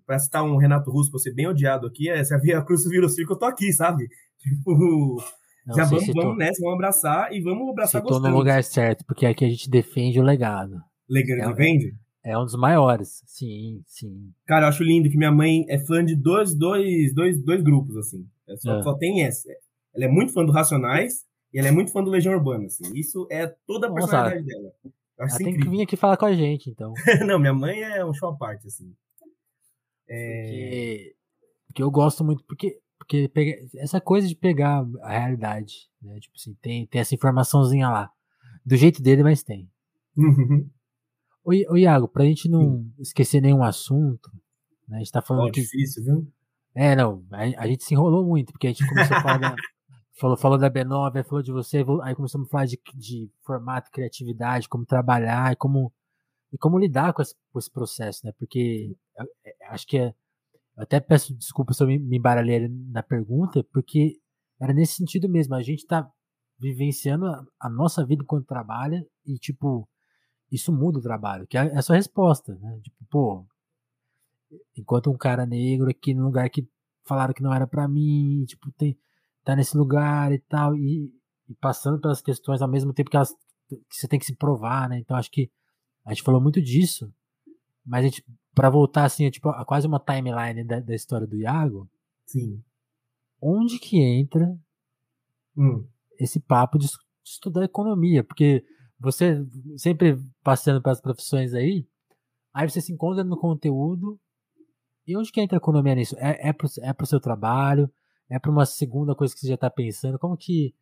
[0.07, 2.63] pra citar um Renato Russo, pra eu ser bem odiado aqui, é, se a Via
[2.63, 4.09] Cruz vira o circo, eu tô aqui, sabe?
[4.39, 5.21] Tipo,
[5.67, 8.37] Não já vamos, vamos nessa, vamos abraçar e vamos abraçar tô no gostando.
[8.37, 10.77] lugar certo, porque aqui a gente defende o legado.
[11.09, 11.93] Legal, É- vende?
[12.25, 13.23] É um dos maiores.
[13.27, 14.31] Sim, sim.
[14.47, 17.97] Cara, eu acho lindo que minha mãe é fã de dois, dois, dois, dois grupos,
[17.97, 18.25] assim.
[18.49, 18.83] É Só, É.
[18.83, 19.49] só tem essa.
[19.95, 22.85] Ela é muito fã do Racionais e ela é muito fã do Legião Urbana, assim.
[22.95, 24.71] Isso é toda a Nossa, personalidade dela.
[25.19, 25.71] Eu acho Ela tem que incrível.
[25.73, 26.93] vir aqui falar com a gente, então.
[27.27, 28.95] Não, minha mãe é um show à parte, assim.
[30.09, 30.43] É...
[30.43, 31.17] Porque,
[31.67, 36.19] porque eu gosto muito, porque, porque essa coisa de pegar a realidade, né?
[36.21, 38.11] Tipo assim, tem, tem essa informaçãozinha lá.
[38.65, 39.69] Do jeito dele, mas tem.
[41.45, 44.31] Ô, I- ô Iago, pra gente não esquecer nenhum assunto,
[44.87, 44.97] né?
[44.97, 45.61] A gente tá falando Ó, aqui.
[45.63, 46.33] difícil, viu?
[46.75, 49.57] É, não, a, a gente se enrolou muito, porque a gente começou a falar da.
[50.19, 53.89] Falou, falou da B9, aí falou de você, aí começamos a falar de, de formato,
[53.93, 55.93] criatividade, como trabalhar e como,
[56.53, 58.33] e como lidar com esse, com esse processo, né?
[58.37, 59.27] Porque eu
[59.71, 60.15] acho que é.
[60.77, 64.21] Eu até peço desculpa se eu me, embaralhei na pergunta, porque
[64.61, 65.55] era nesse sentido mesmo.
[65.55, 66.11] A gente tá
[66.59, 69.89] vivenciando a, a nossa vida enquanto trabalha e, tipo,
[70.51, 72.81] isso muda o trabalho, que é a sua resposta, né?
[72.83, 73.47] Tipo, pô,
[74.77, 76.69] enquanto um cara negro aqui num lugar que
[77.07, 78.99] falaram que não era pra mim, tipo, tem,
[79.45, 81.13] tá nesse lugar e tal, e,
[81.49, 83.33] e passando pelas questões ao mesmo tempo que, elas,
[83.69, 84.99] que você tem que se provar, né?
[84.99, 85.51] Então acho que
[86.05, 87.13] a gente falou muito disso,
[87.85, 88.25] mas a gente,
[88.55, 91.89] pra voltar assim, é, tipo, a quase uma timeline da, da história do Iago,
[92.27, 92.63] Sim.
[93.41, 94.59] onde que entra
[95.57, 95.85] Hum.
[96.19, 96.87] esse papo de
[97.25, 98.65] estudar economia, porque
[98.99, 99.45] você
[99.77, 101.87] sempre passando pelas profissões aí,
[102.53, 104.19] aí você se encontra no conteúdo,
[105.07, 106.15] e onde que entra a economia nisso?
[106.19, 107.91] É, é, pro, é pro seu trabalho?
[108.31, 110.19] É para uma segunda coisa que você já está pensando?
[110.19, 110.75] Como que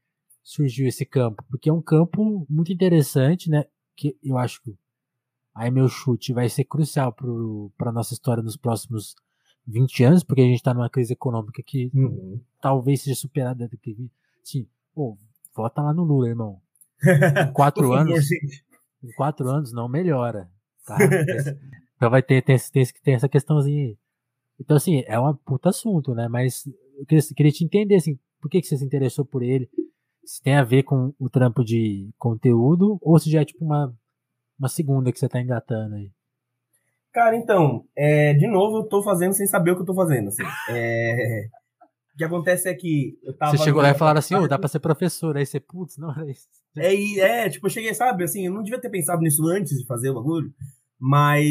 [0.43, 1.45] surgiu esse campo?
[1.49, 3.65] Porque é um campo muito interessante, né?
[3.95, 4.77] Que eu acho que
[5.55, 7.15] aí meu chute vai ser crucial
[7.77, 9.15] para nossa história nos próximos
[9.67, 12.41] 20 anos, porque a gente está numa crise econômica que Uhum.
[12.61, 14.11] talvez seja superada daqui.
[14.43, 15.17] Sim, pô,
[15.55, 16.61] vota lá no Lula, irmão.
[17.03, 18.31] Em quatro anos,
[19.03, 20.51] em quatro anos não melhora,
[20.85, 20.97] tá?
[21.97, 23.99] Então vai ter, tem, tem, tem essa questãozinha aí.
[24.61, 26.29] Então, assim, é um puta assunto, né?
[26.29, 29.69] Mas eu queria, queria te entender, assim, por que, que você se interessou por ele?
[30.25, 33.95] Se tem a ver com o trampo de conteúdo ou se já é tipo uma,
[34.59, 36.11] uma segunda que você tá engatando aí.
[37.13, 40.29] Cara, então, é, de novo, eu tô fazendo sem saber o que eu tô fazendo,
[40.29, 40.43] assim.
[40.69, 41.49] É,
[42.17, 43.55] O que acontece é que eu tava...
[43.55, 45.37] Você chegou lá e falaram assim, ô, dá faculdade, pra ser professor.
[45.37, 46.49] Aí você, putz, não era isso.
[46.75, 49.87] É, é, tipo, eu cheguei, sabe, assim, eu não devia ter pensado nisso antes de
[49.87, 50.51] fazer o bagulho,
[50.99, 51.45] mas,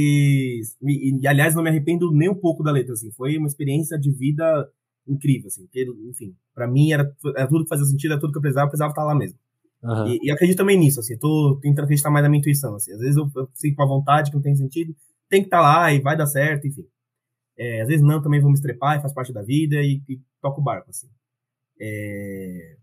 [0.81, 3.95] e, e, aliás, não me arrependo nem um pouco da letra, assim, foi uma experiência
[3.97, 4.67] de vida
[5.07, 8.37] incrível, assim, porque, enfim, pra mim era, era tudo que fazia sentido, era tudo que
[8.37, 9.37] eu precisava, eu precisava estar lá mesmo.
[9.83, 10.07] Aham.
[10.07, 12.99] E, e acredito também nisso, assim, tô tentando acreditar mais na minha intuição, assim, às
[12.99, 14.95] vezes eu, eu sinto uma vontade que não tem sentido,
[15.29, 16.85] tem que estar lá e vai dar certo, enfim.
[17.57, 20.19] É, às vezes não, também vou me estrepar e faz parte da vida e, e
[20.41, 21.07] toco o barco, assim.
[21.79, 22.77] É,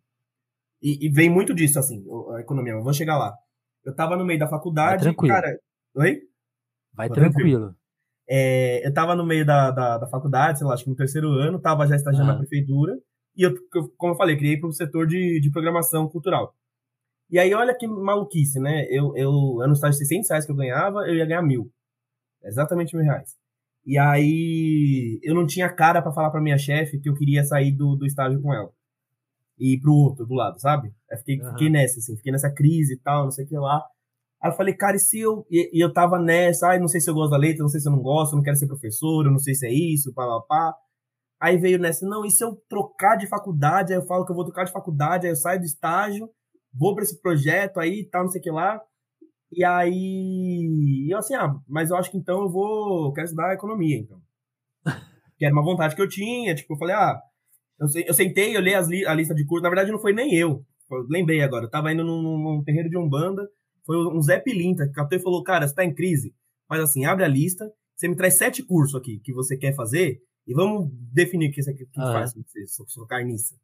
[0.81, 2.05] e, e vem muito disso, assim,
[2.35, 3.37] a economia, eu vou chegar lá.
[3.85, 5.35] Eu tava no meio da faculdade, Vai tranquilo.
[5.35, 5.59] cara...
[5.95, 6.21] Oi?
[6.95, 7.75] Vai Tô tranquilo.
[8.29, 11.29] É, eu tava no meio da, da, da faculdade, sei lá, acho que no terceiro
[11.33, 12.35] ano, tava já estagiando Aham.
[12.35, 12.97] na prefeitura,
[13.37, 16.55] e eu, eu- como eu falei, criei para o setor de, de programação cultural.
[17.31, 18.87] E aí, olha que maluquice, né?
[18.91, 21.71] Eu, eu era no estágio de 600 reais que eu ganhava, eu ia ganhar mil.
[22.45, 23.37] Exatamente mil reais.
[23.87, 27.73] E aí, eu não tinha cara para falar pra minha chefe que eu queria sair
[27.73, 28.71] do, do estágio com ela.
[29.59, 30.93] e ir pro outro do lado, sabe?
[31.11, 31.51] Aí fiquei, uhum.
[31.51, 33.83] fiquei nessa, assim, fiquei nessa crise e tal, não sei o que lá.
[34.43, 35.47] Aí eu falei, cara, e se eu.
[35.49, 37.81] E, e eu tava nessa, ai, não sei se eu gosto da letra, não sei
[37.81, 40.13] se eu não gosto, eu não quero ser professor, eu não sei se é isso,
[40.13, 40.75] pá, pá, pá.
[41.41, 43.93] Aí veio nessa, não, e se eu trocar de faculdade?
[43.93, 46.29] Aí eu falo que eu vou trocar de faculdade, aí eu saio do estágio,
[46.75, 48.81] vou para esse projeto aí e tal, não sei o que lá.
[49.53, 53.55] E aí, eu assim, ah, mas eu acho que então eu vou, eu quero estudar
[53.55, 54.21] economia, então.
[55.39, 57.21] que era uma vontade que eu tinha, tipo, eu falei, ah,
[57.79, 60.13] eu, eu sentei, eu li as li, a lista de cursos, na verdade não foi
[60.13, 63.47] nem eu, eu lembrei agora, eu tava indo num, num terreiro de Umbanda,
[63.85, 66.35] foi um Zé Pilinta que captou e falou: Cara, você tá em crise?
[66.69, 70.21] Mas assim, abre a lista, você me traz sete cursos aqui que você quer fazer
[70.47, 72.67] e vamos definir o que você aqui que ah, faz, é.
[72.67, 73.55] sou, sou carniça.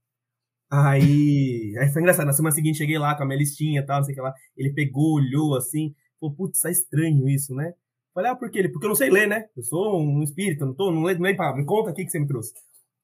[0.70, 2.26] Aí, aí foi engraçado.
[2.26, 4.22] Na semana seguinte cheguei lá com a minha listinha e tal, não sei o que
[4.22, 4.34] lá.
[4.56, 7.72] Ele pegou, olhou assim, falou: Putz, tá estranho isso, né?
[8.14, 8.68] Falei: Ah, por quê?
[8.68, 9.46] Porque eu não sei ler, né?
[9.56, 11.60] Eu sou um espírito, não tô, não leio nem palavra.
[11.60, 12.52] Me conta aqui que você me trouxe.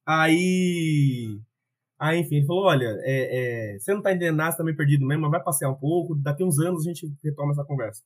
[0.05, 1.39] Aí
[2.05, 4.77] Aí, enfim, ele falou: olha, é, é, você não tá entendendo nada, você tá meio
[4.77, 8.03] perdido mesmo, mas vai passear um pouco, daqui uns anos a gente retoma essa conversa.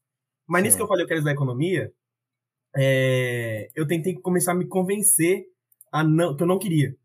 [0.47, 0.63] Mas Sim.
[0.63, 1.91] nisso que eu falei, eu quero estudar economia,
[2.77, 5.43] é, eu tentei começar a me convencer
[5.91, 6.95] a não, que eu não queria.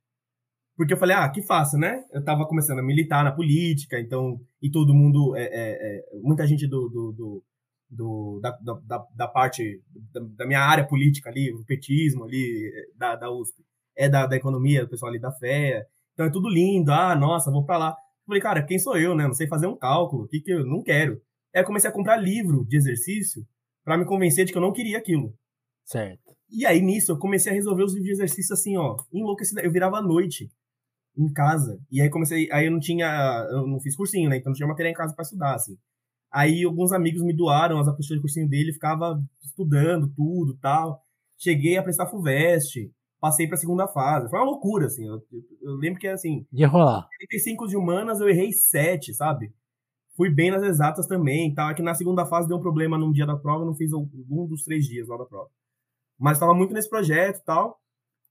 [0.77, 2.05] Porque eu falei, ah, que fácil, né?
[2.13, 6.47] Eu tava começando a militar na política, então, e todo mundo, é, é, é muita
[6.47, 7.45] gente do, do, do,
[7.91, 8.51] do da,
[8.87, 13.65] da, da, parte, da, da, minha área política ali, o petismo ali, da, da USP,
[13.97, 17.51] é da, da economia, o pessoal ali da FEA, então é tudo lindo, ah, nossa,
[17.51, 17.89] vou para lá.
[17.91, 19.27] Eu falei, cara, quem sou eu, né?
[19.27, 21.21] Não sei fazer um cálculo, o que que eu não quero.
[21.55, 23.47] Aí eu comecei a comprar livro de exercício
[23.85, 25.35] para me convencer de que eu não queria aquilo.
[25.85, 26.35] Certo.
[26.51, 29.61] E aí nisso eu comecei a resolver os livros de exercício assim, ó, enlouquecido.
[29.61, 30.51] Eu virava à noite
[31.17, 31.79] em casa.
[31.91, 34.37] E aí comecei, aí eu não tinha, eu não fiz cursinho, né?
[34.37, 35.77] Então não tinha matéria em casa para estudar, assim.
[36.33, 41.01] Aí alguns amigos me doaram as apostilas de cursinho dele, ficava estudando tudo, tal.
[41.39, 42.91] Cheguei a prestar FUVEST
[43.25, 44.29] passei para a segunda fase.
[44.29, 45.09] Foi uma loucura, assim.
[45.09, 45.23] Eu,
[45.63, 46.47] eu lembro que, assim.
[46.53, 47.09] Ia rolar.
[47.21, 49.51] 35 de humanas, eu errei 7, sabe?
[50.15, 51.55] Fui bem nas exatas também.
[51.55, 54.47] Tava que na segunda fase deu um problema num dia da prova, não fiz um
[54.47, 55.49] dos três dias lá da prova.
[56.19, 57.81] Mas estava muito nesse projeto e tal.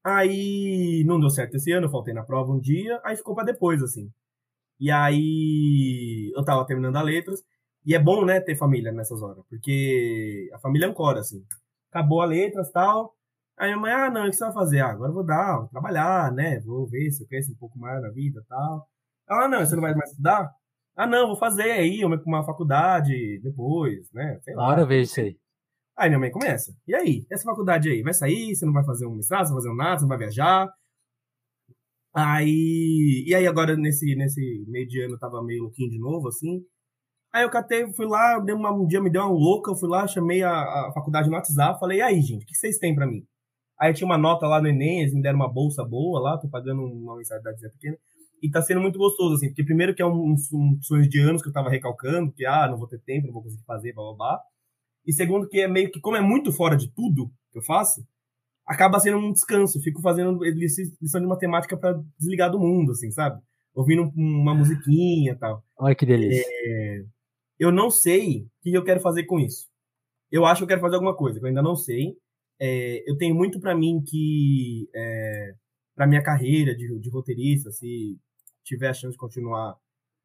[0.03, 3.45] Aí não deu certo esse ano, eu faltei na prova um dia, aí ficou para
[3.45, 4.11] depois, assim.
[4.79, 7.43] E aí eu tava terminando a letras.
[7.83, 11.43] E é bom, né, ter família nessas horas, porque a família ancora, assim.
[11.89, 13.15] Acabou a letras tal.
[13.57, 14.79] Aí a mãe, ah, não, o que você vai fazer?
[14.79, 16.59] Ah, agora eu vou dar, vou trabalhar, né?
[16.61, 18.87] Vou ver se eu cresço um pouco mais na vida e tal.
[19.29, 20.51] Ela, ah, não, você não vai mais estudar?
[20.95, 24.39] Ah, não, vou fazer aí, uma, uma faculdade depois, né?
[24.43, 24.67] Sei lá.
[24.67, 25.37] Hora vejo isso aí.
[25.97, 26.75] Aí minha mãe começa.
[26.87, 27.25] E aí?
[27.31, 28.01] Essa faculdade aí?
[28.01, 28.55] Vai sair?
[28.55, 29.45] Você não vai fazer um mestrado?
[29.45, 29.97] Você vai fazer um nada?
[29.97, 30.69] Você não vai viajar?
[32.15, 33.23] Aí.
[33.27, 36.63] E aí agora nesse, nesse meio de ano eu tava meio louquinho de novo, assim.
[37.33, 39.89] Aí eu catei, fui lá, dei uma, um dia me deu uma louca, eu fui
[39.89, 42.93] lá, chamei a, a faculdade no WhatsApp, falei, e aí, gente, o que vocês têm
[42.93, 43.25] pra mim?
[43.79, 46.47] Aí tinha uma nota lá no Enem, eles me deram uma bolsa boa lá, tô
[46.47, 47.97] pagando uma mensalidade pequena.
[48.41, 51.41] E tá sendo muito gostoso, assim, porque primeiro que é um, um, sonho de anos
[51.41, 54.03] que eu tava recalcando, que, ah, não vou ter tempo, não vou conseguir fazer, blá,
[54.03, 54.41] blá, blá.
[55.05, 58.05] E segundo que é meio que, como é muito fora de tudo que eu faço,
[58.65, 59.81] acaba sendo um descanso.
[59.81, 63.41] Fico fazendo lição de matemática para desligar do mundo, assim, sabe?
[63.73, 65.63] Ouvindo uma musiquinha e tal.
[65.77, 66.45] Olha que delícia.
[66.45, 67.03] É...
[67.59, 69.67] Eu não sei o que eu quero fazer com isso.
[70.31, 72.15] Eu acho que eu quero fazer alguma coisa, que eu ainda não sei
[72.65, 75.53] é, eu tenho muito para mim que, é,
[75.93, 78.17] para minha carreira de, de, roteirista, se
[78.63, 79.75] tiver a chance de continuar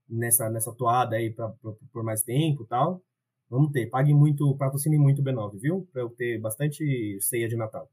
[0.09, 3.03] nessa, nessa toada aí pra, pra, por mais tempo tal,
[3.51, 3.91] vamos ter.
[3.91, 5.89] Pague muito, patrocine muito B9, viu?
[5.93, 7.91] Para eu ter bastante ceia de Natal.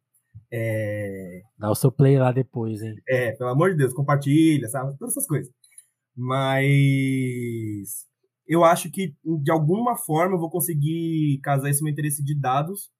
[0.53, 1.41] É...
[1.57, 2.93] Dá o seu play lá depois, hein?
[3.09, 4.95] É, pelo amor de Deus, compartilha, sabe?
[4.99, 5.51] Todas essas coisas.
[6.15, 8.05] Mas
[8.47, 12.91] eu acho que de alguma forma eu vou conseguir casar esse meu interesse de dados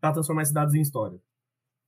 [0.00, 1.20] para transformar esses dados em história.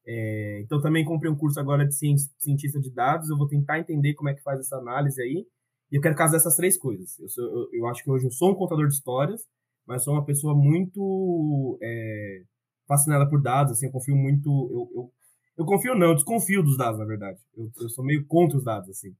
[0.04, 4.14] É, então também comprei um curso agora de cientista de dados, eu vou tentar entender
[4.14, 5.46] como é que faz essa análise aí,
[5.90, 7.18] e eu quero casar essas três coisas.
[7.18, 9.42] Eu, sou, eu, eu acho que hoje eu sou um contador de histórias,
[9.86, 12.42] mas sou uma pessoa muito é,
[12.86, 15.12] fascinada por dados, assim, eu confio muito, eu, eu,
[15.58, 17.38] eu confio não, eu desconfio dos dados, na verdade.
[17.56, 19.14] Eu, eu sou meio contra os dados, assim.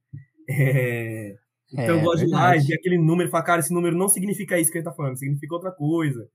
[0.48, 1.36] É,
[1.73, 4.09] então é, eu gosto de lá ver aquele número e falar, cara, esse número não
[4.09, 6.28] significa isso que ele tá falando, significa outra coisa.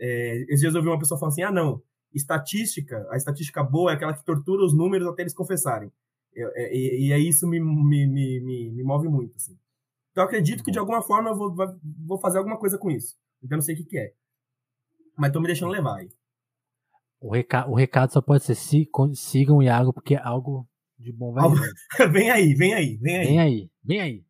[0.00, 1.82] É, esses dias eu ouvi uma pessoa falando assim, ah, não,
[2.12, 5.92] estatística, a estatística boa é aquela que tortura os números até eles confessarem.
[6.34, 8.40] É, e, e, aí isso me, me, me,
[8.70, 9.58] me, move muito, assim.
[10.12, 11.54] Então eu acredito que de alguma forma eu vou,
[12.06, 13.16] vou fazer alguma coisa com isso.
[13.42, 14.12] Então não sei o que, que é.
[15.16, 16.10] Mas tô me deixando levar aí.
[17.20, 21.32] O recado, o recado só pode ser se, sigam o Iago, porque algo de bom
[21.32, 21.48] vai
[22.12, 23.26] vem aí, vem aí, vem aí.
[23.26, 24.27] Vem aí, vem aí.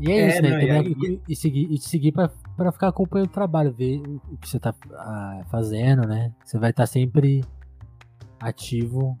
[0.00, 0.66] E é, é isso, né?
[0.66, 4.00] Não, e, e, seguir, e seguir pra, pra ficar acompanhando o trabalho, ver
[4.30, 6.32] o que você tá ah, fazendo, né?
[6.44, 7.44] Você vai estar tá sempre
[8.40, 9.18] ativo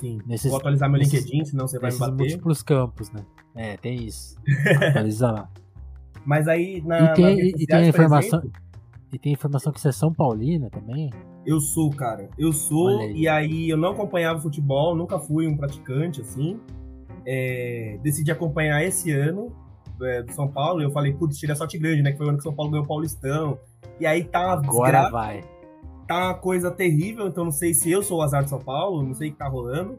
[0.00, 0.18] Sim.
[0.26, 2.16] Nesses- Vou atualizar meu nesses- LinkedIn, senão você vai me bater.
[2.16, 3.20] múltiplos campos, né?
[3.54, 4.36] É, tem isso.
[4.88, 5.50] Atualiza lá.
[6.24, 8.38] Mas aí, na, E tem, nas e, e tem informação.
[8.38, 8.60] exemplo,
[9.12, 11.10] E tem informação que você é São Paulina também.
[11.44, 12.30] Eu sou, cara.
[12.38, 13.16] Eu sou, aí.
[13.16, 16.58] e aí eu não acompanhava futebol, nunca fui um praticante, assim.
[17.26, 19.52] É, decidi acompanhar esse ano
[20.06, 20.80] é, do São Paulo.
[20.80, 22.12] e Eu falei, putz, tira sorte grande, né?
[22.12, 23.58] Que foi o ano que o São Paulo ganhou o Paulistão.
[23.98, 25.42] E aí tá Agora vai.
[26.08, 29.02] tá uma coisa terrível, então não sei se eu sou o azar de São Paulo,
[29.02, 29.98] não sei o que tá rolando.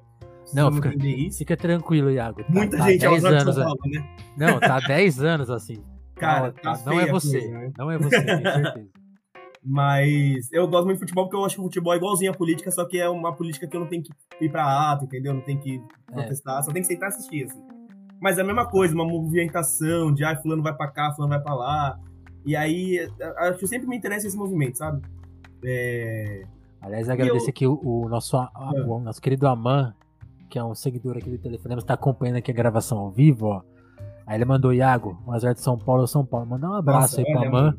[0.53, 0.91] Não, fica-.
[1.38, 2.44] Fica tranquilo, Iago.
[2.44, 3.56] Tá, Muita tá gente é o 10 azar de anos.
[3.56, 4.15] São a- Paulo, né?
[4.38, 5.84] Não, tá 10 anos assim.
[6.15, 7.40] Cara, não, tá não é você.
[7.40, 7.72] coisa, né?
[7.78, 8.88] Não é você, tenho certeza.
[9.64, 12.34] Mas eu gosto muito de futebol porque eu acho que o futebol é igualzinho à
[12.34, 14.11] política, só que é uma política que eu não tenho que
[14.44, 15.34] ir pra ato, entendeu?
[15.34, 15.80] Não tenho que
[16.10, 16.14] É.
[16.14, 17.61] protestar, só tem que sentar e assistir, assim.
[18.22, 21.41] Mas é a mesma coisa, uma movimentação de, ah, fulano vai pra cá, fulano vai
[21.41, 21.99] pra lá.
[22.45, 22.99] E aí,
[23.38, 25.02] acho que sempre me interessa esse movimento, sabe?
[25.65, 26.43] É...
[26.80, 28.81] Aliás, agradecer eu- aqui o, o nosso, a- a- É.
[28.81, 29.93] o nosso querido Aman,
[30.49, 33.61] que é um seguidor aqui do Telefonema, está acompanhando aqui a gravação ao vivo, ó.
[34.26, 36.45] Aí ele mandou, Iago, um azar de São Paulo, São Paulo.
[36.45, 37.77] Mandar um abraço Nossa, aí pro olha, Aman,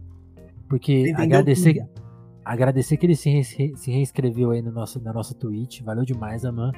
[0.69, 2.03] porque agradecer, tudo.
[2.45, 5.83] agradecer que ele se, se reinscreveu aí no nosso, na nossa Twitch.
[5.83, 6.73] Valeu demais, Aman.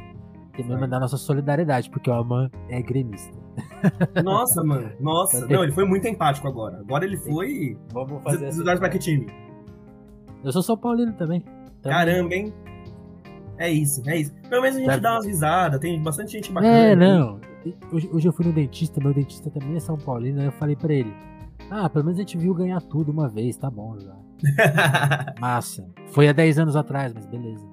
[0.63, 3.37] Também mandar nossa solidariedade, porque o Aman é gremista.
[4.25, 5.47] Nossa, mano, nossa.
[5.47, 5.55] Tá.
[5.55, 6.79] Não, ele foi muito empático agora.
[6.81, 7.79] Agora ele foi...
[7.93, 9.27] Vamos Você dá pra que time?
[10.43, 11.41] Eu sou São Paulino também.
[11.83, 11.99] Também.
[11.99, 12.53] Caramba, hein?
[13.59, 14.33] É isso, é isso.
[14.49, 16.73] Pelo menos a gente Deve- dá umas risadas, tem bastante gente bacana.
[16.77, 17.41] É, não.
[17.93, 20.75] Hoje, hoje eu fui no dentista, meu dentista também é São Paulino, aí eu falei
[20.77, 21.15] pra ele:
[21.71, 24.15] Ah, pelo menos a gente viu ganhar tudo uma vez, tá bom já.
[25.41, 25.87] Massa.
[26.09, 27.65] Foi há 10 anos atrás, mas beleza.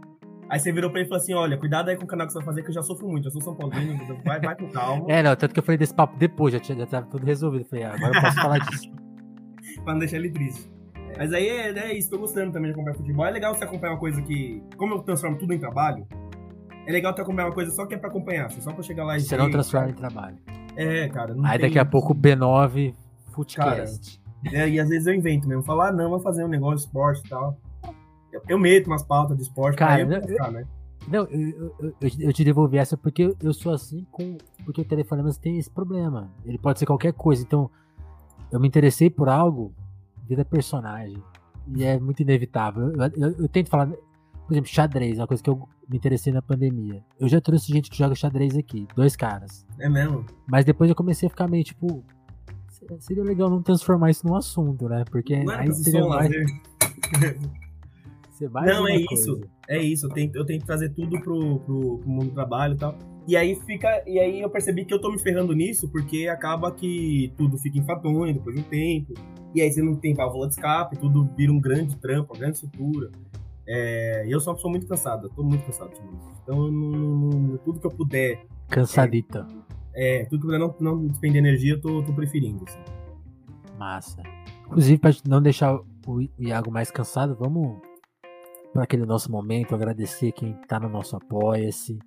[0.51, 2.33] Aí você virou pra ele e falou assim: olha, cuidado aí com o canal que
[2.33, 4.67] você vai fazer, que eu já sofro muito, eu sou São Paulino, vai, vai com
[4.69, 7.25] calma, É, não, tanto que eu falei desse papo depois, já, tinha, já tava tudo
[7.25, 7.61] resolvido.
[7.61, 8.91] Eu falei, ah, agora eu posso falar disso.
[9.85, 10.69] pra não deixar ele triste.
[11.17, 13.25] Mas aí é, é isso, tô gostando também de acompanhar futebol.
[13.25, 14.61] É legal você acompanhar uma coisa que.
[14.75, 16.05] Como eu transformo tudo em trabalho,
[16.85, 19.05] é legal você acompanhar uma coisa só que é pra acompanhar, assim, só pra chegar
[19.05, 19.21] lá e.
[19.21, 20.09] Você não transforma em cara.
[20.09, 20.37] trabalho.
[20.75, 21.33] É, cara.
[21.33, 22.93] Não Aí daqui a pouco o B9
[23.31, 24.19] Footcast.
[24.51, 25.63] É, e às vezes eu invento mesmo.
[25.63, 27.57] Falar, ah, não, vou fazer um negócio de esporte e tal.
[28.47, 30.65] Eu, meto umas pautas de esporte Cara, pra ficar, né?
[31.07, 34.37] Não, eu, eu, eu- te devolvi essa porque eu- sou assim com.
[34.63, 36.29] Porque o Telefonemas tem esse problema.
[36.45, 37.41] Ele pode ser qualquer coisa.
[37.43, 37.69] Então,
[38.51, 39.73] eu me interessei por algo,
[40.27, 41.17] vira personagem.
[41.75, 42.91] E é muito inevitável.
[42.91, 43.87] Eu, eu- eu tento falar.
[43.87, 47.03] Por exemplo, xadrez, uma coisa que eu me interessei na pandemia.
[47.19, 49.65] Eu já trouxe gente que joga xadrez aqui, dois caras.
[49.79, 50.25] É mesmo.
[50.47, 52.03] Mas depois eu comecei a ficar meio tipo.
[52.99, 55.03] "Seria- legal não transformar isso num assunto, né?
[55.09, 56.29] Porque era aí seria mais.
[58.45, 59.13] ser mais Não, é coisa.
[59.13, 59.41] isso.
[59.67, 62.77] É isso, eu tento, eu tento trazer tudo pro, pro, pro mundo do trabalho e
[62.77, 62.97] tal.
[63.27, 64.03] E aí fica.
[64.07, 67.77] E aí eu percebi que eu tô me ferrando nisso, porque acaba que tudo fica
[67.77, 69.13] enfadonho depois de um tempo.
[69.53, 72.55] E aí você não tem válvula de escape, tudo vira um grande trampo, uma grande
[72.57, 73.11] estrutura.
[73.67, 76.25] É, e eu sou uma pessoa muito cansada, tô muito cansado ultimamente.
[76.43, 79.45] Então eu não- tudo que eu puder, Cansadita.
[79.93, 82.63] é, tudo que eu puder não, não despender energia, eu tô, tô preferindo.
[82.67, 82.79] assim.
[83.77, 84.23] Massa.
[84.65, 85.75] Inclusive, pra não deixar
[86.07, 87.77] o Iago mais cansado, vamos
[88.73, 91.99] para aquele nosso momento, agradecer quem tá no nosso Apoia-se.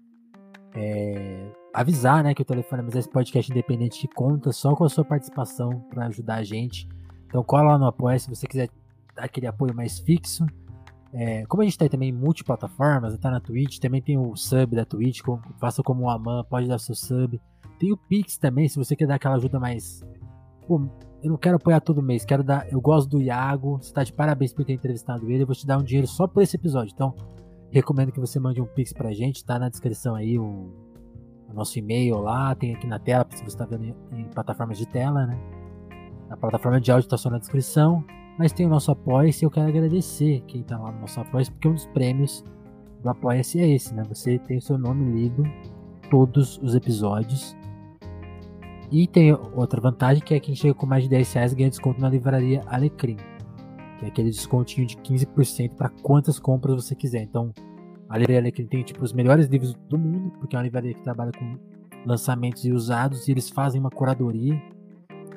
[0.77, 4.89] É, avisar, né, que o Telefone é esse podcast independente que conta só com a
[4.89, 6.89] sua participação para ajudar a gente.
[7.27, 8.69] Então cola lá no Apoia se você quiser
[9.15, 10.45] dar aquele apoio mais fixo.
[11.13, 14.75] É, como a gente tá aí também multiplataformas, tá na Twitch, também tem o sub
[14.75, 17.41] da Twitch, com- faça como o Aman, pode dar seu sub.
[17.79, 20.03] Tem o Pix também, se você quer dar aquela ajuda mais.
[20.67, 20.81] Pô,
[21.25, 22.71] eu não quero apoiar todo mês, quero dar.
[22.71, 25.67] Eu gosto do Iago, você tá de parabéns por ter entrevistado ele, eu vou te
[25.67, 26.93] dar um dinheiro só por esse episódio.
[26.95, 27.15] Então,
[27.71, 30.71] recomendo que você mande um Pix pra gente, tá na descrição aí o,
[31.49, 34.77] o nosso e-mail lá, tem aqui na tela, se você tá vendo em, em plataformas
[34.77, 35.41] de tela, né?
[36.29, 38.05] Na plataforma de áudio tá só na descrição.
[38.39, 41.69] Mas tem o nosso Apoia-se eu quero agradecer quem tá lá no nosso Apoia-se, porque
[41.69, 42.45] um dos prêmios
[43.03, 44.03] do Apoia-se é esse, né?
[44.09, 45.43] Você tem o seu nome lido
[46.11, 47.57] todos os episódios.
[48.95, 52.01] E tem outra vantagem que é quem chega com mais de 10 reais ganha desconto
[52.01, 53.17] na livraria Alecrim.
[53.99, 57.23] Que é aquele descontinho de 15% para quantas compras você quiser.
[57.23, 57.53] Então,
[58.09, 61.03] a livraria Alecrim tem tipo os melhores livros do mundo, porque é uma livraria que
[61.03, 61.59] trabalha com
[62.07, 64.63] lançamentos e usados, e eles fazem uma curadoria.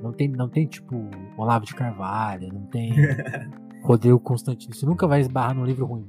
[0.04, 2.92] Não tem, não tem tipo Olavo de Carvalho, não tem
[3.82, 4.76] Rodrigo Constantino.
[4.76, 6.06] Você nunca vai esbarrar num livro ruim.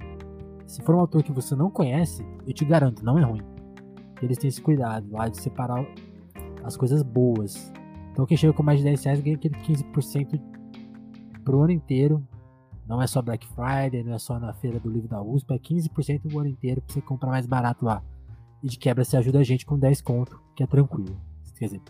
[0.67, 3.41] Se for um autor que você não conhece, eu te garanto, não é ruim.
[4.21, 5.83] Eles têm esse cuidado lá de separar
[6.69, 7.73] as coisas boas.
[8.13, 10.41] Então quem chega com mais de 10 reais ganha aquele 15%
[11.45, 12.27] pro ano inteiro.
[12.87, 15.59] Não é só Black Friday, não é só na feira do livro da USP, é
[15.59, 18.03] 15% o ano inteiro pra você comprar mais barato lá.
[18.63, 21.21] E de quebra você ajuda a gente com 10 conto, que é tranquilo.
[21.59, 21.83] Quer dizer,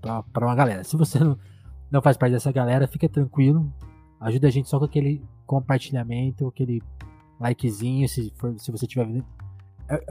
[0.00, 0.84] pra, pra uma galera.
[0.84, 1.38] Se você não,
[1.90, 3.72] não faz parte dessa galera, fica tranquilo.
[4.20, 6.82] Ajuda a gente só com aquele compartilhamento, aquele
[7.40, 9.06] likezinho, se, for, se você estiver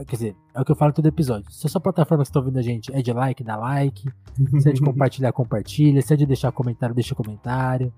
[0.04, 1.50] quer dizer, é o que eu falo em todo episódio.
[1.52, 4.08] Se a sua plataforma que está ouvindo a gente é de like, dá like.
[4.60, 6.02] Se é de compartilhar, compartilha.
[6.02, 7.92] Se é de deixar comentário, deixa comentário.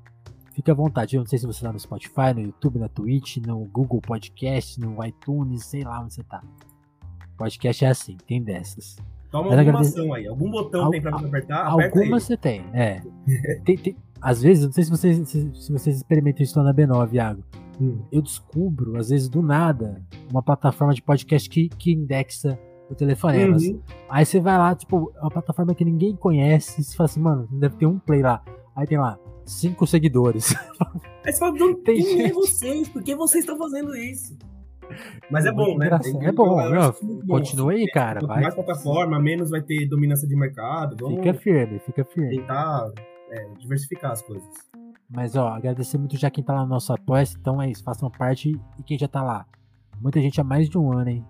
[0.52, 1.16] Fique à vontade.
[1.16, 4.78] Eu não sei se você está no Spotify, no YouTube, na Twitch, no Google Podcast,
[4.78, 6.42] no iTunes, sei lá onde você tá.
[7.38, 8.96] Podcast é assim, tem dessas.
[9.30, 10.26] Toma Mas alguma ação aí.
[10.26, 10.90] Algum botão Al...
[10.90, 11.66] tem pra você apertar?
[11.66, 13.00] Alguma você tem, é.
[13.64, 13.96] tem, tem...
[14.20, 17.42] Às vezes, não sei se vocês, se, se vocês experimentam isso lá na B9, Iago.
[17.80, 18.02] Hum.
[18.12, 22.58] Eu descubro, às vezes, do nada, uma plataforma de podcast que, que indexa
[22.90, 23.62] o telefonemas.
[23.62, 23.80] Uhum.
[24.08, 27.20] Aí você vai lá, tipo, é uma plataforma que ninguém conhece, e você fala assim,
[27.20, 28.42] mano, deve ter um play lá.
[28.76, 30.54] Aí tem lá, cinco seguidores.
[31.24, 31.54] Aí você fala,
[31.84, 32.22] quem gente...
[32.22, 32.88] é vocês?
[32.88, 34.36] Por que vocês estão fazendo isso?
[35.30, 35.88] Mas é bom, né?
[36.22, 36.92] É bom, não,
[37.28, 38.26] continua aí, cara.
[38.26, 38.42] Vai.
[38.42, 40.96] Mais plataforma, menos vai ter dominância de mercado.
[40.98, 42.36] Vamos fica firme, fica firme.
[42.38, 42.90] Tentar
[43.30, 44.48] é, diversificar as coisas.
[45.10, 47.24] Mas, ó, agradecer muito já quem tá lá no nosso apoio.
[47.40, 49.44] Então é isso, façam parte e quem já tá lá.
[50.00, 51.24] Muita gente há mais de um ano, hein?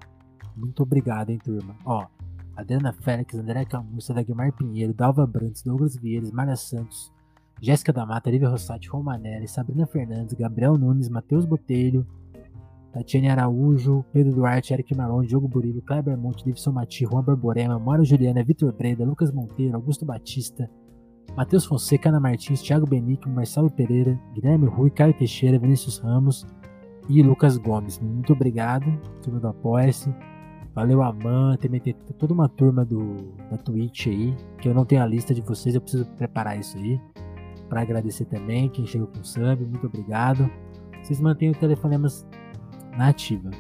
[0.55, 1.75] Muito obrigado, hein, turma.
[1.85, 2.07] Ó,
[2.55, 7.11] Adriana Félix, André Camussa, Dagmar Pinheiro, Dalva Brantes, Douglas Vieiras, Maria Santos,
[7.61, 12.07] Jéssica da Mata, Lívia Rossati, Romanelli, Sabrina Fernandes, Gabriel Nunes, Matheus Botelho,
[12.93, 18.05] Tatiane Araújo, Pedro Duarte, Eric Marlon, Diogo Burilho, Kleber Monte, Davidson Mati, Juan Barborema, Mauro
[18.05, 20.69] Juliana, Vitor Breda, Lucas Monteiro, Augusto Batista,
[21.37, 26.47] Matheus Fonseca, Ana Martins, Thiago Benico, Marcelo Pereira, Guilherme Rui, Caio Teixeira, Vinícius Ramos
[27.09, 27.99] e Lucas Gomes.
[27.99, 28.87] Muito obrigado,
[29.23, 30.15] turma do Apoia-se.
[30.75, 31.57] Valeu, Aman.
[31.57, 35.35] Também tem toda uma turma do, da Twitch aí, que eu não tenho a lista
[35.35, 37.01] de vocês, eu preciso preparar isso aí.
[37.69, 40.51] Para agradecer também quem chegou com sub, muito obrigado.
[41.03, 42.27] Vocês mantêm o telefonemas
[42.97, 43.51] na ativa,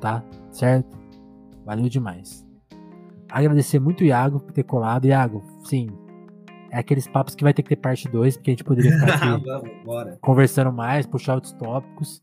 [0.00, 0.24] tá?
[0.50, 0.98] Certo?
[1.64, 2.46] Valeu demais.
[3.30, 5.06] Agradecer muito o Iago por ter colado.
[5.06, 5.88] Iago, sim,
[6.70, 9.14] é aqueles papos que vai ter que ter parte 2, porque a gente poderia ficar
[9.36, 9.44] aqui
[9.84, 12.20] Vamos, conversando mais, puxar outros tópicos.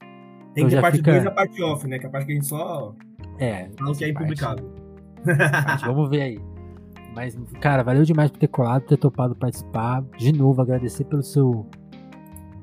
[0.54, 1.26] Tem então que ter parte 2 fica...
[1.26, 2.00] e a parte off, né?
[2.00, 2.96] Que é a parte que a gente só.
[3.40, 3.70] É.
[3.80, 4.74] Não que é impublicável.
[5.86, 6.40] vamos ver aí.
[7.14, 10.04] Mas, cara, valeu demais por ter colado, por ter topado participar.
[10.18, 11.68] De novo, agradecer pelo seu.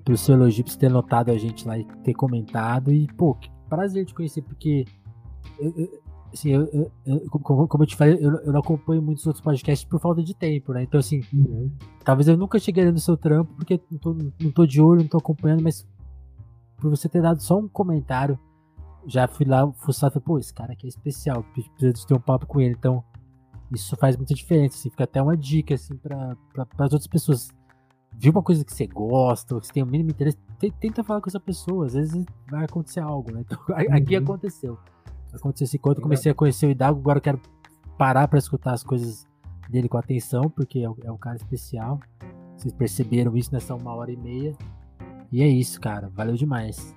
[0.04, 2.92] Pelo seu elogio, por ter notado a gente lá e ter comentado.
[2.92, 4.84] E, pô, que prazer te conhecer, porque.
[5.58, 6.03] Eu, eu,
[6.34, 9.88] assim, eu, eu, eu, como, como eu te falei, eu, não acompanho muitos outros podcasts
[9.88, 10.82] por falta de tempo, né?
[10.82, 11.70] Então, assim, uhum.
[12.04, 15.08] talvez eu nunca cheguei no seu trampo, porque não tô, não tô de olho, não
[15.08, 15.86] tô acompanhando, mas
[16.76, 18.38] por você ter dado só um comentário,
[19.06, 21.44] já fui lá fuçar e falei, pô, esse cara aqui é especial,
[21.78, 22.74] preciso ter um papo com ele.
[22.76, 23.02] Então,
[23.72, 26.36] isso faz muita diferença, assim, fica até uma dica, assim, para
[26.78, 27.48] as outras pessoas.
[28.16, 30.38] Viu uma coisa que você gosta, ou que você tem o mínimo interesse,
[30.80, 33.40] tenta falar com essa pessoa, às vezes vai acontecer algo, né?
[33.40, 33.58] Então,
[33.90, 34.22] aqui uhum.
[34.22, 34.78] aconteceu
[35.36, 37.40] aconteceu assim, quando eu comecei a conhecer o Hidalgo, agora eu quero
[37.98, 39.26] parar para escutar as coisas
[39.68, 42.00] dele com atenção, porque é, é um cara especial.
[42.56, 44.54] Vocês perceberam isso nessa uma hora e meia.
[45.30, 46.08] E é isso, cara.
[46.14, 46.94] Valeu demais.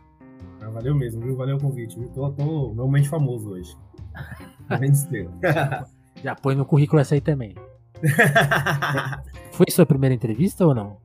[0.61, 1.35] Ah, valeu mesmo, viu?
[1.35, 1.97] Valeu o convite.
[1.99, 2.43] Eu tô, tô
[2.73, 3.75] normalmente famoso hoje.
[6.23, 7.55] Já põe no currículo essa aí também.
[9.51, 10.97] foi sua primeira entrevista ou não?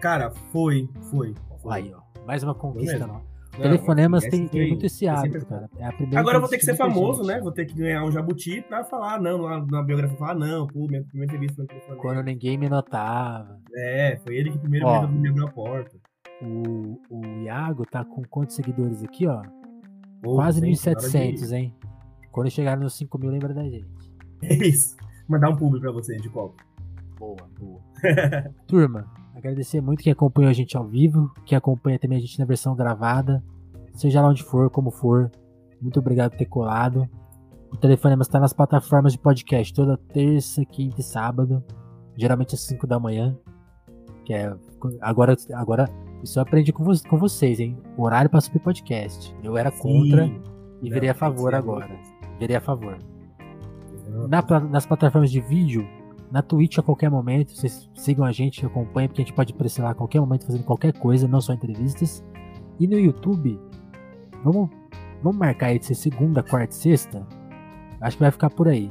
[0.00, 1.34] Cara, foi, foi.
[1.62, 1.72] foi.
[1.72, 2.00] Aí, ó.
[2.26, 3.29] Mais uma conquista, não.
[3.62, 5.68] Telefonemas tem, tem, muito esse hábito, cara.
[5.78, 7.34] É Agora eu vou ter que ser famoso, gente.
[7.34, 7.40] né?
[7.40, 10.86] Vou ter que ganhar um jabuti pra falar, não, lá na biografia falar, não, pô,
[10.86, 11.98] minha primeira entrevista foi no telefone.
[11.98, 13.58] Quando ninguém me notava.
[13.74, 15.96] É, foi ele que primeiro ó, me abriu a porta.
[16.42, 19.42] O, o Iago tá com quantos seguidores aqui, ó?
[20.22, 21.74] Pô, Quase 1.700, hein?
[22.30, 23.88] Quando chegar nos 5 mil, lembra da gente.
[24.42, 24.96] É isso.
[25.28, 26.56] Mandar um público pra você de copo.
[27.18, 27.82] Boa, boa.
[28.66, 29.06] Turma,
[29.40, 32.76] Agradecer muito quem acompanhou a gente ao vivo, quem acompanha também a gente na versão
[32.76, 33.42] gravada,
[33.94, 35.30] seja lá onde for, como for.
[35.80, 37.08] Muito obrigado por ter colado.
[37.72, 41.64] O Telefonema está nas plataformas de podcast toda terça, quinta e sábado,
[42.18, 43.34] geralmente às 5 da manhã.
[44.26, 44.54] Que é
[45.00, 45.88] agora, agora
[46.22, 47.78] isso eu aprendi com, com vocês, hein?
[47.96, 49.34] O horário para subir podcast.
[49.42, 50.42] Eu era contra Sim.
[50.82, 51.98] e virei a favor agora.
[52.38, 52.98] Virei a favor.
[54.28, 55.88] Na, nas plataformas de vídeo,
[56.30, 57.52] na Twitch a qualquer momento.
[57.52, 60.64] Vocês sigam a gente, acompanhem, porque a gente pode aparecer lá a qualquer momento fazendo
[60.64, 62.24] qualquer coisa, não só entrevistas.
[62.78, 63.58] E no YouTube,
[64.42, 64.70] vamos,
[65.22, 67.26] vamos marcar aí de ser segunda, quarta e sexta.
[68.00, 68.88] Acho que vai ficar por aí.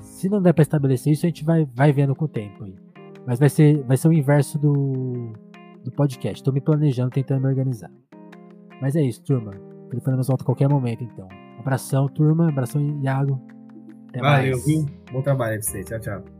[0.00, 2.74] Se não der para estabelecer isso, a gente vai, vai vendo com o tempo aí.
[3.26, 5.32] Mas vai ser, vai ser o inverso do,
[5.84, 6.40] do podcast.
[6.40, 7.90] Estou me planejando, tentando me organizar.
[8.80, 9.52] Mas é isso, turma.
[9.90, 11.28] Telefonamos volta a qualquer momento, então.
[11.58, 12.48] Abração, turma.
[12.48, 13.40] Abração, Iago.
[14.08, 14.66] Até Valeu, mais.
[14.66, 14.86] viu?
[15.12, 15.84] Bom trabalho aí pra você.
[15.84, 16.37] Tchau, tchau.